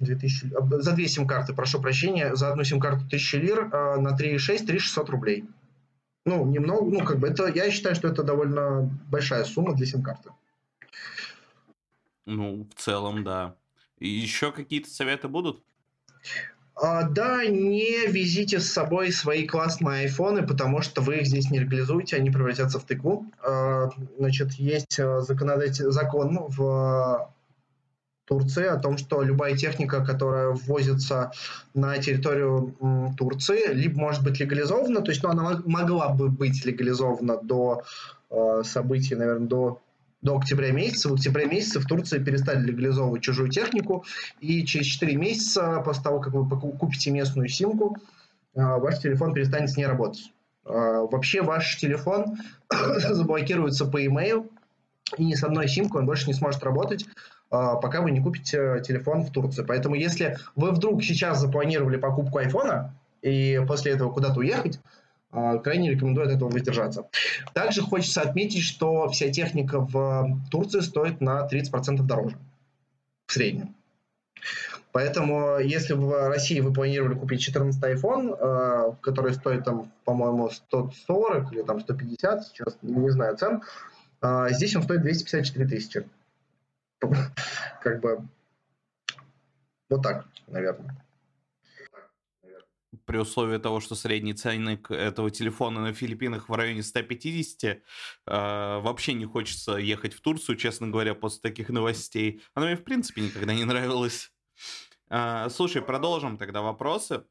2000, 0.00 0.80
за 0.82 0.92
две 0.92 1.08
сим-карты, 1.08 1.54
прошу 1.54 1.80
прощения, 1.80 2.36
за 2.36 2.50
одну 2.50 2.64
сим-карту 2.64 3.06
1000 3.06 3.38
лир, 3.38 3.68
на 3.68 4.14
3,6 4.14 4.66
3600 4.66 5.10
рублей. 5.10 5.44
Ну, 6.26 6.44
немного, 6.44 6.90
ну, 6.90 7.04
как 7.04 7.18
бы 7.18 7.28
это, 7.28 7.46
я 7.46 7.70
считаю, 7.70 7.94
что 7.94 8.08
это 8.08 8.22
довольно 8.22 8.82
большая 9.10 9.44
сумма 9.44 9.74
для 9.74 9.86
сим-карты. 9.86 10.30
Ну, 12.26 12.68
в 12.70 12.78
целом, 12.78 13.24
да. 13.24 13.56
И 13.98 14.08
еще 14.08 14.52
какие-то 14.52 14.90
советы 14.90 15.28
будут? 15.28 15.64
А, 16.80 17.02
да, 17.02 17.44
не 17.44 18.06
везите 18.06 18.60
с 18.60 18.70
собой 18.70 19.10
свои 19.10 19.46
классные 19.46 20.02
айфоны, 20.02 20.46
потому 20.46 20.80
что 20.80 21.00
вы 21.00 21.16
их 21.16 21.26
здесь 21.26 21.50
не 21.50 21.58
легализуете, 21.58 22.16
они 22.16 22.30
превратятся 22.30 22.78
в 22.78 22.84
тыкву. 22.84 23.26
А, 23.42 23.90
значит, 24.16 24.52
есть 24.52 24.98
э, 24.98 25.20
законодатель, 25.22 25.90
закон 25.90 26.38
в 26.48 27.32
Турции 28.26 28.66
о 28.66 28.76
том, 28.76 28.96
что 28.96 29.22
любая 29.22 29.56
техника, 29.56 30.04
которая 30.04 30.50
ввозится 30.50 31.32
на 31.74 31.98
территорию 31.98 32.74
Турции, 33.16 33.72
либо 33.72 33.98
может 33.98 34.22
быть 34.22 34.38
легализована, 34.38 35.00
то 35.00 35.10
есть 35.10 35.22
ну, 35.22 35.30
она 35.30 35.60
могла 35.64 36.10
бы 36.10 36.28
быть 36.28 36.64
легализована 36.64 37.38
до 37.42 37.84
событий, 38.62 39.14
наверное, 39.14 39.48
до 39.48 39.80
до 40.20 40.36
октября 40.36 40.72
месяца. 40.72 41.08
В 41.08 41.14
октябре 41.14 41.46
месяце 41.46 41.80
в 41.80 41.86
Турции 41.86 42.18
перестали 42.18 42.64
легализовывать 42.64 43.22
чужую 43.22 43.48
технику, 43.50 44.04
и 44.40 44.64
через 44.64 44.86
4 44.86 45.16
месяца 45.16 45.80
после 45.84 46.02
того, 46.02 46.20
как 46.20 46.32
вы 46.32 46.48
купите 46.48 47.10
местную 47.10 47.48
симку, 47.48 47.96
э, 48.54 48.60
ваш 48.60 48.98
телефон 48.98 49.34
перестанет 49.34 49.70
с 49.70 49.76
ней 49.76 49.86
работать. 49.86 50.32
Э, 50.64 51.06
вообще 51.10 51.42
ваш 51.42 51.76
телефон 51.76 52.38
заблокируется 53.10 53.86
по 53.86 53.98
e-mail, 53.98 54.50
и 55.16 55.24
ни 55.24 55.34
с 55.34 55.42
одной 55.42 55.68
симкой 55.68 56.00
он 56.00 56.06
больше 56.06 56.26
не 56.26 56.34
сможет 56.34 56.62
работать, 56.62 57.06
а, 57.50 57.76
пока 57.76 58.02
вы 58.02 58.10
не 58.10 58.20
купите 58.20 58.82
телефон 58.86 59.22
в 59.22 59.32
Турции. 59.32 59.64
Поэтому 59.66 59.94
если 59.94 60.36
вы 60.54 60.70
вдруг 60.70 61.02
сейчас 61.02 61.40
запланировали 61.40 61.96
покупку 61.96 62.38
айфона 62.38 62.94
и 63.22 63.62
после 63.66 63.92
этого 63.92 64.12
куда-то 64.12 64.40
уехать, 64.40 64.80
крайне 65.30 65.90
рекомендую 65.90 66.26
от 66.26 66.34
этого 66.34 66.50
воздержаться. 66.50 67.08
Также 67.54 67.82
хочется 67.82 68.22
отметить, 68.22 68.62
что 68.62 69.08
вся 69.08 69.30
техника 69.30 69.80
в 69.80 70.38
Турции 70.50 70.80
стоит 70.80 71.20
на 71.20 71.46
30% 71.46 72.02
дороже 72.02 72.36
в 73.26 73.32
среднем. 73.32 73.74
Поэтому, 74.92 75.58
если 75.58 75.92
в 75.92 76.28
России 76.28 76.60
вы 76.60 76.72
планировали 76.72 77.14
купить 77.14 77.42
14 77.42 77.82
iPhone, 77.82 78.36
а, 78.40 78.96
который 79.02 79.34
стоит 79.34 79.64
там, 79.64 79.92
по-моему, 80.04 80.50
140 80.50 81.52
или 81.52 81.62
там 81.62 81.80
150, 81.80 82.46
сейчас 82.46 82.78
не 82.82 83.10
знаю 83.10 83.36
цен, 83.36 83.62
здесь 84.50 84.74
он 84.74 84.82
стоит 84.82 85.02
254 85.02 85.66
тысячи. 85.66 86.08
как 87.82 88.00
бы 88.00 88.22
вот 89.88 90.02
так, 90.02 90.26
наверное. 90.46 90.96
При 93.04 93.18
условии 93.18 93.58
того, 93.58 93.80
что 93.80 93.94
средний 93.94 94.32
ценник 94.32 94.90
этого 94.90 95.30
телефона 95.30 95.80
на 95.80 95.92
Филиппинах 95.92 96.48
в 96.48 96.54
районе 96.54 96.82
150, 96.82 97.64
э, 97.64 97.80
вообще 98.26 99.12
не 99.12 99.26
хочется 99.26 99.76
ехать 99.76 100.14
в 100.14 100.20
Турцию, 100.22 100.56
честно 100.56 100.88
говоря, 100.88 101.14
после 101.14 101.40
таких 101.40 101.68
новостей. 101.68 102.42
Она 102.54 102.66
мне, 102.66 102.76
в 102.76 102.84
принципе, 102.84 103.20
никогда 103.20 103.52
не 103.52 103.64
нравилась. 103.64 104.32
Э, 105.10 105.48
слушай, 105.50 105.82
продолжим 105.82 106.38
тогда 106.38 106.62
вопросы. 106.62 107.24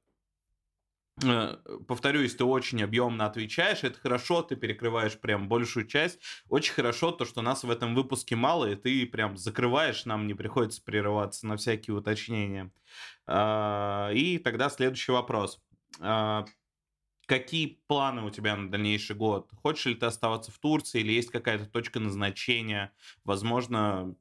Э, 1.23 1.57
повторюсь, 1.87 2.35
ты 2.35 2.43
очень 2.43 2.83
объемно 2.83 3.25
отвечаешь, 3.25 3.83
это 3.83 3.99
хорошо, 3.99 4.43
ты 4.43 4.55
перекрываешь 4.55 5.19
прям 5.19 5.47
большую 5.49 5.87
часть. 5.87 6.19
Очень 6.47 6.73
хорошо 6.73 7.11
то, 7.11 7.25
что 7.25 7.41
нас 7.41 7.63
в 7.63 7.71
этом 7.71 7.95
выпуске 7.95 8.35
мало, 8.35 8.65
и 8.69 8.75
ты 8.75 9.05
прям 9.07 9.35
закрываешь, 9.37 10.05
нам 10.05 10.27
не 10.27 10.35
приходится 10.35 10.81
прерываться 10.83 11.47
на 11.47 11.57
всякие 11.57 11.95
уточнения. 11.95 12.71
А, 13.25 14.11
и 14.13 14.37
тогда 14.37 14.69
следующий 14.69 15.11
вопрос. 15.11 15.59
А, 15.99 16.45
какие 17.27 17.81
планы 17.87 18.23
у 18.23 18.29
тебя 18.31 18.55
на 18.55 18.71
дальнейший 18.71 19.15
год? 19.15 19.51
Хочешь 19.53 19.87
ли 19.87 19.95
ты 19.95 20.05
оставаться 20.07 20.51
в 20.51 20.59
Турции 20.59 21.01
или 21.01 21.13
есть 21.13 21.31
какая-то 21.31 21.65
точка 21.67 21.99
назначения? 21.99 22.93
Возможно, 23.25 24.15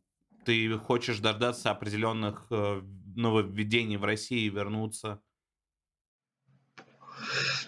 ты 0.46 0.78
хочешь 0.78 1.18
дождаться 1.20 1.70
определенных 1.70 2.46
э, 2.50 2.82
нововведений 3.16 3.98
в 3.98 4.04
России 4.04 4.46
и 4.46 4.50
вернуться? 4.50 5.22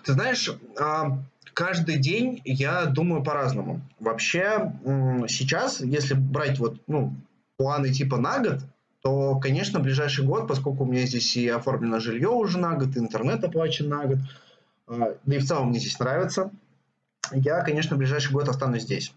Ты 0.04 0.12
знаешь, 0.12 0.50
каждый 1.54 1.98
день 1.98 2.40
я 2.44 2.86
думаю 2.86 3.22
по-разному. 3.22 3.80
Вообще, 4.00 4.72
сейчас, 5.28 5.80
если 5.80 6.14
брать 6.14 6.58
вот, 6.58 6.80
ну, 6.86 7.14
планы 7.56 7.92
типа 7.92 8.16
на 8.16 8.38
год, 8.38 8.60
то, 9.02 9.36
конечно, 9.36 9.80
ближайший 9.80 10.24
год, 10.24 10.48
поскольку 10.48 10.84
у 10.84 10.86
меня 10.86 11.06
здесь 11.06 11.36
и 11.36 11.48
оформлено 11.48 12.00
жилье 12.00 12.28
уже 12.28 12.58
на 12.58 12.74
год, 12.74 12.96
и 12.96 12.98
интернет 12.98 13.44
оплачен 13.44 13.88
на 13.88 14.04
год, 14.06 14.18
а, 14.86 15.14
да 15.24 15.36
и 15.36 15.38
в 15.38 15.46
целом 15.46 15.68
мне 15.68 15.78
здесь 15.78 15.98
нравится, 15.98 16.50
я, 17.32 17.60
конечно, 17.62 17.96
ближайший 17.96 18.32
год 18.32 18.48
останусь 18.48 18.82
здесь. 18.82 19.12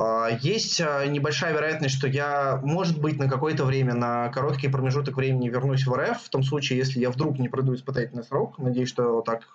А, 0.00 0.28
есть 0.28 0.80
а, 0.80 1.04
небольшая 1.06 1.52
вероятность, 1.52 1.96
что 1.96 2.06
я, 2.06 2.60
может 2.62 3.00
быть, 3.00 3.18
на 3.18 3.28
какое-то 3.28 3.64
время, 3.64 3.94
на 3.94 4.28
короткий 4.28 4.68
промежуток 4.68 5.16
времени 5.16 5.48
вернусь 5.48 5.86
в 5.86 5.92
РФ, 5.92 6.22
в 6.22 6.28
том 6.28 6.44
случае, 6.44 6.78
если 6.78 7.00
я 7.00 7.10
вдруг 7.10 7.40
не 7.40 7.48
пройду 7.48 7.74
испытательный 7.74 8.22
срок. 8.22 8.58
Надеюсь, 8.58 8.88
что 8.88 9.22
так 9.22 9.48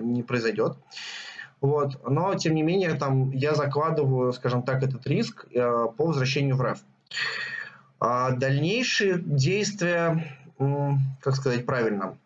не 0.00 0.22
произойдет. 0.22 0.78
Вот. 1.60 2.00
Но, 2.08 2.34
тем 2.34 2.54
не 2.54 2.62
менее, 2.62 2.94
там, 2.94 3.30
я 3.32 3.54
закладываю, 3.54 4.32
скажем 4.32 4.62
так, 4.62 4.82
этот 4.82 5.06
риск 5.06 5.44
по 5.52 6.06
возвращению 6.06 6.56
в 6.56 6.62
РФ. 6.62 6.78
А 7.98 8.30
дальнейшие 8.30 9.20
действия, 9.20 10.24
как 11.20 11.36
сказать 11.36 11.66
правильно, 11.66 12.16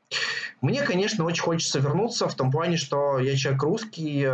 мне, 0.61 0.83
конечно, 0.83 1.25
очень 1.25 1.43
хочется 1.43 1.79
вернуться 1.79 2.29
в 2.29 2.35
том 2.35 2.51
плане, 2.51 2.77
что 2.77 3.19
я 3.19 3.37
человек 3.37 3.63
русский, 3.63 4.27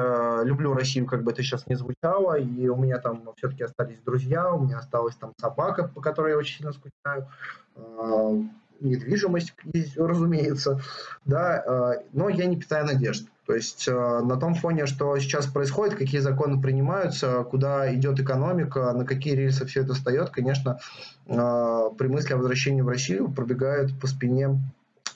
люблю 0.45 0.75
Россию, 0.75 1.07
как 1.07 1.23
бы 1.23 1.33
это 1.33 1.43
сейчас 1.43 1.67
не 1.67 1.75
звучало, 1.75 2.39
и 2.39 2.69
у 2.69 2.77
меня 2.77 2.99
там 2.99 3.23
все-таки 3.37 3.65
остались 3.65 3.99
друзья, 4.01 4.53
у 4.53 4.65
меня 4.65 4.79
осталась 4.79 5.17
там 5.17 5.33
собака, 5.41 5.89
по 5.89 6.01
которой 6.01 6.33
я 6.33 6.39
очень 6.39 6.59
сильно 6.59 6.73
скучаю, 6.73 7.29
а, 7.77 8.33
недвижимость, 8.81 9.55
разумеется, 9.97 10.81
да, 11.25 11.63
а, 11.67 11.93
но 12.13 12.29
я 12.29 12.47
не 12.47 12.57
питаю 12.57 12.87
надежд. 12.87 13.27
То 13.47 13.57
есть 13.57 13.89
э, 13.89 13.93
на 13.93 14.37
том 14.37 14.55
фоне, 14.55 14.87
что 14.87 15.19
сейчас 15.19 15.47
происходит, 15.47 15.97
какие 15.97 16.21
законы 16.21 16.63
принимаются, 16.63 17.43
куда 17.43 17.93
идет 17.93 18.21
экономика, 18.21 18.93
на 18.93 19.05
какие 19.05 19.35
рельсы 19.35 19.67
все 19.67 19.81
это 19.81 19.95
встает, 19.95 20.31
конечно, 20.31 20.79
э, 21.27 21.91
при 21.99 22.07
мысли 22.07 22.33
о 22.33 22.37
возвращении 22.37 22.81
в 22.81 22.89
Россию 22.89 23.29
пробегает 23.29 23.99
по 23.99 24.07
спине 24.07 24.61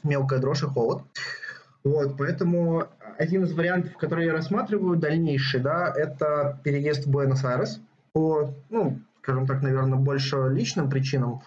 мелкая 0.05 0.39
дрожь 0.39 0.63
и 0.63 0.67
холод. 0.67 1.03
Вот, 1.83 2.17
поэтому 2.17 2.85
один 3.19 3.45
из 3.45 3.53
вариантов, 3.53 3.97
который 3.97 4.27
я 4.27 4.33
рассматриваю 4.33 4.97
дальнейший, 4.97 5.61
да, 5.61 5.93
это 5.95 6.59
переезд 6.65 7.07
в 7.07 7.11
Буэнос-Айрес 7.11 7.81
по, 8.13 8.55
ну, 8.71 9.01
скажем 9.23 9.47
так, 9.47 9.63
наверное, 9.63 9.99
больше 9.99 10.49
личным 10.51 10.89
причинам. 10.89 11.43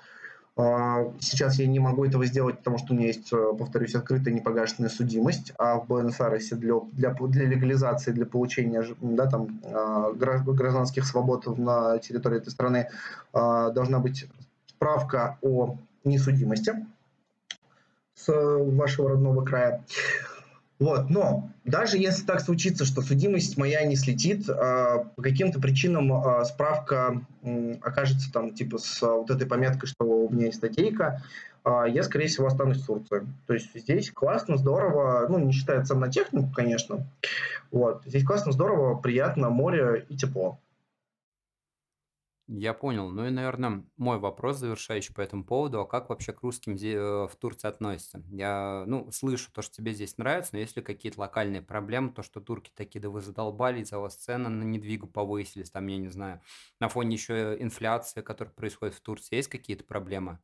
А, 0.56 1.12
сейчас 1.20 1.60
я 1.60 1.68
не 1.68 1.80
могу 1.80 2.06
этого 2.06 2.26
сделать, 2.26 2.58
потому 2.58 2.80
что 2.80 2.94
у 2.94 2.98
меня 2.98 3.08
есть, 3.08 3.32
э, 3.32 3.54
повторюсь, 3.58 3.94
открытая 3.94 4.34
непогашенная 4.34 4.90
судимость, 4.90 5.54
а 5.60 5.80
в 5.80 5.86
Буэнос-Айресе 5.86 6.56
для, 6.56 6.80
для, 6.94 7.14
для 7.14 7.46
легализации, 7.46 8.12
для 8.12 8.26
получения 8.26 8.84
да, 9.00 9.28
там, 9.28 9.62
а, 9.64 10.12
гражданских 10.14 11.06
свобод 11.06 11.46
на 11.58 12.00
территории 12.00 12.38
этой 12.38 12.50
страны 12.50 12.90
а, 13.34 13.70
должна 13.70 14.00
быть 14.00 14.28
справка 14.68 15.38
о 15.42 15.78
несудимости 16.04 16.74
с 18.18 18.32
вашего 18.34 19.12
родного 19.12 19.46
края. 19.46 19.86
Вот, 20.80 21.10
но 21.10 21.50
даже 21.64 21.98
если 21.98 22.24
так 22.24 22.40
случится, 22.40 22.86
что 22.86 23.02
судимость 23.02 23.58
моя 23.58 23.84
не 23.84 23.96
слетит, 23.96 24.48
а, 24.48 25.06
по 25.16 25.22
каким-то 25.24 25.60
причинам 25.60 26.14
а, 26.14 26.46
справка 26.46 27.26
окажется 27.82 28.32
там 28.32 28.54
типа 28.54 28.78
с 28.78 29.02
вот 29.02 29.32
этой 29.32 29.48
пометкой, 29.48 29.90
что 29.90 30.06
у 30.06 30.30
меня 30.30 30.48
есть 30.48 30.58
статейка, 30.58 31.24
я, 31.66 32.04
скорее 32.04 32.28
всего, 32.28 32.48
останусь 32.48 32.82
в 32.82 32.86
Турции. 32.86 33.28
То 33.46 33.54
есть 33.54 33.72
здесь 33.76 34.10
классно, 34.12 34.56
здорово, 34.56 35.26
ну, 35.28 35.38
не 35.38 35.52
считая 35.52 35.84
цен 35.84 36.00
на 36.00 36.10
технику, 36.10 36.50
конечно. 36.56 37.06
Вот, 37.72 38.04
здесь 38.06 38.24
классно, 38.24 38.54
здорово, 38.54 38.96
приятно, 38.96 39.50
море 39.50 40.06
и 40.08 40.16
тепло. 40.16 40.60
Я 42.50 42.74
понял. 42.74 43.10
Ну 43.10 43.28
и, 43.28 43.30
наверное, 43.30 43.84
мой 43.98 44.20
вопрос 44.20 44.58
завершающий 44.58 45.14
по 45.14 45.20
этому 45.20 45.44
поводу, 45.44 45.82
а 45.82 45.86
как 45.86 46.08
вообще 46.08 46.32
к 46.32 46.42
русским 46.44 46.76
э, 46.76 47.28
в 47.28 47.36
Турции 47.36 47.68
относятся? 47.68 48.24
Я, 48.32 48.86
ну, 48.88 49.12
слышу 49.12 49.52
то, 49.52 49.62
что 49.62 49.76
тебе 49.76 49.94
здесь 49.94 50.18
нравится, 50.18 50.52
но 50.54 50.60
есть 50.60 50.78
ли 50.78 50.82
какие-то 50.82 51.20
локальные 51.20 51.62
проблемы, 51.62 52.12
то, 52.12 52.24
что 52.24 52.40
турки 52.40 52.72
такие, 52.74 53.02
да 53.02 53.10
вы 53.10 53.20
задолбали, 53.20 53.84
за 53.84 54.00
вас 54.00 54.16
цены 54.16 54.48
на 54.48 54.64
недвигу 54.64 55.08
повысились, 55.08 55.72
там, 55.72 55.88
я 55.88 55.98
не 55.98 56.08
знаю, 56.08 56.40
на 56.80 56.88
фоне 56.88 57.16
еще 57.18 57.58
инфляции, 57.60 58.22
которая 58.22 58.54
происходит 58.54 58.96
в 58.96 59.02
Турции, 59.02 59.36
есть 59.36 59.50
какие-то 59.50 59.84
проблемы? 59.84 60.40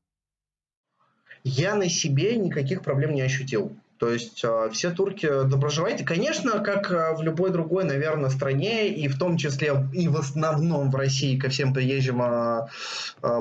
Я 1.45 1.75
на 1.75 1.87
себе 1.87 2.35
никаких 2.35 2.81
проблем 2.81 3.13
не 3.13 3.21
ощутил. 3.21 3.73
То 4.03 4.11
есть 4.11 4.43
э, 4.43 4.69
все 4.73 4.91
турки 4.91 5.25
доброживаете. 5.45 6.03
Конечно, 6.03 6.59
как 6.59 6.91
э, 6.91 7.15
в 7.15 7.21
любой 7.21 7.51
другой, 7.51 7.85
наверное, 7.85 8.29
стране, 8.29 8.89
и 8.89 9.07
в 9.07 9.17
том 9.17 9.37
числе 9.37 9.87
и 9.93 10.09
в 10.09 10.17
основном 10.17 10.91
в 10.91 10.95
России 10.97 11.39
ко 11.39 11.47
всем 11.47 11.73
приезжим 11.73 12.21
э, 12.21 12.67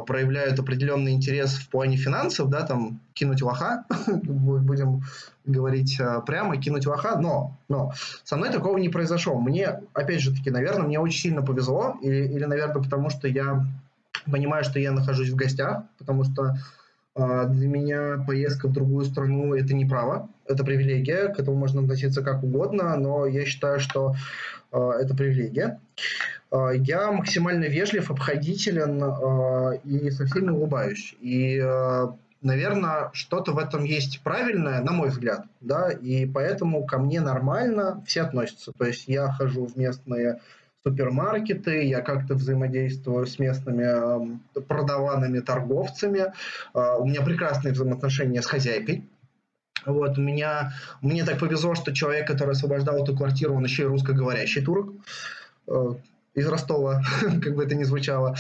проявляют 0.07 0.61
определенный 0.61 1.15
интерес 1.15 1.57
в 1.57 1.69
плане 1.69 1.97
финансов, 1.97 2.49
да, 2.49 2.65
там 2.65 3.01
кинуть 3.13 3.43
лоха, 3.43 3.87
будем 4.07 5.03
говорить 5.47 6.01
прямо, 6.27 6.57
кинуть 6.57 6.87
лоха, 6.87 7.19
но, 7.19 7.57
но 7.69 7.93
со 8.23 8.37
мной 8.37 8.51
такого 8.51 8.79
не 8.79 8.89
произошло. 8.89 9.41
Мне, 9.41 9.81
опять 9.95 10.21
же 10.21 10.31
таки, 10.31 10.51
наверное, 10.51 10.87
мне 10.87 11.01
очень 11.01 11.23
сильно 11.23 11.43
повезло, 11.43 11.97
или, 12.03 12.29
или 12.29 12.45
наверное, 12.45 12.81
потому 12.81 13.11
что 13.11 13.27
я 13.27 13.67
понимаю, 14.31 14.63
что 14.63 14.79
я 14.79 14.93
нахожусь 14.93 15.31
в 15.31 15.35
гостях, 15.35 15.83
потому 15.99 16.23
что 16.23 16.43
а, 16.45 16.55
для 17.15 17.69
меня 17.69 18.25
поездка 18.27 18.69
в 18.69 18.73
другую 18.73 19.05
страну– 19.05 19.55
это 19.57 19.75
не 19.75 19.85
право, 19.85 20.31
это 20.47 20.65
привилегия, 20.65 21.29
к 21.29 21.39
этому 21.39 21.57
можно 21.57 21.83
относиться 21.83 22.23
как 22.23 22.43
угодно, 22.43 22.97
но 22.97 23.27
я 23.27 23.45
считаю, 23.45 23.81
что 23.81 24.15
а, 24.71 24.93
это 24.93 25.15
привилегия. 25.15 25.79
А, 26.51 26.71
я 26.71 27.13
максимально 27.13 27.65
вежлив, 27.67 28.11
обходителен 28.11 28.97
и 29.85 30.11
со 30.11 30.25
всеми 30.27 30.51
улыбаюсь. 30.51 31.15
И, 31.21 31.63
наверное, 32.41 33.11
что-то 33.13 33.53
в 33.53 33.59
этом 33.59 33.85
есть 33.85 34.21
правильное, 34.23 34.81
на 34.81 34.93
мой 34.93 35.11
взгляд, 35.11 35.45
да, 35.61 35.91
и 35.91 36.27
поэтому 36.27 36.87
ко 36.87 36.99
мне 36.99 37.21
нормально 37.21 38.03
все 38.07 38.23
относятся. 38.23 38.73
То 38.73 38.87
есть 38.87 39.07
я 39.07 39.31
хожу 39.31 39.67
в 39.67 39.77
местные 39.77 40.41
супермаркеты, 40.85 41.85
я 41.85 42.01
как-то 42.01 42.35
взаимодействую 42.35 43.27
с 43.27 43.39
местными 43.39 44.41
продаванными 44.67 45.41
торговцами. 45.41 46.33
А, 46.75 46.97
у 46.97 47.07
меня 47.07 47.23
прекрасные 47.23 47.73
взаимоотношения 47.73 48.43
с 48.43 48.47
хозяйкой. 48.47 49.09
Вот, 49.85 50.19
у 50.19 50.21
меня, 50.21 50.73
мне 51.01 51.25
так 51.25 51.39
повезло, 51.39 51.75
что 51.75 51.93
человек, 51.93 52.27
который 52.27 52.53
освобождал 52.53 53.03
эту 53.03 53.17
квартиру, 53.17 53.55
он 53.55 53.65
еще 53.65 53.83
и 53.83 53.87
русскоговорящий 53.87 54.63
турок. 54.63 54.93
Из 56.35 56.47
Ростова, 56.47 57.03
как 57.43 57.55
бы 57.55 57.65
это 57.65 57.75
ни 57.75 57.85
звучало. 57.85 58.37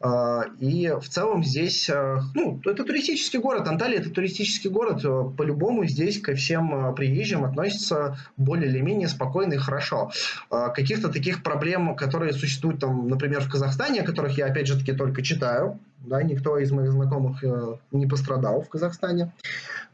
А, 0.00 0.46
и 0.58 0.92
в 1.00 1.08
целом 1.08 1.44
здесь, 1.44 1.88
а, 1.88 2.20
ну, 2.34 2.60
это 2.64 2.84
туристический 2.84 3.38
город, 3.38 3.68
Анталия 3.68 4.00
это 4.00 4.10
туристический 4.10 4.68
город, 4.68 5.02
по-любому 5.36 5.84
здесь 5.86 6.20
ко 6.20 6.34
всем 6.34 6.74
а, 6.74 6.92
приезжим 6.92 7.44
относятся 7.44 8.18
более 8.36 8.68
или 8.68 8.80
менее 8.80 9.08
спокойно 9.08 9.54
и 9.54 9.58
хорошо. 9.58 10.10
Каких-то 10.50 11.08
таких 11.08 11.42
проблем, 11.42 11.94
которые 11.94 12.32
существуют 12.32 12.80
там, 12.80 13.08
например, 13.08 13.40
в 13.40 13.50
Казахстане, 13.50 14.00
о 14.00 14.04
которых 14.04 14.36
я 14.38 14.46
опять 14.46 14.66
же 14.66 14.78
таки 14.78 14.92
только 14.92 15.22
читаю, 15.22 15.78
да, 15.98 16.22
никто 16.22 16.58
из 16.58 16.70
моих 16.70 16.92
знакомых 16.92 17.42
э, 17.42 17.78
не 17.90 18.06
пострадал 18.06 18.62
в 18.62 18.68
Казахстане. 18.68 19.32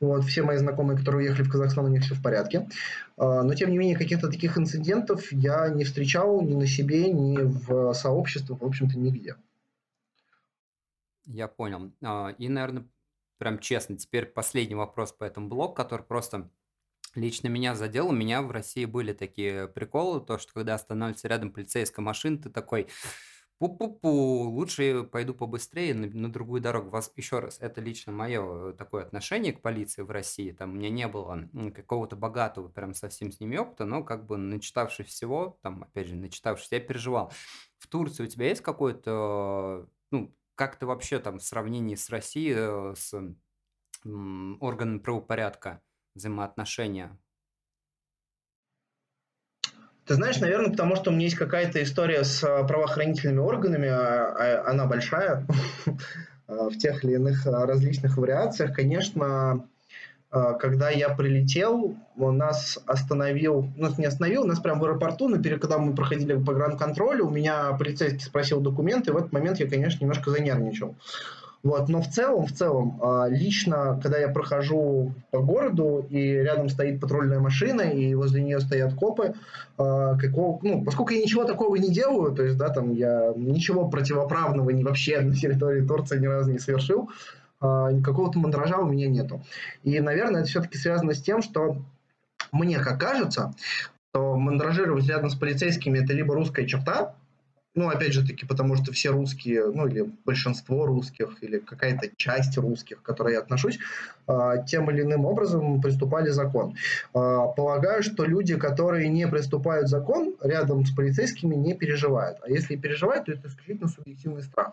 Вот, 0.00 0.24
все 0.24 0.42
мои 0.42 0.56
знакомые, 0.56 0.98
которые 0.98 1.26
уехали 1.28 1.44
в 1.46 1.50
Казахстан, 1.50 1.84
у 1.84 1.88
них 1.88 2.02
все 2.02 2.14
в 2.14 2.22
порядке. 2.22 2.68
А, 3.16 3.42
но, 3.42 3.54
тем 3.54 3.70
не 3.70 3.78
менее, 3.78 3.96
каких-то 3.96 4.28
таких 4.28 4.58
инцидентов 4.58 5.30
я 5.32 5.68
не 5.68 5.84
встречал 5.84 6.42
ни 6.42 6.54
на 6.54 6.66
себе, 6.66 7.12
ни 7.12 7.36
в 7.36 7.92
сообществах, 7.94 8.60
в 8.60 8.64
общем-то, 8.64 8.98
нигде. 8.98 9.36
Я 11.24 11.48
понял. 11.48 11.92
А, 12.02 12.30
и, 12.36 12.48
наверное, 12.48 12.84
прям 13.38 13.58
честно, 13.58 13.96
теперь 13.96 14.26
последний 14.26 14.74
вопрос 14.74 15.12
по 15.12 15.24
этому 15.24 15.48
блоку, 15.48 15.74
который 15.74 16.02
просто 16.02 16.50
лично 17.14 17.48
меня 17.48 17.74
задел. 17.74 18.08
У 18.08 18.12
меня 18.12 18.42
в 18.42 18.50
России 18.50 18.84
были 18.84 19.12
такие 19.12 19.68
приколы, 19.68 20.20
то, 20.20 20.38
что 20.38 20.52
когда 20.52 20.74
останавливается 20.74 21.28
рядом 21.28 21.52
полицейская 21.52 22.04
машина, 22.04 22.38
ты 22.38 22.50
такой 22.50 22.88
Пу-пу-пу, 23.62 24.48
лучше 24.48 25.04
пойду 25.04 25.34
побыстрее 25.34 25.94
на, 25.94 26.08
на 26.08 26.32
другую 26.32 26.60
дорогу. 26.60 26.90
Вас 26.90 27.12
еще 27.14 27.38
раз, 27.38 27.58
это 27.60 27.80
лично 27.80 28.10
мое 28.10 28.72
такое 28.72 29.04
отношение 29.04 29.52
к 29.52 29.62
полиции 29.62 30.02
в 30.02 30.10
России. 30.10 30.50
Там 30.50 30.70
у 30.70 30.72
меня 30.74 30.90
не 30.90 31.06
было 31.06 31.48
какого-то 31.72 32.16
богатого 32.16 32.66
прям 32.66 32.92
совсем 32.92 33.30
с 33.30 33.38
ними 33.38 33.56
опыта, 33.56 33.84
но 33.84 34.02
как 34.02 34.26
бы 34.26 34.36
начитавшись 34.36 35.06
всего, 35.06 35.60
там 35.62 35.84
опять 35.84 36.08
же 36.08 36.16
начитавшись, 36.16 36.72
я 36.72 36.80
переживал. 36.80 37.30
В 37.78 37.86
Турции 37.86 38.24
у 38.24 38.26
тебя 38.26 38.48
есть 38.48 38.62
какой-то, 38.62 39.88
ну, 40.10 40.36
как 40.56 40.74
ты 40.74 40.84
вообще 40.84 41.20
там 41.20 41.38
в 41.38 41.44
сравнении 41.44 41.94
с 41.94 42.10
Россией, 42.10 42.54
э, 42.56 42.94
с 42.96 43.14
органами 44.04 44.98
правопорядка 44.98 45.82
взаимоотношения? 46.16 47.16
Ты 50.12 50.16
знаешь, 50.16 50.40
наверное, 50.40 50.68
потому 50.68 50.94
что 50.94 51.10
у 51.10 51.14
меня 51.14 51.24
есть 51.24 51.36
какая-то 51.36 51.82
история 51.82 52.22
с 52.22 52.44
а, 52.44 52.64
правоохранительными 52.64 53.38
органами, 53.38 53.88
а, 53.88 54.36
а, 54.38 54.70
она 54.70 54.84
большая 54.84 55.46
в 56.46 56.76
тех 56.76 57.02
или 57.02 57.14
иных 57.14 57.46
различных 57.46 58.18
вариациях. 58.18 58.76
Конечно, 58.76 59.64
когда 60.28 60.90
я 60.90 61.08
прилетел, 61.08 61.96
нас 62.16 62.78
остановил, 62.84 63.70
нас 63.78 63.96
не 63.96 64.04
остановил, 64.04 64.44
нас 64.44 64.60
прямо 64.60 64.80
в 64.80 64.84
аэропорту, 64.84 65.28
но 65.28 65.38
перед, 65.38 65.62
когда 65.62 65.78
мы 65.78 65.94
проходили 65.94 66.34
по 66.34 66.52
гранд-контролю, 66.52 67.26
у 67.26 67.30
меня 67.30 67.72
полицейский 67.72 68.20
спросил 68.20 68.60
документы, 68.60 69.12
и 69.12 69.14
в 69.14 69.16
этот 69.16 69.32
момент 69.32 69.60
я, 69.60 69.66
конечно, 69.66 70.00
немножко 70.04 70.30
занервничал. 70.30 70.94
Вот, 71.62 71.88
но 71.88 72.02
в 72.02 72.08
целом, 72.08 72.46
в 72.46 72.52
целом, 72.52 72.98
а, 73.02 73.28
лично, 73.28 73.98
когда 74.02 74.18
я 74.18 74.28
прохожу 74.28 75.14
по 75.30 75.38
городу, 75.38 76.04
и 76.10 76.32
рядом 76.32 76.68
стоит 76.68 77.00
патрульная 77.00 77.38
машина, 77.38 77.82
и 77.82 78.14
возле 78.14 78.42
нее 78.42 78.58
стоят 78.60 78.94
копы, 78.94 79.34
а, 79.78 80.16
какого, 80.18 80.58
ну, 80.62 80.84
поскольку 80.84 81.12
я 81.12 81.22
ничего 81.22 81.44
такого 81.44 81.76
не 81.76 81.90
делаю, 81.90 82.34
то 82.34 82.42
есть, 82.42 82.56
да, 82.56 82.68
там, 82.70 82.92
я 82.92 83.32
ничего 83.36 83.88
противоправного 83.88 84.70
ни 84.70 84.82
вообще 84.82 85.20
на 85.22 85.36
территории 85.36 85.86
Турции 85.86 86.18
ни 86.18 86.26
разу 86.26 86.50
не 86.50 86.58
совершил, 86.58 87.10
а, 87.60 87.92
какого-то 88.00 88.40
мандража 88.40 88.78
у 88.78 88.88
меня 88.88 89.06
нету. 89.06 89.40
И, 89.84 90.00
наверное, 90.00 90.40
это 90.40 90.50
все-таки 90.50 90.76
связано 90.78 91.14
с 91.14 91.22
тем, 91.22 91.42
что 91.42 91.76
мне 92.50 92.80
как 92.80 93.00
кажется, 93.00 93.54
что 94.10 94.36
мандражировать 94.36 95.06
рядом 95.06 95.30
с 95.30 95.36
полицейскими 95.36 96.00
это 96.00 96.12
либо 96.12 96.34
русская 96.34 96.66
черта, 96.66 97.14
ну, 97.74 97.88
опять 97.88 98.12
же 98.12 98.26
таки, 98.26 98.44
потому 98.44 98.76
что 98.76 98.92
все 98.92 99.10
русские, 99.10 99.66
ну, 99.66 99.86
или 99.86 100.10
большинство 100.24 100.84
русских, 100.84 101.38
или 101.42 101.58
какая-то 101.58 102.10
часть 102.16 102.56
русских, 102.58 103.00
к 103.00 103.02
которой 103.02 103.32
я 103.32 103.40
отношусь, 103.40 103.78
а, 104.26 104.58
тем 104.58 104.90
или 104.90 105.02
иным 105.02 105.24
образом 105.24 105.80
приступали 105.80 106.28
закон. 106.28 106.76
А, 107.14 107.46
полагаю, 107.48 108.02
что 108.02 108.24
люди, 108.24 108.56
которые 108.56 109.08
не 109.08 109.26
приступают 109.26 109.88
закон, 109.88 110.34
рядом 110.42 110.84
с 110.84 110.90
полицейскими 110.90 111.54
не 111.54 111.74
переживают. 111.74 112.38
А 112.42 112.50
если 112.50 112.76
переживают, 112.76 113.26
то 113.26 113.32
это 113.32 113.48
исключительно 113.48 113.88
субъективный 113.88 114.42
страх. 114.42 114.72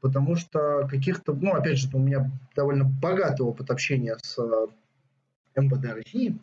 Потому 0.00 0.34
что 0.34 0.88
каких-то, 0.90 1.32
ну, 1.32 1.54
опять 1.54 1.78
же, 1.78 1.88
у 1.92 1.98
меня 1.98 2.28
довольно 2.56 2.84
богатый 2.84 3.42
опыт 3.42 3.70
общения 3.70 4.16
с 4.20 4.36
МВД 5.56 5.94
России, 5.94 6.38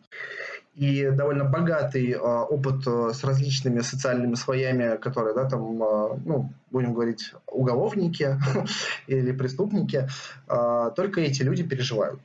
и 0.74 1.10
довольно 1.10 1.44
богатый 1.44 2.12
э, 2.12 2.18
опыт 2.18 2.86
э, 2.86 3.12
с 3.12 3.24
различными 3.24 3.80
социальными 3.80 4.34
слоями, 4.34 4.96
которые, 4.96 5.34
да, 5.34 5.48
там, 5.48 5.82
э, 5.82 6.18
ну, 6.24 6.52
будем 6.70 6.94
говорить, 6.94 7.32
уголовники 7.46 8.38
или 9.06 9.32
преступники, 9.32 10.08
э, 10.48 10.90
только 10.94 11.20
эти 11.20 11.42
люди 11.42 11.64
переживают. 11.64 12.20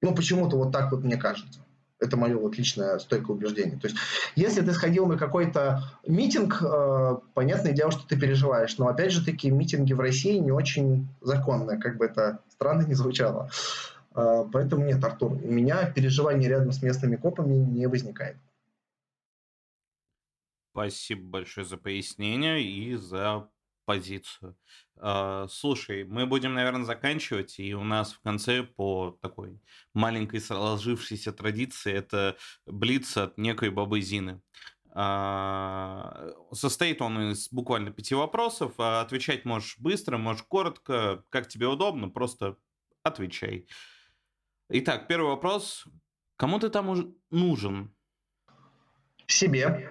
Ну, 0.00 0.14
почему-то 0.14 0.56
вот 0.56 0.72
так 0.72 0.90
вот 0.90 1.04
мне 1.04 1.16
кажется. 1.16 1.60
Это 2.00 2.16
мое 2.16 2.38
вот 2.38 2.56
личное 2.56 2.98
стойкое 3.00 3.36
убеждение. 3.36 3.76
То 3.76 3.88
есть, 3.88 3.98
если 4.36 4.60
ты 4.60 4.72
сходил 4.72 5.06
на 5.06 5.18
какой-то 5.18 5.82
митинг, 6.06 6.62
э, 6.62 7.16
понятное 7.34 7.72
дело, 7.72 7.90
что 7.90 8.06
ты 8.06 8.18
переживаешь. 8.18 8.78
Но 8.78 8.88
опять 8.88 9.12
же 9.12 9.24
таки, 9.24 9.50
митинги 9.50 9.92
в 9.92 10.00
России 10.00 10.38
не 10.38 10.52
очень 10.52 11.08
законные, 11.20 11.78
как 11.78 11.98
бы 11.98 12.06
это 12.06 12.38
странно 12.50 12.82
не 12.82 12.94
звучало. 12.94 13.44
А, 13.44 13.97
поэтому 14.52 14.84
нет, 14.84 15.02
Артур, 15.04 15.32
у 15.32 15.50
меня 15.50 15.90
переживания 15.90 16.48
рядом 16.48 16.72
с 16.72 16.82
местными 16.82 17.16
копами 17.16 17.54
не 17.54 17.86
возникает. 17.86 18.36
Спасибо 20.72 21.22
большое 21.22 21.66
за 21.66 21.76
пояснение 21.76 22.62
и 22.62 22.94
за 22.94 23.48
позицию. 23.84 24.54
А, 24.96 25.46
слушай, 25.48 26.04
мы 26.04 26.26
будем, 26.26 26.52
наверное, 26.54 26.84
заканчивать, 26.84 27.58
и 27.58 27.74
у 27.74 27.82
нас 27.84 28.12
в 28.12 28.20
конце 28.20 28.62
по 28.62 29.18
такой 29.22 29.60
маленькой 29.94 30.40
сложившейся 30.40 31.32
традиции 31.32 31.92
это 31.92 32.36
блиц 32.66 33.16
от 33.16 33.38
некой 33.38 33.70
бабы 33.70 34.00
Зины. 34.02 34.42
А, 34.90 36.32
состоит 36.52 37.00
он 37.00 37.30
из 37.30 37.48
буквально 37.50 37.90
пяти 37.90 38.14
вопросов. 38.14 38.74
Отвечать 38.78 39.44
можешь 39.44 39.78
быстро, 39.78 40.18
можешь 40.18 40.42
коротко, 40.42 41.24
как 41.30 41.48
тебе 41.48 41.66
удобно, 41.66 42.08
просто 42.08 42.56
отвечай. 43.02 43.66
Итак, 44.70 45.08
первый 45.08 45.28
вопрос. 45.28 45.86
Кому 46.36 46.58
ты 46.58 46.68
там 46.68 46.90
уж 46.90 47.06
нужен? 47.30 47.94
Себе. 49.26 49.90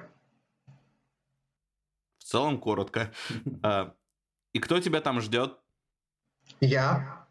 В 2.20 2.24
целом 2.24 2.60
коротко. 2.60 3.12
А, 3.64 3.96
и 4.54 4.60
кто 4.60 4.80
тебя 4.80 5.02
там 5.02 5.20
ждет? 5.20 5.58
Я. 6.60 7.28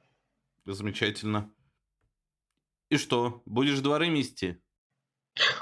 Замечательно. 0.64 1.50
И 2.90 2.96
что, 2.96 3.42
будешь 3.46 3.78
дворы 3.80 4.10
мести? 4.10 4.60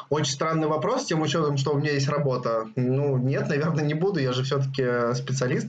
Очень 0.08 0.32
странный 0.32 0.68
вопрос, 0.68 1.04
тем 1.04 1.20
учетом, 1.20 1.58
что 1.58 1.74
у 1.74 1.78
меня 1.78 1.92
есть 1.92 2.08
работа. 2.08 2.70
Ну, 2.76 3.18
нет, 3.18 3.48
наверное, 3.48 3.84
не 3.84 3.94
буду, 3.94 4.20
я 4.20 4.32
же 4.32 4.42
все-таки 4.42 5.14
специалист. 5.14 5.68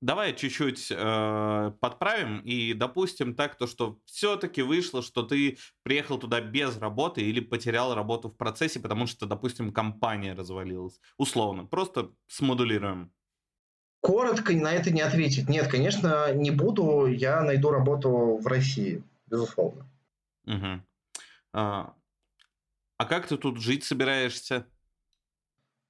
Давай 0.00 0.36
чуть-чуть 0.36 0.92
э, 0.92 1.72
подправим 1.80 2.40
и 2.40 2.72
допустим 2.72 3.34
так, 3.34 3.58
то, 3.58 3.66
что 3.66 3.98
все-таки 4.04 4.62
вышло, 4.62 5.02
что 5.02 5.24
ты 5.24 5.58
приехал 5.82 6.18
туда 6.18 6.40
без 6.40 6.76
работы 6.78 7.22
или 7.22 7.40
потерял 7.40 7.94
работу 7.94 8.28
в 8.28 8.36
процессе, 8.36 8.78
потому 8.78 9.08
что, 9.08 9.26
допустим, 9.26 9.72
компания 9.72 10.34
развалилась. 10.34 11.00
Условно. 11.16 11.64
Просто 11.64 12.12
смодулируем. 12.28 13.12
Коротко 14.00 14.52
на 14.52 14.72
это 14.72 14.92
не 14.92 15.00
ответить. 15.00 15.48
Нет, 15.48 15.66
конечно, 15.66 16.32
не 16.32 16.52
буду. 16.52 17.06
Я 17.06 17.42
найду 17.42 17.70
работу 17.70 18.38
в 18.40 18.46
России, 18.46 19.02
безусловно. 19.26 19.84
Угу. 20.46 20.82
А, 21.54 21.94
а 22.98 23.04
как 23.04 23.26
ты 23.26 23.36
тут 23.36 23.60
жить 23.60 23.82
собираешься? 23.82 24.66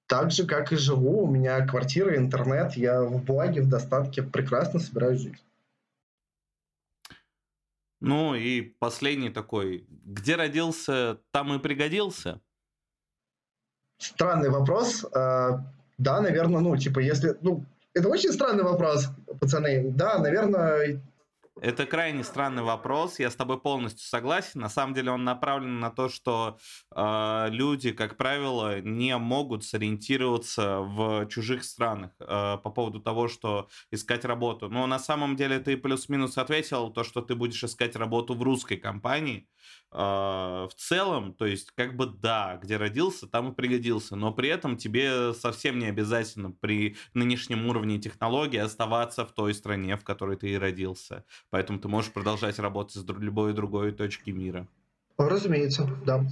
Так 0.09 0.31
же, 0.33 0.47
как 0.47 0.73
и 0.73 0.77
живу. 0.77 1.23
У 1.23 1.31
меня 1.31 1.65
квартира, 1.67 2.17
интернет, 2.17 2.73
я 2.75 3.03
в 3.03 3.23
благе, 3.23 3.61
в 3.61 3.69
достатке, 3.69 4.23
прекрасно 4.23 4.81
собираюсь 4.81 5.21
жить. 5.21 5.45
Ну 8.01 8.35
и 8.35 8.63
последний 8.63 9.31
такой. 9.31 9.87
Где 10.05 10.37
родился, 10.37 11.19
там 11.31 11.53
и 11.53 11.59
пригодился? 11.59 12.41
Странный 13.99 14.51
вопрос. 14.51 15.05
А, 15.13 15.65
да, 15.99 16.21
наверное, 16.21 16.61
ну, 16.61 16.77
типа, 16.77 17.01
если... 17.01 17.37
Ну, 17.43 17.65
это 17.93 18.09
очень 18.09 18.33
странный 18.33 18.63
вопрос, 18.63 19.09
пацаны. 19.41 19.91
Да, 19.91 20.19
наверное, 20.19 21.03
это 21.61 21.87
крайне 21.87 22.25
странный 22.25 22.63
вопрос, 22.63 23.19
я 23.19 23.31
с 23.31 23.37
тобой 23.37 23.61
полностью 23.61 24.07
согласен. 24.07 24.61
На 24.61 24.69
самом 24.69 24.95
деле 24.95 25.11
он 25.11 25.25
направлен 25.25 25.81
на 25.81 25.91
то, 25.91 26.09
что 26.09 26.59
э, 26.95 27.47
люди, 27.51 27.93
как 27.93 28.17
правило, 28.17 28.81
не 28.81 29.17
могут 29.17 29.65
сориентироваться 29.65 30.81
в 30.81 31.27
чужих 31.29 31.65
странах 31.65 32.13
э, 32.21 32.59
по 32.63 32.71
поводу 32.71 33.01
того, 33.01 33.29
что 33.29 33.69
искать 33.91 34.25
работу. 34.25 34.69
Но 34.69 34.87
на 34.87 34.99
самом 34.99 35.37
деле 35.37 35.59
ты 35.59 35.77
плюс-минус 35.77 36.39
ответил 36.39 36.91
то, 36.91 37.05
что 37.05 37.21
ты 37.21 37.35
будешь 37.35 37.63
искать 37.65 37.97
работу 37.97 38.35
в 38.35 38.43
русской 38.43 38.77
компании. 38.77 39.49
А, 39.91 40.68
в 40.68 40.74
целом, 40.74 41.32
то 41.32 41.47
есть, 41.47 41.70
как 41.72 41.97
бы 41.97 42.07
да, 42.07 42.59
где 42.62 42.76
родился, 42.76 43.26
там 43.26 43.53
и 43.53 43.55
пригодился, 43.55 44.16
но 44.16 44.32
при 44.32 44.51
этом 44.51 44.76
тебе 44.76 45.32
совсем 45.32 45.78
не 45.78 45.86
обязательно 45.86 46.51
при 46.51 46.97
нынешнем 47.14 47.66
уровне 47.66 47.99
технологий 47.99 48.59
оставаться 48.59 49.24
в 49.24 49.32
той 49.32 49.55
стране, 49.55 49.97
в 49.97 50.05
которой 50.05 50.36
ты 50.36 50.51
и 50.51 50.59
родился. 50.59 51.24
Поэтому 51.51 51.78
ты 51.78 51.89
можешь 51.89 52.12
продолжать 52.12 52.59
работать 52.59 52.97
с 52.97 53.09
любой 53.09 53.55
другой 53.55 53.93
точки 53.93 54.30
мира. 54.30 54.68
Разумеется, 55.16 55.89
да. 56.05 56.24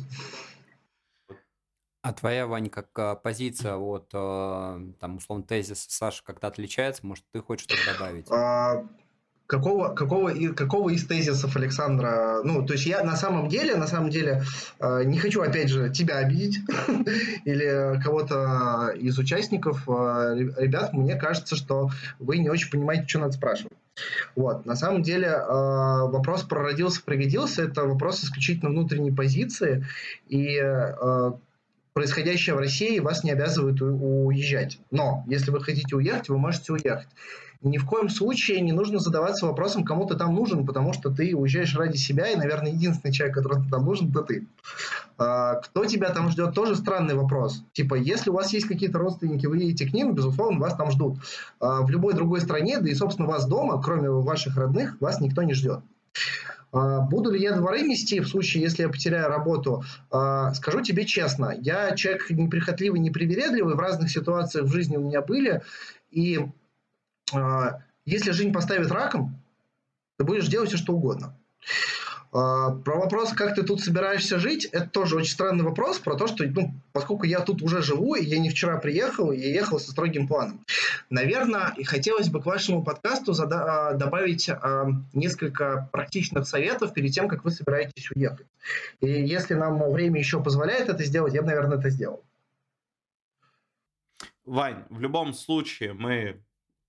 А 2.03 2.13
твоя, 2.13 2.47
Вань, 2.47 2.69
как 2.69 2.97
а, 2.99 3.17
позиция 3.17 3.75
от, 3.77 4.11
а, 4.13 4.81
там, 5.01 5.17
условно, 5.17 5.45
тезиса 5.45 5.91
Саши 5.91 6.23
как-то 6.23 6.47
отличается? 6.47 7.05
Может, 7.05 7.25
ты 7.33 7.41
хочешь 7.41 7.65
что-то 7.65 7.95
добавить? 7.95 8.29
Какого, 9.47 9.95
какого, 9.95 10.33
какого 10.55 10.91
из 10.91 11.07
тезисов 11.07 11.55
Александра, 11.55 12.41
ну, 12.43 12.67
то 12.67 12.73
есть 12.73 12.85
я 12.85 13.05
на 13.05 13.15
самом 13.15 13.49
деле, 13.49 13.77
на 13.77 13.87
самом 13.87 14.11
деле, 14.11 14.43
э, 14.81 15.05
не 15.05 15.19
хочу, 15.19 15.41
опять 15.41 15.69
же, 15.69 15.89
тебя 15.91 16.17
обидеть 16.17 16.59
или 17.45 18.01
кого-то 18.03 18.93
из 18.97 19.17
участников, 19.19 19.89
э, 19.89 20.35
ребят, 20.59 20.93
мне 20.95 21.15
кажется, 21.15 21.55
что 21.55 21.91
вы 22.19 22.39
не 22.39 22.49
очень 22.49 22.71
понимаете, 22.71 23.07
что 23.07 23.21
надо 23.21 23.33
спрашивать. 23.33 23.73
Вот, 24.35 24.67
на 24.67 24.75
самом 24.75 25.03
деле, 25.03 25.29
э, 25.29 25.45
вопрос 25.47 26.43
про 26.43 26.63
родился, 26.63 27.01
пригодился, 27.05 27.63
это 27.63 27.85
вопрос 27.85 28.25
исключительно 28.25 28.71
внутренней 28.71 29.13
позиции, 29.13 29.87
и 30.29 30.61
происходящее 31.97 32.55
в 32.55 32.59
России 32.59 32.99
вас 32.99 33.25
не 33.25 33.31
обязывает 33.31 33.81
уезжать. 33.81 34.79
Но 34.91 35.25
если 35.27 35.51
вы 35.51 35.63
хотите 35.63 35.97
уехать, 35.97 36.29
вы 36.29 36.37
можете 36.37 36.75
уехать 36.75 37.09
ни 37.63 37.79
в 37.79 37.87
коем 37.87 38.11
случае 38.11 38.61
не 38.61 38.73
нужно 38.73 38.99
задаваться 38.99 39.47
вопросом, 39.47 39.83
кому 39.83 40.07
ты 40.07 40.15
там 40.15 40.35
нужен, 40.35 40.67
потому 40.67 40.93
что 40.93 41.11
ты 41.11 41.35
уезжаешь 41.35 41.75
ради 41.75 41.97
себя, 41.97 42.29
и, 42.29 42.37
наверное, 42.37 42.73
единственный 42.73 43.13
человек, 43.13 43.37
который 43.37 43.67
там 43.71 43.85
нужен, 43.85 44.11
это 44.11 44.23
ты. 44.23 44.47
А, 45.19 45.55
кто 45.55 45.87
тебя 45.87 46.11
там 46.11 46.31
ждет, 46.31 46.55
тоже 46.55 46.77
странный 46.77 47.15
вопрос. 47.15 47.65
Типа, 47.73 47.95
если 47.95 48.31
у 48.31 48.35
вас 48.35 48.53
есть 48.53 48.67
какие-то 48.67 48.99
родственники, 48.99 49.47
вы 49.47 49.57
едете 49.57 49.87
к 49.87 49.93
ним, 49.93 50.15
безусловно, 50.15 50.61
вас 50.61 50.77
там 50.77 50.91
ждут. 50.91 51.19
А, 51.59 51.83
в 51.83 51.91
любой 51.91 52.15
другой 52.15 52.41
стране, 52.41 52.79
да 52.79 52.91
и, 52.91 52.95
собственно, 52.95 53.27
вас 53.27 53.47
дома, 53.47 53.83
кроме 53.83 54.11
ваших 54.11 54.57
родных, 54.57 55.01
вас 55.01 55.21
никто 55.21 55.43
не 55.43 55.55
ждет. 55.55 55.81
А, 56.77 57.01
буду 57.01 57.31
ли 57.31 57.41
я 57.41 57.53
дворы 57.53 57.83
нести 57.83 58.21
в 58.21 58.29
случае, 58.29 58.63
если 58.63 58.83
я 58.83 58.89
потеряю 58.91 59.29
работу? 59.29 59.83
А, 60.11 60.53
скажу 60.53 60.83
тебе 60.83 61.07
честно, 61.07 61.55
я 61.59 61.97
человек 61.97 62.29
неприхотливый, 62.29 63.01
непривередливый, 63.01 63.75
в 63.75 63.81
разных 63.81 64.11
ситуациях 64.11 64.67
в 64.67 64.73
жизни 64.73 64.97
у 64.97 65.01
меня 65.01 65.23
были, 65.23 65.63
и 66.11 66.39
а, 67.33 67.81
если 68.05 68.33
жизнь 68.33 68.53
поставит 68.53 68.91
раком, 68.91 69.43
ты 70.19 70.25
будешь 70.25 70.49
делать 70.49 70.69
все, 70.69 70.79
что 70.79 70.93
угодно. 70.93 71.35
А, 72.33 72.71
про 72.71 72.97
вопрос, 72.97 73.33
как 73.33 73.55
ты 73.55 73.63
тут 73.63 73.81
собираешься 73.81 74.39
жить, 74.39 74.67
это 74.67 74.89
тоже 74.89 75.17
очень 75.17 75.31
странный 75.31 75.65
вопрос 75.65 75.99
про 75.99 76.17
то, 76.17 76.27
что, 76.27 76.45
ну, 76.45 76.75
поскольку 76.93 77.25
я 77.25 77.41
тут 77.41 77.63
уже 77.63 77.83
живу, 77.83 78.15
и 78.15 78.25
я 78.25 78.39
не 78.39 78.51
вчера 78.51 78.79
приехал, 78.79 79.33
я 79.33 79.49
ехал 79.49 79.79
со 79.79 79.91
строгим 79.91 80.27
планом. 80.27 80.65
Наверное, 81.11 81.73
и 81.77 81.85
хотелось 81.85 82.29
бы 82.29 82.43
к 82.43 82.47
вашему 82.47 82.83
подкасту 82.83 83.33
зада- 83.33 83.65
а, 83.65 83.93
добавить 83.95 84.49
а, 84.49 84.87
несколько 85.13 85.89
практичных 85.93 86.47
советов 86.47 86.93
перед 86.93 87.13
тем, 87.13 87.29
как 87.29 87.45
вы 87.45 87.51
собираетесь 87.51 88.11
уехать. 88.11 88.47
И 89.01 89.07
если 89.07 89.55
нам 89.55 89.79
время 89.91 90.19
еще 90.19 90.43
позволяет 90.43 90.89
это 90.89 91.05
сделать, 91.05 91.35
я 91.35 91.43
бы, 91.43 91.49
наверное, 91.49 91.79
это 91.79 91.91
сделал. 91.91 92.23
Вань, 94.45 94.85
в 94.91 95.01
любом 95.01 95.33
случае 95.33 95.93
мы 95.93 96.41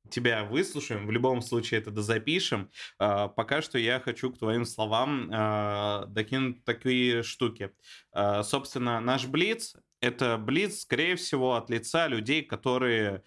тебя 0.10 0.43
выслушаем, 0.43 1.08
в 1.08 1.12
любом 1.12 1.41
случае 1.41 1.80
это 1.80 1.91
дозапишем. 1.91 2.70
А, 2.99 3.28
пока 3.28 3.62
что 3.62 3.78
я 3.78 3.99
хочу 3.99 4.32
к 4.32 4.39
твоим 4.39 4.66
словам 4.66 5.30
а, 5.32 6.05
докинуть 6.08 6.64
такие 6.64 7.24
штуки. 7.24 7.72
А, 8.12 8.43
собственно, 8.43 8.99
наш 8.99 9.26
Блиц— 9.26 9.76
это 10.01 10.38
Блиц, 10.38 10.82
скорее 10.82 11.16
всего, 11.16 11.55
от 11.55 11.70
лица 11.70 12.08
людей, 12.08 12.43
которые 12.43 13.24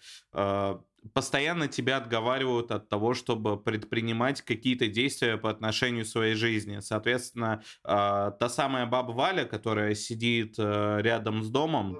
постоянно 1.13 1.67
тебя 1.67 1.97
отговаривают 1.97 2.71
от 2.71 2.87
того, 2.87 3.13
чтобы 3.13 3.61
предпринимать 3.61 4.41
какие-то 4.41 4.87
действия 4.87 5.37
по 5.37 5.49
отношению 5.49 6.05
к 6.05 6.07
своей 6.07 6.35
жизни. 6.35 6.79
Соответственно, 6.79 7.63
та 7.83 8.49
самая 8.49 8.85
баба 8.85 9.11
Валя, 9.11 9.45
которая 9.45 9.95
сидит 9.95 10.57
рядом 10.59 11.43
с 11.43 11.49
домом, 11.49 11.99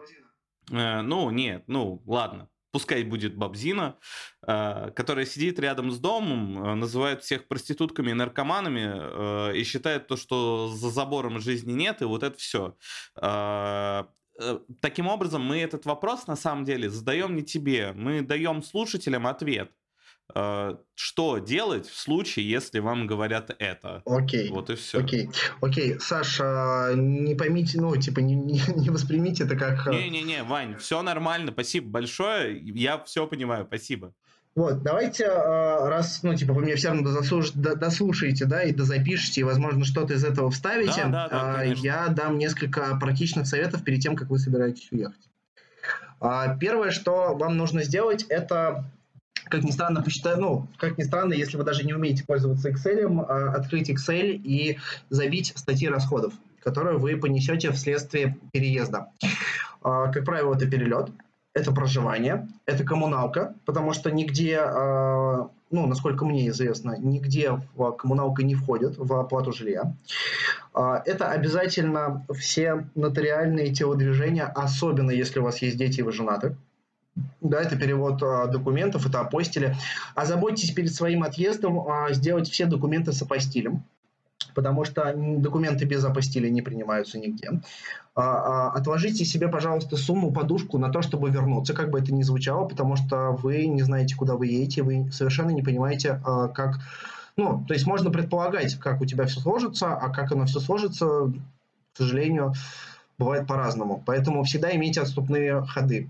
ну, 0.70 1.32
нет, 1.32 1.64
ну, 1.68 2.02
ладно, 2.06 2.48
пускай 2.72 3.04
будет 3.04 3.36
Бабзина, 3.36 3.98
э, 4.48 4.92
которая 4.96 5.26
сидит 5.26 5.60
рядом 5.60 5.92
с 5.92 6.00
домом, 6.00 6.64
э, 6.64 6.76
называет 6.76 7.24
всех 7.24 7.48
проститутками 7.48 8.12
и 8.12 8.14
наркоманами 8.14 9.52
э, 9.52 9.58
и 9.58 9.64
считает 9.64 10.08
то, 10.08 10.16
что 10.16 10.68
за 10.70 10.90
забором 10.90 11.40
жизни 11.40 11.74
нет, 11.74 12.02
и 12.02 12.06
вот 12.06 12.24
это 12.24 12.38
все. 12.38 12.76
Таким 14.82 15.08
образом, 15.08 15.44
мы 15.44 15.60
этот 15.60 15.86
вопрос 15.86 16.26
на 16.26 16.36
самом 16.36 16.66
деле 16.66 16.90
задаем 16.90 17.36
не 17.36 17.44
тебе, 17.44 17.92
мы 17.94 18.22
даем 18.22 18.64
слушателям 18.64 19.28
ответ. 19.28 19.72
Э, 20.34 20.76
что 20.96 21.40
делать 21.40 21.88
в 21.88 21.98
случае, 21.98 22.50
если 22.50 22.80
вам 22.80 23.08
говорят 23.08 23.56
это. 23.60 24.02
Окей. 24.06 24.50
Вот 24.50 24.70
и 24.70 24.76
все. 24.76 25.00
Окей. 25.00 25.30
Окей. 25.62 26.00
Саша, 26.00 26.92
не 26.96 27.36
поймите, 27.36 27.80
ну, 27.80 27.96
типа, 27.96 28.20
не, 28.20 28.36
не, 28.36 28.62
не 28.76 28.90
воспримите 28.90 29.44
это 29.44 29.56
как... 29.56 29.88
Э, 29.88 29.92
Не-не-не, 29.92 30.44
Вань, 30.44 30.78
все 30.78 31.02
нормально, 31.02 31.52
спасибо 31.52 31.90
большое, 31.90 32.60
я 32.60 33.00
все 33.00 33.28
понимаю, 33.28 33.66
спасибо. 33.66 34.14
Вот, 34.54 34.84
давайте, 34.84 35.24
э, 35.24 35.88
раз, 35.88 36.24
ну, 36.24 36.36
типа, 36.36 36.54
вы 36.54 36.64
мне 36.64 36.76
все 36.76 36.90
равно 36.90 37.10
дослуш... 37.10 37.52
дослушаете, 37.52 38.46
да, 38.46 38.64
и 38.64 38.74
дозапишите, 38.74 39.42
и, 39.42 39.46
возможно, 39.46 39.86
что-то 39.86 40.14
из 40.14 40.26
этого 40.26 40.52
вставите, 40.52 41.04
да, 41.06 41.30
да, 41.30 41.54
да, 41.58 41.64
я 41.64 42.08
дам 42.10 42.38
несколько 42.38 42.98
практичных 43.00 43.48
советов 43.48 43.84
перед 43.84 44.02
тем, 44.02 44.16
как 44.16 44.30
вы 44.30 44.40
собираетесь 44.40 44.92
уехать. 44.92 45.30
А, 46.20 46.56
первое, 46.58 46.92
что 46.92 47.34
вам 47.36 47.56
нужно 47.56 47.84
сделать, 47.84 48.24
это 48.24 48.86
как 49.52 49.64
ни 49.64 49.72
странно, 49.72 50.02
посчитаю, 50.02 50.40
ну, 50.40 50.68
как 50.78 50.98
ни 50.98 51.04
странно, 51.04 51.34
если 51.34 51.58
вы 51.58 51.64
даже 51.64 51.84
не 51.84 51.94
умеете 51.94 52.24
пользоваться 52.26 52.70
Excel, 52.70 53.26
а, 53.28 53.54
открыть 53.54 53.90
Excel 53.90 54.32
и 54.32 54.80
забить 55.10 55.54
статьи 55.56 55.90
расходов, 55.90 56.34
которые 56.64 56.98
вы 56.98 57.18
понесете 57.18 57.72
вследствие 57.72 58.38
переезда. 58.54 59.10
А, 59.84 60.08
как 60.08 60.24
правило, 60.26 60.56
это 60.56 60.68
перелет, 60.68 61.10
это 61.54 61.74
проживание, 61.74 62.48
это 62.66 62.86
коммуналка, 62.86 63.54
потому 63.66 63.92
что 63.94 64.10
нигде, 64.10 64.60
а, 64.62 65.50
ну, 65.70 65.86
насколько 65.86 66.24
мне 66.24 66.48
известно, 66.48 66.96
нигде 66.98 67.60
в 67.76 67.92
коммуналка 67.92 68.44
не 68.44 68.56
входит 68.56 68.98
в 68.98 69.14
оплату 69.14 69.52
жилья. 69.52 69.94
Это 70.74 71.32
обязательно 71.32 72.26
все 72.34 72.88
нотариальные 72.96 73.74
телодвижения, 73.74 74.46
особенно 74.46 75.12
если 75.12 75.40
у 75.40 75.44
вас 75.44 75.62
есть 75.62 75.78
дети 75.78 76.00
и 76.00 76.04
вы 76.04 76.14
женаты. 76.14 76.56
Да, 77.42 77.62
это 77.62 77.76
перевод 77.76 78.22
а, 78.24 78.48
документов, 78.48 79.06
это 79.06 79.20
апостили. 79.20 79.76
Озаботьтесь 80.16 80.72
перед 80.72 80.94
своим 80.94 81.24
отъездом 81.24 81.88
а, 81.88 82.14
сделать 82.14 82.50
все 82.50 82.66
документы 82.66 83.12
с 83.12 83.22
апостилем, 83.22 83.84
потому 84.56 84.86
что 84.86 85.14
документы 85.16 85.86
без 85.86 86.04
апостиля 86.06 86.50
не 86.50 86.62
принимаются 86.62 87.20
нигде. 87.20 87.62
А, 88.16 88.70
отложите 88.72 89.26
себе, 89.26 89.50
пожалуйста, 89.50 89.98
сумму, 89.98 90.32
подушку 90.32 90.78
на 90.78 90.90
то, 90.90 91.02
чтобы 91.02 91.30
вернуться, 91.30 91.74
как 91.74 91.90
бы 91.90 92.00
это 92.00 92.14
ни 92.14 92.24
звучало, 92.24 92.66
потому 92.68 92.96
что 92.96 93.32
вы 93.32 93.66
не 93.66 93.82
знаете, 93.82 94.16
куда 94.16 94.36
вы 94.36 94.48
едете, 94.48 94.84
вы 94.84 95.12
совершенно 95.12 95.50
не 95.50 95.62
понимаете, 95.62 96.22
как... 96.24 96.80
Ну, 97.38 97.64
то 97.66 97.74
есть 97.74 97.88
можно 97.88 98.12
предполагать, 98.12 98.76
как 98.76 99.02
у 99.02 99.06
тебя 99.06 99.26
все 99.26 99.40
сложится, 99.40 99.96
а 99.96 100.10
как 100.10 100.32
оно 100.34 100.46
все 100.46 100.60
сложится, 100.60 101.32
к 101.94 101.98
сожалению, 101.98 102.54
бывает 103.18 103.48
по-разному. 103.48 104.04
Поэтому 104.06 104.44
всегда 104.44 104.76
имейте 104.76 105.02
отступные 105.02 105.62
ходы. 105.64 106.10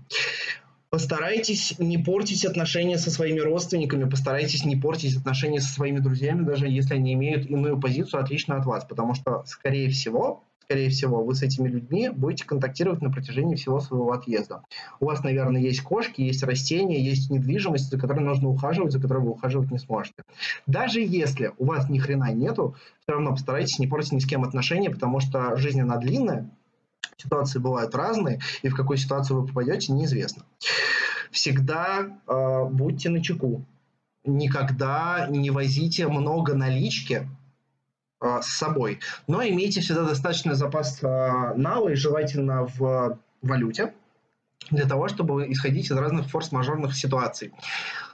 Постарайтесь 0.92 1.78
не 1.78 1.96
портить 1.96 2.44
отношения 2.44 2.98
со 2.98 3.10
своими 3.10 3.40
родственниками, 3.40 4.06
постарайтесь 4.06 4.66
не 4.66 4.76
портить 4.76 5.16
отношения 5.16 5.58
со 5.58 5.72
своими 5.72 6.00
друзьями, 6.00 6.44
даже 6.44 6.68
если 6.68 6.92
они 6.92 7.14
имеют 7.14 7.46
иную 7.46 7.80
позицию 7.80 8.20
отлично 8.20 8.56
от 8.56 8.66
вас, 8.66 8.84
потому 8.84 9.14
что, 9.14 9.42
скорее 9.46 9.88
всего, 9.88 10.42
скорее 10.60 10.90
всего, 10.90 11.24
вы 11.24 11.34
с 11.34 11.42
этими 11.42 11.66
людьми 11.66 12.10
будете 12.10 12.44
контактировать 12.44 13.00
на 13.00 13.10
протяжении 13.10 13.54
всего 13.54 13.80
своего 13.80 14.12
отъезда. 14.12 14.64
У 15.00 15.06
вас, 15.06 15.24
наверное, 15.24 15.62
есть 15.62 15.80
кошки, 15.80 16.20
есть 16.20 16.42
растения, 16.42 17.02
есть 17.02 17.30
недвижимость, 17.30 17.90
за 17.90 17.98
которой 17.98 18.20
нужно 18.20 18.50
ухаживать, 18.50 18.92
за 18.92 19.00
которой 19.00 19.22
вы 19.22 19.30
ухаживать 19.30 19.70
не 19.70 19.78
сможете. 19.78 20.24
Даже 20.66 21.00
если 21.00 21.52
у 21.56 21.64
вас 21.64 21.88
ни 21.88 22.00
хрена 22.00 22.32
нету, 22.34 22.76
все 23.00 23.12
равно 23.12 23.30
постарайтесь 23.30 23.78
не 23.78 23.86
портить 23.86 24.12
ни 24.12 24.18
с 24.18 24.26
кем 24.26 24.44
отношения, 24.44 24.90
потому 24.90 25.20
что 25.20 25.56
жизнь 25.56 25.80
она 25.80 25.96
длинная, 25.96 26.50
Ситуации 27.22 27.58
бывают 27.58 27.94
разные, 27.94 28.40
и 28.62 28.68
в 28.68 28.74
какой 28.74 28.98
ситуацию 28.98 29.40
вы 29.40 29.46
попадете, 29.46 29.92
неизвестно. 29.92 30.44
Всегда 31.30 32.18
э, 32.26 32.64
будьте 32.68 33.10
на 33.10 33.22
чеку. 33.22 33.64
Никогда 34.24 35.26
не 35.28 35.50
возите 35.50 36.08
много 36.08 36.54
налички 36.54 37.28
э, 38.20 38.40
с 38.42 38.46
собой, 38.46 39.00
но 39.28 39.42
имейте 39.42 39.80
всегда 39.80 40.04
достаточный 40.04 40.54
запас 40.54 41.02
э, 41.02 41.54
нала, 41.56 41.94
желательно 41.94 42.66
в 42.66 43.18
валюте, 43.40 43.94
для 44.72 44.86
того, 44.86 45.08
чтобы 45.08 45.50
исходить 45.52 45.86
из 45.86 45.96
разных 45.96 46.28
форс-мажорных 46.28 46.96
ситуаций. 46.96 47.52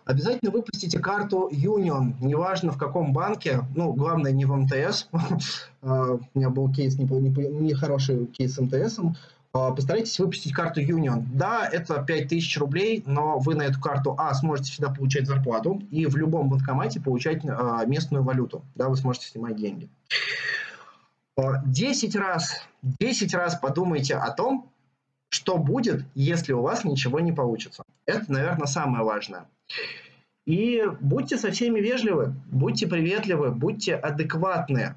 Обязательно 0.04 0.50
выпустите 0.50 0.98
карту 0.98 1.48
Union, 1.52 2.14
неважно 2.20 2.72
в 2.72 2.78
каком 2.78 3.12
банке, 3.12 3.60
ну, 3.74 3.92
главное 3.92 4.32
не 4.32 4.44
в 4.44 4.54
МТС, 4.54 5.08
а, 5.82 6.12
у 6.12 6.20
меня 6.34 6.50
был 6.50 6.70
кейс, 6.72 6.98
нехороший 6.98 8.26
кейс 8.26 8.54
с 8.54 8.58
МТС, 8.58 8.98
а, 9.52 9.72
постарайтесь 9.72 10.18
выпустить 10.18 10.52
карту 10.52 10.80
Union. 10.80 11.24
Да, 11.32 11.68
это 11.70 12.02
5000 12.02 12.58
рублей, 12.58 13.02
но 13.06 13.38
вы 13.38 13.54
на 13.54 13.62
эту 13.62 13.80
карту, 13.80 14.14
а, 14.18 14.32
сможете 14.34 14.72
всегда 14.72 14.90
получать 14.90 15.26
зарплату 15.26 15.82
и 15.90 16.06
в 16.06 16.16
любом 16.16 16.48
банкомате 16.48 17.00
получать 17.00 17.42
а, 17.44 17.84
местную 17.86 18.22
валюту, 18.22 18.62
да, 18.74 18.88
вы 18.88 18.96
сможете 18.96 19.26
снимать 19.28 19.56
деньги. 19.56 19.88
10 21.66 22.16
раз, 22.16 22.62
10 22.82 23.34
раз 23.34 23.54
подумайте 23.60 24.16
о 24.16 24.30
том, 24.32 24.72
что 25.30 25.58
будет, 25.58 26.04
если 26.14 26.52
у 26.52 26.62
вас 26.62 26.84
ничего 26.84 27.20
не 27.20 27.32
получится. 27.32 27.82
Это, 28.06 28.30
наверное, 28.32 28.66
самое 28.66 29.04
важное. 29.04 29.46
И 30.48 30.82
будьте 31.00 31.36
со 31.36 31.50
всеми 31.50 31.78
вежливы, 31.78 32.34
будьте 32.50 32.86
приветливы, 32.86 33.50
будьте 33.50 33.94
адекватны. 33.94 34.94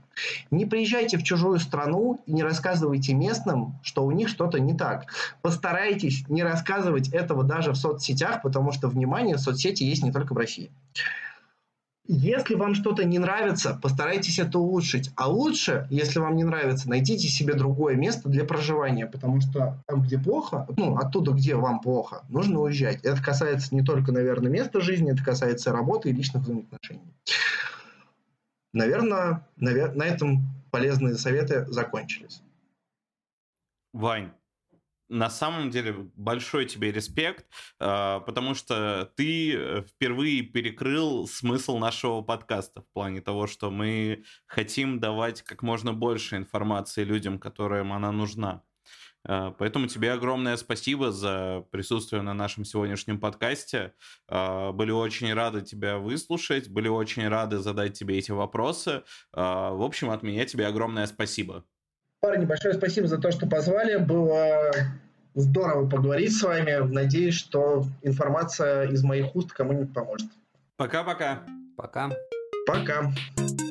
Не 0.50 0.66
приезжайте 0.66 1.18
в 1.18 1.24
чужую 1.24 1.60
страну 1.60 2.22
и 2.26 2.32
не 2.32 2.42
рассказывайте 2.42 3.14
местным, 3.14 3.78
что 3.84 4.06
у 4.06 4.12
них 4.12 4.30
что-то 4.30 4.62
не 4.62 4.74
так. 4.74 5.08
Постарайтесь 5.42 6.24
не 6.30 6.42
рассказывать 6.42 7.10
этого 7.10 7.44
даже 7.44 7.74
в 7.74 7.76
соцсетях, 7.76 8.44
потому 8.44 8.72
что, 8.72 8.88
внимание, 8.88 9.38
соцсети 9.38 9.84
есть 9.84 10.04
не 10.04 10.14
только 10.14 10.34
в 10.34 10.38
России. 10.38 10.72
Если 12.14 12.56
вам 12.56 12.76
что-то 12.76 13.06
не 13.06 13.20
нравится, 13.20 13.80
постарайтесь 13.82 14.38
это 14.38 14.60
улучшить. 14.60 15.12
А 15.16 15.30
лучше, 15.30 15.88
если 15.90 16.20
вам 16.20 16.36
не 16.36 16.44
нравится, 16.44 16.90
найдите 16.90 17.30
себе 17.30 17.54
другое 17.54 17.96
место 17.96 18.28
для 18.28 18.44
проживания, 18.44 19.08
потому 19.08 19.40
что 19.40 19.82
там, 19.88 20.02
где 20.02 20.20
плохо, 20.20 20.68
ну, 20.76 20.98
оттуда, 20.98 21.32
где 21.32 21.56
вам 21.56 21.80
плохо, 21.80 22.26
нужно 22.28 22.60
уезжать. 22.60 23.00
Это 23.06 23.24
касается 23.24 23.74
не 23.74 23.82
только, 23.82 24.12
наверное, 24.12 24.52
места 24.52 24.82
жизни, 24.82 25.14
это 25.14 25.24
касается 25.24 25.72
работы 25.72 26.10
и 26.10 26.12
личных 26.12 26.44
взаимоотношений. 26.44 27.14
Наверное, 28.74 29.48
на 29.56 30.04
этом 30.04 30.42
полезные 30.70 31.16
советы 31.16 31.66
закончились. 31.70 32.44
Вань, 33.94 34.32
на 35.12 35.30
самом 35.30 35.70
деле 35.70 35.94
большой 36.16 36.66
тебе 36.66 36.92
респект, 36.92 37.46
а, 37.80 38.22
потому 38.22 38.56
что 38.56 39.12
ты 39.16 39.54
э, 39.54 39.84
впервые 39.84 40.42
перекрыл 40.42 41.28
смысл 41.28 41.78
нашего 41.78 42.22
подкаста 42.22 42.82
в 42.82 42.94
плане 42.94 43.22
того, 43.22 43.46
что 43.46 43.70
мы 43.70 44.24
хотим 44.48 45.00
давать 45.00 45.42
как 45.42 45.64
можно 45.64 45.94
больше 45.94 46.38
информации 46.38 47.04
людям, 47.04 47.40
которым 47.40 47.92
она 47.92 48.12
нужна. 48.14 48.64
А, 49.28 49.52
поэтому 49.52 49.88
тебе 49.88 50.14
огромное 50.14 50.56
спасибо 50.56 51.12
за 51.12 51.66
присутствие 51.72 52.22
на 52.22 52.34
нашем 52.34 52.64
сегодняшнем 52.64 53.20
подкасте. 53.20 53.94
А, 54.30 54.72
были 54.72 54.92
очень 54.92 55.34
рады 55.34 55.62
тебя 55.62 55.98
выслушать, 55.98 56.70
были 56.70 56.88
очень 56.88 57.28
рады 57.28 57.60
задать 57.60 58.00
тебе 58.00 58.18
эти 58.18 58.32
вопросы. 58.32 59.04
В 59.34 59.84
общем, 59.84 60.10
от 60.10 60.24
меня 60.24 60.46
тебе 60.46 60.68
огромное 60.68 61.06
спасибо. 61.06 61.66
Парни, 62.22 62.46
большое 62.46 62.76
спасибо 62.76 63.08
за 63.08 63.18
то, 63.18 63.32
что 63.32 63.48
позвали. 63.48 63.96
Было 63.96 64.72
здорово 65.34 65.90
поговорить 65.90 66.38
с 66.38 66.44
вами. 66.44 66.78
Надеюсь, 66.88 67.34
что 67.34 67.86
информация 68.04 68.84
из 68.92 69.04
моих 69.04 69.36
уст 69.36 69.52
кому-нибудь 69.52 69.92
поможет. 69.92 70.30
Пока-пока. 70.78 71.42
Пока. 71.76 72.12
Пока. 72.68 73.12
Пока. 73.38 73.71